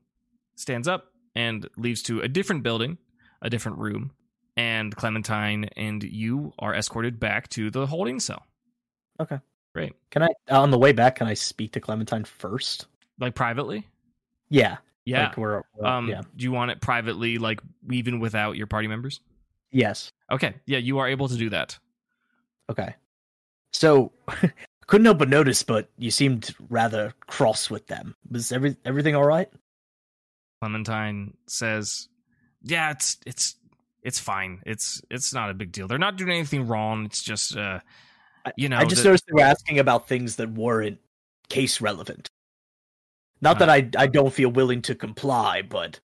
[0.57, 2.99] stands up and leaves to a different building,
[3.43, 4.11] a different room,
[4.57, 8.45] and Clementine and you are escorted back to the holding cell.
[9.21, 9.39] Okay.
[9.75, 9.93] Great.
[10.11, 12.87] Can I on the way back can I speak to Clementine first?
[13.21, 13.87] Like privately?
[14.49, 14.79] Yeah.
[15.05, 15.29] Yeah.
[15.29, 16.23] Like we're, we're, um yeah.
[16.35, 19.21] do you want it privately like even without your party members?
[19.73, 20.11] Yes.
[20.31, 20.55] Okay.
[20.67, 21.79] Yeah, you are able to do that.
[22.71, 22.95] Okay.
[23.73, 24.13] So
[24.87, 28.15] couldn't help but notice, but you seemed rather cross with them.
[28.31, 29.49] Was every everything all right?
[30.63, 32.09] Clementine says,
[32.63, 33.57] "Yeah, it's it's
[34.03, 34.63] it's fine.
[34.65, 35.89] It's it's not a big deal.
[35.89, 37.05] They're not doing anything wrong.
[37.05, 37.81] It's just uh
[38.57, 40.99] you know, I just the- noticed they were asking about things that weren't
[41.49, 42.29] case relevant.
[43.43, 46.01] Not that Uh, I I don't feel willing to comply, but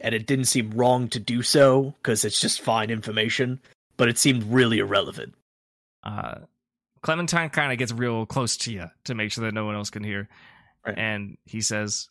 [0.00, 3.60] and it didn't seem wrong to do so because it's just fine information,
[3.96, 5.34] but it seemed really irrelevant.
[6.02, 6.36] uh,
[7.02, 9.90] Clementine kind of gets real close to you to make sure that no one else
[9.90, 10.28] can hear.
[10.86, 10.98] Right.
[10.98, 12.08] And he says,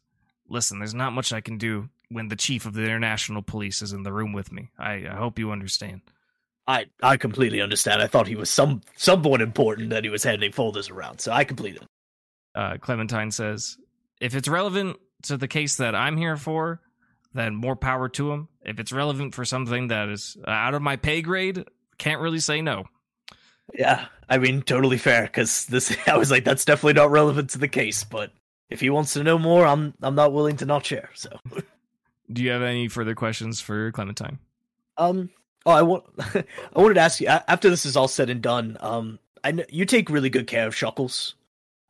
[0.50, 3.92] Listen, there's not much I can do when the chief of the international police is
[3.94, 4.70] in the room with me.
[4.78, 6.02] I, I hope you understand.
[6.68, 8.02] I I completely understand.
[8.02, 11.44] I thought he was some somewhat important that he was handing folders around, so I
[11.44, 11.86] completely.
[12.56, 13.78] Uh, Clementine says,
[14.22, 16.82] If it's relevant to the case that I'm here for,
[17.34, 18.48] then more power to him.
[18.66, 21.64] If it's relevant for something that is uh, out of my pay grade,
[21.98, 22.86] can't really say no.
[23.74, 25.24] Yeah, I mean, totally fair.
[25.24, 28.04] Because this, I was like, that's definitely not relevant to the case.
[28.04, 28.32] But
[28.70, 31.10] if he wants to know more, I'm I'm not willing to not share.
[31.14, 31.30] So,
[32.32, 34.40] Do you have any further questions for Clementine?
[34.98, 35.30] um,
[35.66, 36.44] oh, I want, I
[36.76, 38.78] wanted to ask you after this is all said and done.
[38.80, 41.34] Um, I know you take really good care of Shuckles.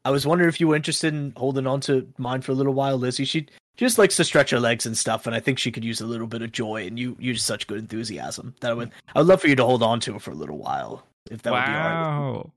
[0.06, 2.74] I was wondering if you were interested in holding on to mine for a little
[2.74, 3.26] while, Lizzie.
[3.26, 5.84] She she just likes to stretch her legs and stuff, and I think she could
[5.84, 6.86] use a little bit of joy.
[6.86, 9.66] And you just such good enthusiasm that I would I would love for you to
[9.66, 11.94] hold on to her for a little while, if that would be all right.
[11.94, 12.52] wow.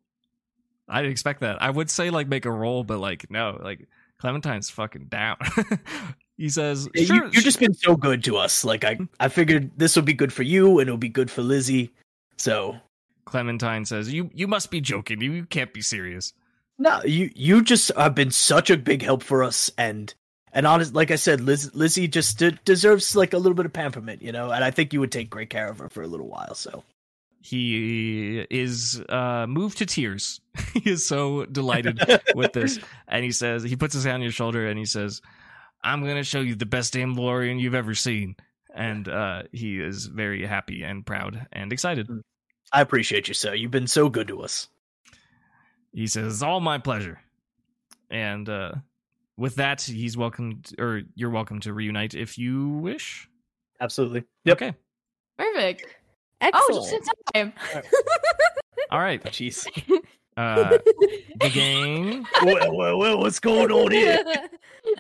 [0.89, 1.61] I didn't expect that.
[1.63, 3.87] I would say like make a roll, but like no, like
[4.19, 5.37] Clementine's fucking down.
[6.37, 8.65] he says, Yeah, sure, you, you've just been so good to us.
[8.65, 9.05] Like I, hmm.
[9.19, 11.91] I figured this would be good for you, and it'll be good for Lizzie.
[12.37, 12.77] So
[13.25, 15.21] Clementine says, "You you must be joking.
[15.21, 16.33] You, you can't be serious."
[16.79, 20.13] no, you you just have been such a big help for us, and
[20.53, 23.73] and honest, like I said, Liz, Lizzie just de- deserves like a little bit of
[23.73, 24.51] pamperment, you know.
[24.51, 26.55] And I think you would take great care of her for a little while.
[26.55, 26.83] So
[27.41, 30.41] He is uh, moved to tears.
[30.75, 32.01] he is so delighted
[32.35, 32.79] with this,
[33.09, 35.21] and he says, he puts his hand on your shoulder and he says,
[35.85, 38.37] "I'm gonna show you the best damn Lorian you've ever seen."
[38.75, 42.09] And uh, he is very happy and proud and excited.
[42.73, 43.55] I appreciate you, sir.
[43.55, 44.69] You've been so good to us.
[45.93, 47.21] He says, "It's all my pleasure."
[48.11, 48.73] And uh,
[49.37, 53.29] with that, he's welcome, or you're welcome to reunite if you wish.
[53.81, 54.25] Absolutely.
[54.45, 54.57] Yep.
[54.63, 54.75] Okay.
[55.39, 55.87] Perfect.
[56.41, 56.65] Excellent.
[56.71, 56.93] Oh, just
[57.35, 57.53] in time.
[58.91, 59.23] All right.
[59.25, 59.67] Jeez.
[60.37, 60.79] Uh,
[61.41, 62.27] the gang.
[62.43, 64.23] Wha- wha- wha- what's going on here?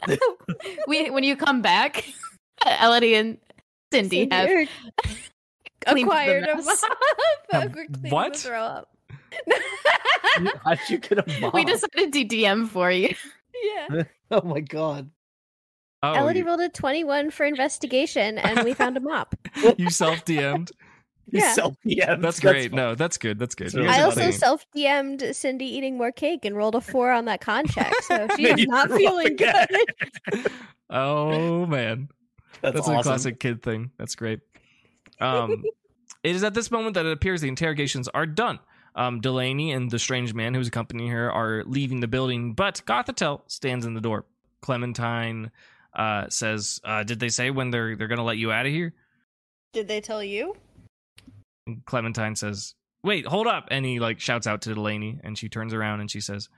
[0.88, 2.04] we when you come back,
[2.80, 3.38] Elodie and
[3.92, 4.68] Cindy have Cindy
[5.86, 6.82] cleaned the acquired a mess.
[6.82, 6.98] mop.
[7.50, 8.32] Have- We're cleaning what?
[8.34, 8.88] the Throw up.
[10.64, 11.50] How'd you get a mom?
[11.54, 13.14] we decided to DM for you.
[13.90, 14.02] yeah.
[14.30, 15.10] Oh my god.
[16.02, 19.34] Oh, Elodie you, rolled a 21 for investigation and we found a mop.
[19.78, 20.70] you self DM'd.
[21.30, 21.52] You Yeah.
[21.54, 22.20] self PM.
[22.22, 22.72] That's great.
[22.72, 23.38] No, that's good.
[23.38, 23.72] That's good.
[23.72, 27.40] So- I also self DM'd Cindy eating more cake and rolled a four on that
[27.40, 27.92] con check.
[28.02, 29.66] So she Then is not feeling good.
[30.90, 32.08] oh man,
[32.60, 32.96] That's, that's awesome.
[32.98, 33.90] a classic kid thing.
[33.98, 34.40] That's great.
[35.20, 35.64] Um,
[36.22, 38.58] it is at this moment that it appears the interrogations are done.
[38.96, 43.42] Um, Delaney and the strange man who's accompanying her are leaving the building, but Gothitelle
[43.46, 44.24] stands in the door.
[44.62, 45.50] Clementine
[45.94, 48.72] uh, says, uh, "Did they say when they're they're going to let you out of
[48.72, 48.94] here?"
[49.74, 50.56] Did they tell you?
[51.66, 55.50] And Clementine says, "Wait, hold up!" And he like shouts out to Delaney, and she
[55.50, 56.48] turns around and she says,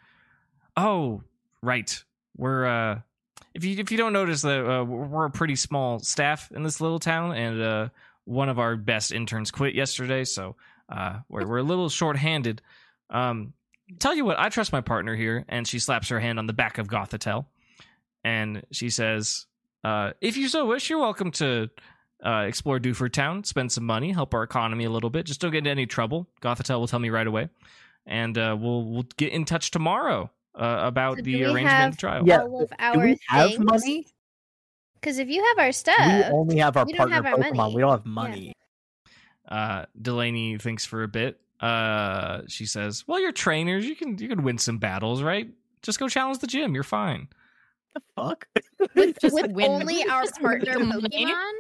[0.77, 1.25] "Oh,
[1.61, 2.03] right.
[2.37, 3.01] We're uh,
[3.55, 6.81] if you if you don't notice that uh, we're a pretty small staff in this
[6.81, 7.89] little town, and uh,
[8.25, 10.55] one of our best interns quit yesterday, so
[10.89, 12.63] uh, we're we're a little short-handed.
[13.11, 13.53] Um,
[13.99, 16.53] tell you what, I trust my partner here." And she slaps her hand on the
[16.53, 17.47] back of Gothitelle,
[18.25, 19.47] and she says,
[19.85, 21.69] uh, "If you so wish, you're welcome to."
[22.27, 25.25] uh, explore Dewford Town, spend some money, help our economy a little bit.
[25.25, 26.27] Just don't get into any trouble.
[26.43, 27.49] Gothitelle will tell me right away,
[28.07, 31.95] and uh, we'll we'll get in touch tomorrow uh, about So the arrangement have- of
[31.97, 32.23] the trial.
[32.27, 33.61] Yeah, All of Do our we have things?
[33.65, 34.07] money?
[35.01, 37.55] Because if you have our stuff, we only have our partner have our Pokemon.
[37.55, 37.75] money.
[37.77, 38.53] We don't have money.
[39.49, 41.41] Uh, Delaney thinks for a bit.
[41.61, 43.85] Uh, she says, "Well, you're trainers.
[43.87, 45.49] You can you can win some battles, right?
[45.83, 46.75] Just go challenge the gym.
[46.75, 47.29] You're fine."
[47.95, 48.47] The fuck?
[48.95, 50.91] with, Just with win- only our partner win.
[50.91, 51.53] Pokemon,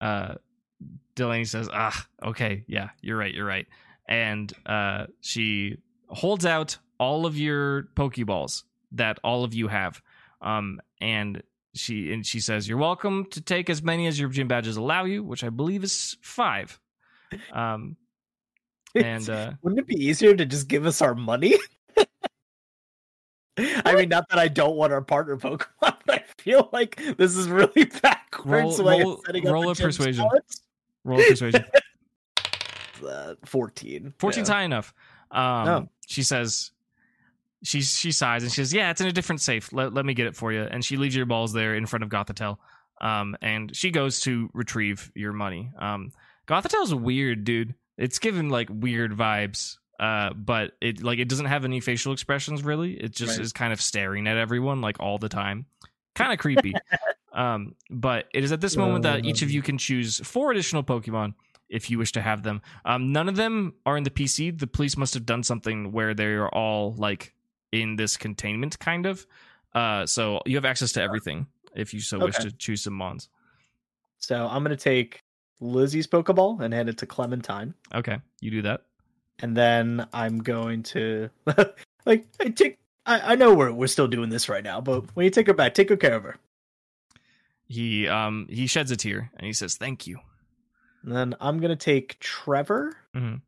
[0.00, 0.34] uh
[1.14, 3.66] Delaney says, "Ah, okay, yeah, you're right, you're right."
[4.08, 5.78] And uh she
[6.08, 10.02] holds out all of your pokeballs that all of you have.
[10.42, 11.42] Um and
[11.74, 15.04] she and she says, "You're welcome to take as many as your gym badges allow
[15.04, 16.78] you, which I believe is 5."
[17.52, 17.96] Um
[18.94, 21.54] and uh Wouldn't it be easier to just give us our money?
[23.56, 27.36] I mean, not that I don't want our partner Pokemon, but I feel like this
[27.36, 30.24] is really backwards Roll- way roll- of setting up roll the a persuasion.
[30.28, 30.62] sports.
[31.04, 31.64] roll a persuasion.
[33.06, 34.12] Uh, Fourteen.
[34.18, 34.54] 14's Yeah.
[34.54, 34.92] high enough.
[35.30, 35.88] Um, Oh.
[36.06, 36.72] She says,
[37.62, 39.72] she she sighs and she says, "Yeah, it's in a different safe.
[39.72, 42.02] Let, let me get it for you." And she leaves your balls there in front
[42.02, 42.58] of Gothitelle.
[43.00, 45.70] Um, and she goes to retrieve your money.
[45.78, 46.12] Um,
[46.46, 47.74] Gothitelle's weird, dude.
[47.96, 49.78] It's given like weird vibes.
[50.00, 52.94] uh, but it like it doesn't have any facial expressions really.
[52.94, 53.44] It just Right.
[53.44, 55.66] is kind of staring at everyone like all the time.
[56.16, 56.74] Kind of creepy.
[57.32, 60.82] um, but it is at this moment that each of you can choose four additional
[60.82, 61.34] Pokemon
[61.68, 62.60] if you wish to have them.
[62.84, 64.56] Um, none of them are in the PC.
[64.58, 67.32] The police must have done something where they are all like
[67.72, 69.26] in this containment kind of.
[69.74, 73.28] Uh, so you have access to everything if you so wish to choose some mons.
[74.18, 75.23] So I'm gonna take
[75.60, 78.82] Lizzie's Pokeball and hand it to Clementine, Okay, you do that.
[79.40, 81.30] and then I'm going to
[82.06, 82.78] like I take.
[83.06, 85.54] I, I know we're we're still doing this right now, but when you take her
[85.54, 86.36] back, take good care of her.
[87.66, 90.18] He um he sheds a tear and he says thank you.
[91.02, 92.96] And then I'm gonna take Trevor.
[93.14, 93.40] Mhm.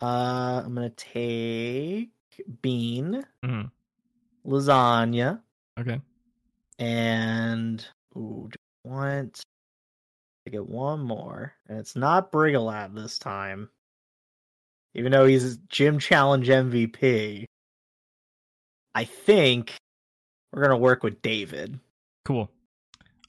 [0.00, 2.10] Uh, I'm gonna take
[2.62, 3.70] Bean, Mhm.
[4.46, 5.40] Lasagna,
[5.78, 6.00] Okay.
[6.78, 7.86] and
[8.16, 9.42] ooh, do I want
[10.44, 13.68] to get one more, and it's not Brigalad this time,
[14.94, 17.44] even though he's Gym Challenge MVP.
[18.94, 19.72] I think
[20.52, 21.78] we're gonna work with David.
[22.24, 22.50] Cool.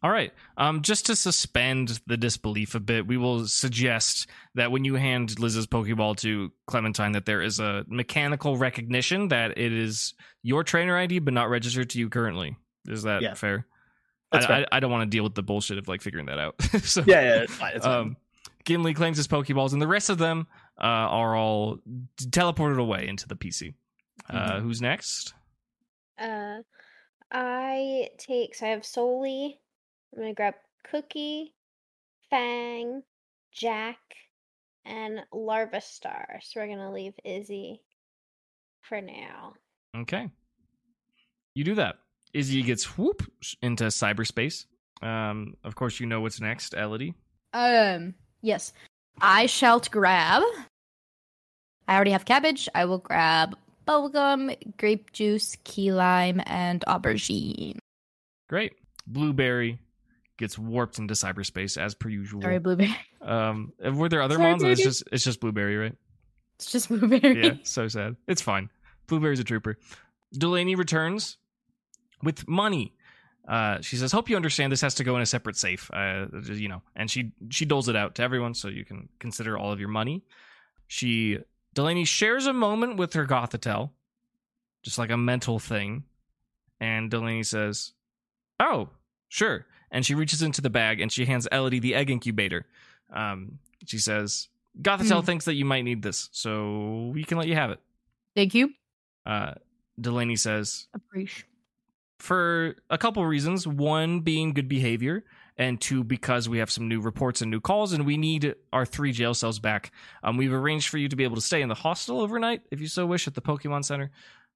[0.02, 0.34] All right.
[0.58, 5.40] Um, just to suspend the disbelief a bit, we will suggest that when you hand
[5.40, 10.98] Liz's Pokeball to Clementine, that there is a mechanical recognition that it is your trainer
[10.98, 12.58] ID, but not registered to you currently.
[12.86, 13.34] Is that Yeah.
[13.36, 13.66] fair?
[14.34, 14.62] That's I.
[14.62, 16.62] I, I don't want to deal with the bullshit of like figuring that out.
[16.84, 17.76] so, Yeah, yeah, it's fine.
[17.76, 18.00] It's fine.
[18.00, 18.18] um,
[18.66, 20.48] Gimli claims his Pokeballs, and the rest of them
[20.80, 21.80] uh, are all
[22.18, 23.74] teleported away into the PC.
[24.30, 25.34] Uh, who's next?
[26.20, 26.60] Uh,
[27.32, 29.60] I take so I have Soli.
[30.14, 30.54] I'm gonna grab
[30.90, 31.54] Cookie,
[32.30, 33.04] Fang,
[33.52, 33.98] Jack,
[34.86, 36.42] and Larvastar.
[36.42, 37.82] So we're gonna leave Izzy
[38.82, 39.54] for now.
[39.96, 40.30] Okay.
[41.56, 41.96] You do that.
[42.34, 43.24] Izzy gets whoop
[43.62, 44.66] into cyberspace.
[45.02, 47.14] Um, of course, you know what's next, Elodie.
[47.54, 48.74] Um, yes.
[49.22, 50.42] I shall grab.
[51.88, 52.70] I already have cabbage.
[52.74, 53.56] I will grab
[53.88, 57.78] bubblegum, grape juice, key lime, and aubergine.
[58.50, 58.74] Great.
[59.06, 59.80] Blueberry
[60.38, 62.42] gets warped into cyberspace as per usual.
[62.42, 62.96] Sorry, blueberry.
[63.22, 64.64] Um, were there other Sorry, mons?
[64.64, 65.96] Or It's just it's just blueberry, right?
[66.56, 67.44] It's just blueberry.
[67.46, 68.16] Yeah, so sad.
[68.28, 68.70] It's fine.
[69.08, 69.78] Blueberry's a trooper.
[70.34, 71.38] Delaney returns
[72.24, 72.94] with money.
[73.48, 74.72] Uh, she says, "Hope you understand.
[74.72, 75.92] This has to go in a separate safe.
[75.94, 79.58] Uh, you know." And she she doles it out to everyone, so you can consider
[79.58, 80.24] all of your money.
[80.88, 81.40] She
[81.74, 83.90] Delaney shares a moment with her Gothitelle,
[84.84, 86.04] just like a mental thing.
[86.80, 87.92] And Delaney says,
[88.60, 88.90] "Oh,
[89.28, 92.66] sure." And she reaches into the bag and she hands Elodie the egg incubator.
[93.12, 94.48] Um, she says,
[94.82, 95.26] "Gothitelle Hmm.
[95.26, 97.80] thinks that you might need this, so we can let you have it."
[98.36, 98.74] Thank you.
[99.26, 99.54] Uh,
[100.00, 101.46] Delaney says, Appreciate.
[102.24, 103.68] For a couple reasons.
[103.68, 105.26] One being good behavior,
[105.58, 108.86] and two because we have some new reports and new calls, and we need our
[108.86, 109.92] three jail cells back.
[110.24, 112.80] Um, we've arranged for you to be able to stay in the hostel overnight, if
[112.80, 114.12] you so wish, at the Pokemon Center.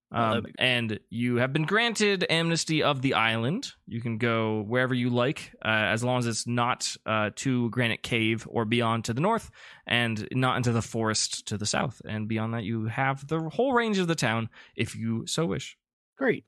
[0.10, 3.74] Um, and you have been granted amnesty of the island.
[3.86, 8.02] You can go wherever you like, uh, as long as it's not uh, to Granite
[8.02, 9.52] Cave or beyond to the north,
[9.86, 12.02] and not into the forest to the south.
[12.08, 15.78] And beyond that, you have the whole range of the town, if you so wish.
[16.18, 16.46] Great.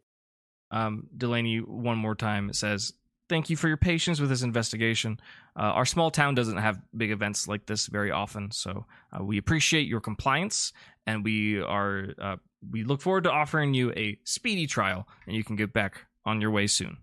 [0.71, 2.93] Um, Delaney, one more time, says,
[3.27, 5.19] Thank you for your patience with this investigation.
[5.55, 9.37] Uh, our small town doesn't have big events like this very often, so uh, we
[9.37, 10.73] appreciate your compliance,
[11.05, 12.35] and we are uh,
[12.71, 16.41] we look forward to offering you a speedy trial, and you can get back on
[16.41, 16.97] your way soon.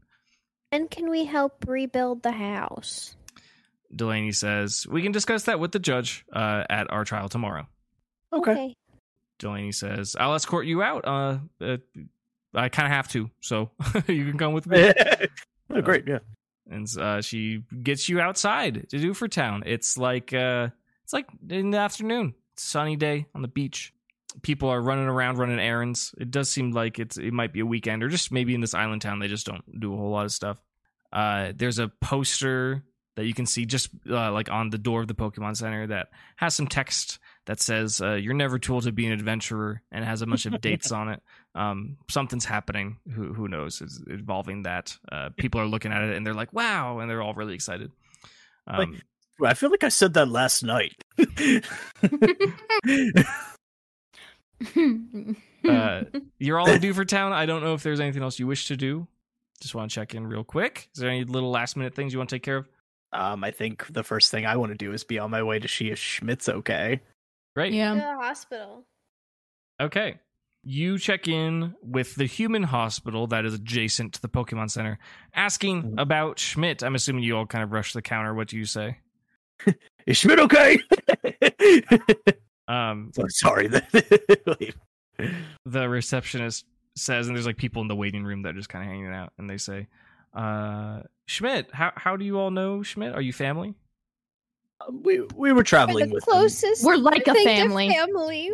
[0.73, 3.17] And can we help rebuild the house?
[3.95, 7.67] Delaney says, We can discuss that with the judge uh, at our trial tomorrow.
[8.33, 8.75] Okay.
[9.39, 11.07] Delaney says, I'll escort you out.
[11.07, 11.77] Uh, uh,
[12.57, 13.71] I kind of have to, so
[14.09, 14.93] you can come with me.
[15.71, 16.05] oh, great.
[16.07, 16.19] Yeah.
[16.71, 19.63] and uh, she gets you outside to Dewford Town.
[19.67, 20.69] It's like uh,
[21.05, 23.93] it's like in the afternoon, sunny day on the beach.
[24.43, 26.15] People are running around, running errands.
[26.19, 28.75] It does seem like it's it might be a weekend, or just maybe in this
[28.75, 30.61] island town they just don't do a whole lot of stuff.
[31.13, 32.83] Uh, there's a poster
[33.15, 36.09] that you can see just uh, like on the door of the Pokemon Center that
[36.37, 40.05] has some text that says uh, "You're never too old to be an adventurer" and
[40.05, 41.23] it has a bunch of dates on it.
[41.57, 42.99] Um, something's happening.
[43.13, 43.81] Who who knows?
[43.81, 44.97] It's involving that.
[45.11, 47.91] Uh, people are looking at it and they're like, "Wow!" and they're all really excited.
[48.67, 49.01] Um,
[49.43, 51.03] I feel like I said that last night.
[55.69, 56.05] uh,
[56.39, 57.33] you're all in Dewford Town.
[57.33, 59.07] I don't know if there's anything else you wish to do.
[59.61, 60.89] Just want to check in real quick.
[60.95, 62.69] Is there any little last minute things you want to take care of?
[63.13, 65.59] um, I think the first thing I want to do is be on my way
[65.59, 67.01] to see if Schmidt's okay.
[67.55, 67.71] Great.
[67.71, 67.95] To yeah.
[67.95, 68.85] the hospital.
[69.81, 70.19] Okay.
[70.69, 74.99] You check in with the human hospital that is adjacent to the Pokemon Center,
[75.33, 75.95] asking Mhm.
[76.01, 76.83] about Schmidt.
[76.83, 78.35] I'm assuming you all kind of rush the counter.
[78.35, 78.99] What do you say?
[80.07, 80.79] Is Schmidt okay?
[82.69, 83.69] Um, So sorry.
[85.65, 86.65] the receptionist
[86.97, 89.13] says, and there's like people in the waiting room that are just kind of hanging
[89.15, 89.87] out, and they say,
[90.35, 93.15] uh, "Schmidt, how how do you all know Schmidt?
[93.15, 93.75] Are you family?"
[94.91, 96.33] we we were We're traveling the with them.
[96.35, 96.85] closest.
[96.85, 97.89] We're like a family.
[97.89, 98.51] family.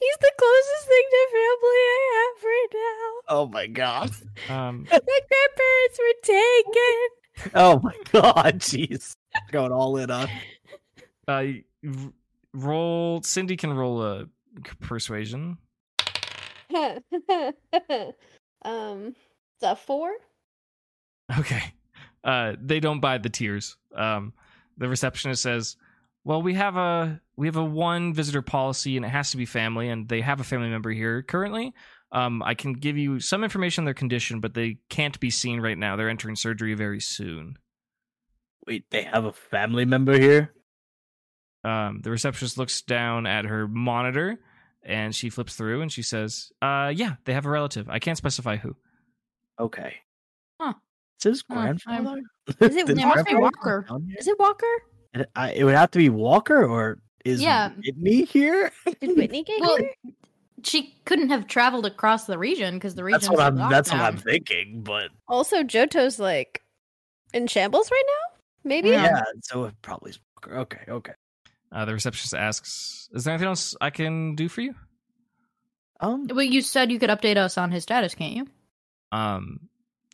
[0.00, 3.36] He's the closest thing to family I have right now.
[3.36, 4.10] Oh my god.
[4.48, 4.98] Um, My
[5.28, 7.52] grandparents were taken.
[7.54, 8.60] Oh my god.
[8.60, 9.14] Jeez.
[9.52, 10.28] Going all in on.
[11.28, 11.44] uh,
[12.54, 13.22] roll.
[13.22, 14.26] Cindy can roll a
[14.80, 15.58] persuasion.
[18.62, 19.14] um,
[19.54, 20.12] it's a four.
[21.38, 21.74] Okay.
[22.24, 23.76] Uh, they don't buy the tears.
[23.94, 24.32] Um,
[24.78, 25.76] the receptionist says,
[26.24, 29.46] "Well, we have a we have a one visitor policy, and it has to be
[29.46, 31.72] family, and they have a family member here currently.
[32.12, 35.60] Um, I can give you some information on their condition, but they can't be seen
[35.60, 35.96] right now.
[35.96, 37.56] They're entering surgery very soon."
[38.66, 40.52] Wait, they have a family member here?
[41.64, 44.38] Um, the receptionist looks down at her monitor,
[44.82, 47.88] and she flips through, and she says, "Uh, yeah, they have a relative.
[47.88, 48.76] I can't specify who."
[49.58, 49.96] Okay.
[50.60, 50.74] Huh.
[51.18, 52.20] Is his Huh, grandfather?
[52.60, 53.84] Is it It grandfather Walker.
[53.88, 54.16] come here?
[54.18, 54.66] Is it Walker?
[55.14, 57.70] It, I, it would have to be Walker, or is Yeah.
[57.84, 58.70] Whitney here?
[59.00, 59.92] Did Whitney get Well, here?
[60.62, 63.20] She couldn't have traveled across the region because the region.
[63.20, 63.56] That's what I'm.
[63.56, 64.82] That's what I'm thinking.
[64.82, 66.62] But Also, Johto's like
[67.32, 68.36] in shambles right now.
[68.62, 68.90] Maybe.
[68.90, 69.04] Yeah.
[69.04, 70.58] yeah, so it probably is Walker.
[70.58, 71.12] Okay, okay.
[71.72, 74.74] Uh, the receptionist asks, "Is there anything else I can do for you?"
[76.00, 78.46] Um, Well, you said you could update us on his status, can't you?
[79.12, 79.69] Um,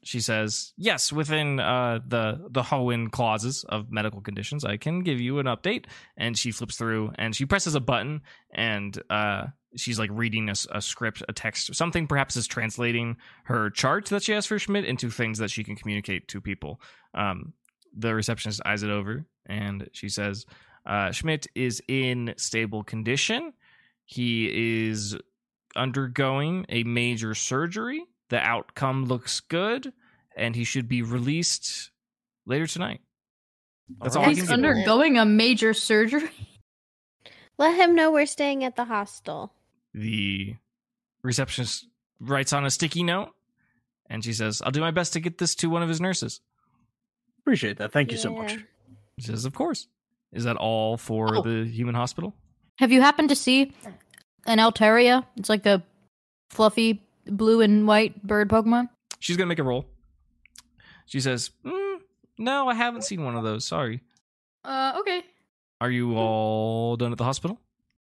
[0.07, 5.21] she says, "Yes, within uh, the the Hoenn clauses of medical conditions, I can give
[5.21, 8.23] you an update." And she flips through and she presses a button,
[8.53, 14.07] and uh, she's like reading a script, a text, something perhaps is translating her chart
[14.07, 16.81] that she has for Schmidt into things that she can communicate to people.
[17.13, 17.53] Um,
[17.97, 20.47] the receptionist eyes it over, and she says,
[20.87, 23.53] uh, "Schmidt is in stable condition.
[24.05, 25.17] He is
[25.75, 29.93] undergoing a major surgery." The outcome looks good
[30.37, 31.91] and he should be released
[32.47, 33.01] later tonight
[34.01, 34.67] That's all I He's can give you.
[34.67, 36.31] undergoing a major surgery.
[37.59, 39.53] Let him know we're staying at the hostel.
[39.95, 40.57] the
[41.23, 41.87] receptionist
[42.21, 43.31] writes on a sticky note
[44.09, 46.41] and she says i'll do my best to get this to one of his nurses
[47.41, 47.93] appreciate that.
[47.93, 48.53] Thank you so much.
[48.53, 48.59] Yeah.
[49.19, 49.89] she says of course
[50.33, 51.43] is that all for Oh.
[51.43, 52.35] the human hospital
[52.79, 53.73] Have you happened to see
[54.47, 55.25] an Altaria?
[55.37, 55.83] It's like a
[56.51, 58.89] fluffy blue and white bird Pokemon.
[59.21, 59.87] she's gonna make a roll
[61.07, 61.97] she says mm,
[62.39, 64.01] no i haven't seen one of those sorry
[64.65, 65.23] Uh, okay.
[65.81, 67.61] are you all done at the hospital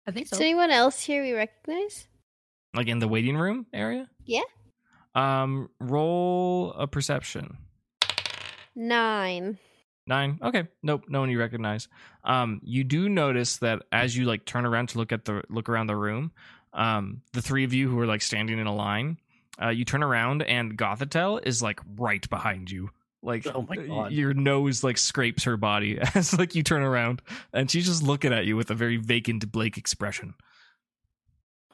[0.07, 0.37] I think so.
[0.37, 2.07] Is anyone else here we recognize?
[2.75, 4.43] like in the waiting room area Yeah.
[5.15, 7.57] um roll a perception
[8.75, 9.59] Nine.
[10.07, 10.39] Nine.
[10.43, 10.69] Okay.
[10.83, 11.05] Nope.
[11.09, 11.89] No one you recognize.
[12.25, 15.69] Um, you do notice that as you like turn around to look at the look
[15.69, 16.31] around the room,
[16.73, 19.19] um, the three of you who are like standing in a line,
[19.61, 22.91] uh, you turn around and Gothitelle is like right behind you.
[23.21, 24.13] Like Oh my God.
[24.13, 27.21] your nose like scrapes her body as like you turn around,
[27.53, 30.35] and she's just looking at you with a very vacant Blake expression.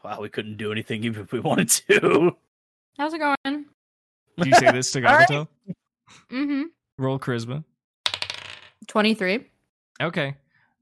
[0.03, 2.37] Wow, we couldn't do anything even if we wanted to.
[2.99, 3.37] How's it going?
[4.39, 5.29] Do you say this to All right.
[5.29, 5.49] Gothitelle?
[6.31, 6.62] Mm-hmm.
[6.99, 7.65] Roll charisma.
[8.89, 9.45] 23.
[10.03, 10.35] Okay.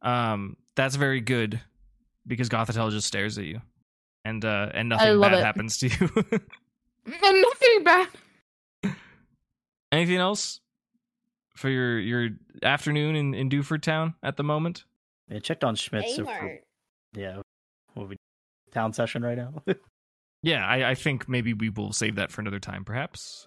[0.03, 1.61] Um, that's very good
[2.27, 3.61] because Gothitelle just stares at you,
[4.25, 5.45] and uh, and nothing bad it.
[5.45, 6.39] happens to you.
[7.05, 8.09] And nothing bad.
[9.91, 10.61] Anything else
[11.57, 12.29] for your your
[12.63, 14.85] afternoon in in Dewford Town at the moment?
[15.31, 16.15] I checked on Schmitz.
[16.17, 16.59] so for- Amart.
[17.15, 17.41] yeah,
[17.95, 18.17] what we
[18.71, 19.63] town session right now.
[20.45, 23.47] Yeah, I, I think maybe we will save that for another time, perhaps.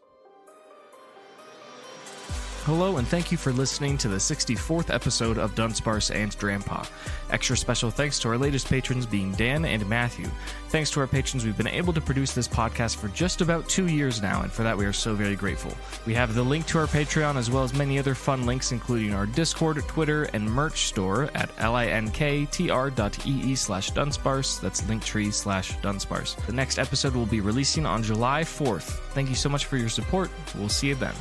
[2.65, 6.89] Hello, and thank you for listening to the 64th episode of Dunsparce and Drampa.
[7.29, 10.25] Extra special thanks to our latest patrons being Dan and Matthew.
[10.69, 13.85] Thanks to our patrons, we've been able to produce this podcast for just about two
[13.85, 15.77] years now, and for that we are so very grateful.
[16.07, 19.13] We have the link to our Patreon as well as many other fun links, including
[19.13, 24.59] our Discord, Twitter, and merch store at linktr.ee slash Dunsparce.
[24.59, 26.35] That's linktree slash Dunsparce.
[26.47, 29.01] The next episode will be releasing on July 4th.
[29.13, 30.31] Thank you so much for your support.
[30.55, 31.13] We'll see you then.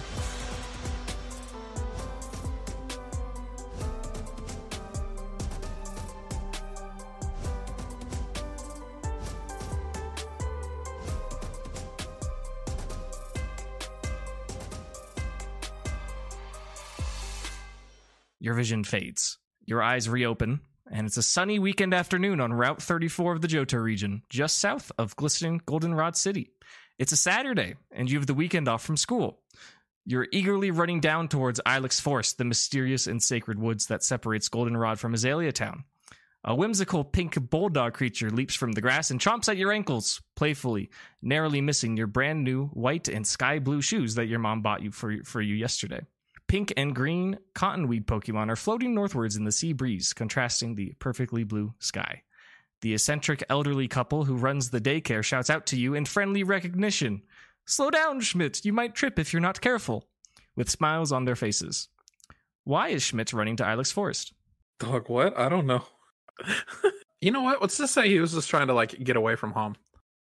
[18.55, 19.39] Your vision fades.
[19.67, 23.83] Your eyes reopen, and it's a sunny weekend afternoon on Route 34 of the Johto
[23.83, 26.53] region, just south of glistening Goldenrod City.
[26.97, 29.41] It's a Saturday, and you have the weekend off from school.
[30.07, 35.01] You're eagerly running down towards Ilex Forest, the mysterious and sacred woods that separates Goldenrod
[35.01, 35.83] from Azalea Town.
[36.45, 40.91] A whimsical pink bulldog creature leaps from the grass and chomps at your ankles, playfully,
[41.21, 44.93] narrowly missing your brand new white and sky blue shoes that your mom bought you
[44.93, 46.03] for, for you yesterday.
[46.55, 51.43] Pink and green cottonweed Pokemon are floating northwards in the sea breeze, contrasting the perfectly
[51.43, 52.23] blue sky.
[52.81, 57.23] The eccentric elderly couple who runs the daycare shouts out to you in friendly recognition
[57.67, 60.07] Slow down, Schmidt, you might trip if you're not careful,
[60.55, 61.89] with smiles on their faces.
[62.63, 64.33] Why is Schmidt running to Ilex Forest?
[64.79, 65.37] Dog, what?
[65.37, 65.83] I don't know.
[67.21, 67.63] you know what?
[67.63, 69.75] Let's just say he was just trying to like get away from home.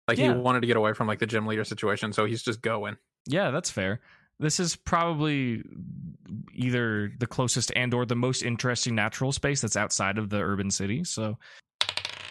[0.08, 0.32] Like Yeah.
[0.32, 2.96] he wanted to get away from like the gym leader situation, so he's just going.
[3.26, 4.00] Yeah, that's fair.
[4.38, 5.62] This is probably
[6.54, 10.70] either the closest and or the most interesting natural space that's outside of the urban
[10.70, 11.04] city.
[11.04, 11.38] So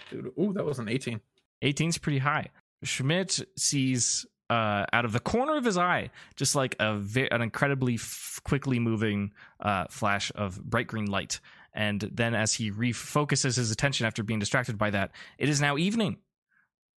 [0.09, 1.21] Dude, ooh, that was an 18.
[1.61, 2.47] 18 is pretty high.
[2.83, 7.41] Schmidt sees uh, out of the corner of his eye just like a ve- an
[7.41, 11.39] incredibly f- quickly moving uh, flash of bright green light.
[11.73, 15.77] And then as he refocuses his attention after being distracted by that, it is now
[15.77, 16.17] evening.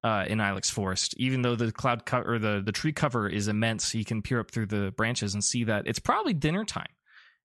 [0.05, 3.49] Uh, in Ilex Forest, even though the cloud co- or the, the tree cover is
[3.49, 6.93] immense, he can peer up through the branches and see that it's probably dinner time.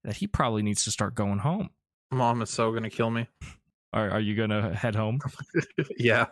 [0.04, 1.70] That he probably needs to start going home.
[2.12, 3.28] Mom is so gonna kill me.
[3.94, 5.20] Are, are you gonna head home?
[5.98, 6.26] yeah.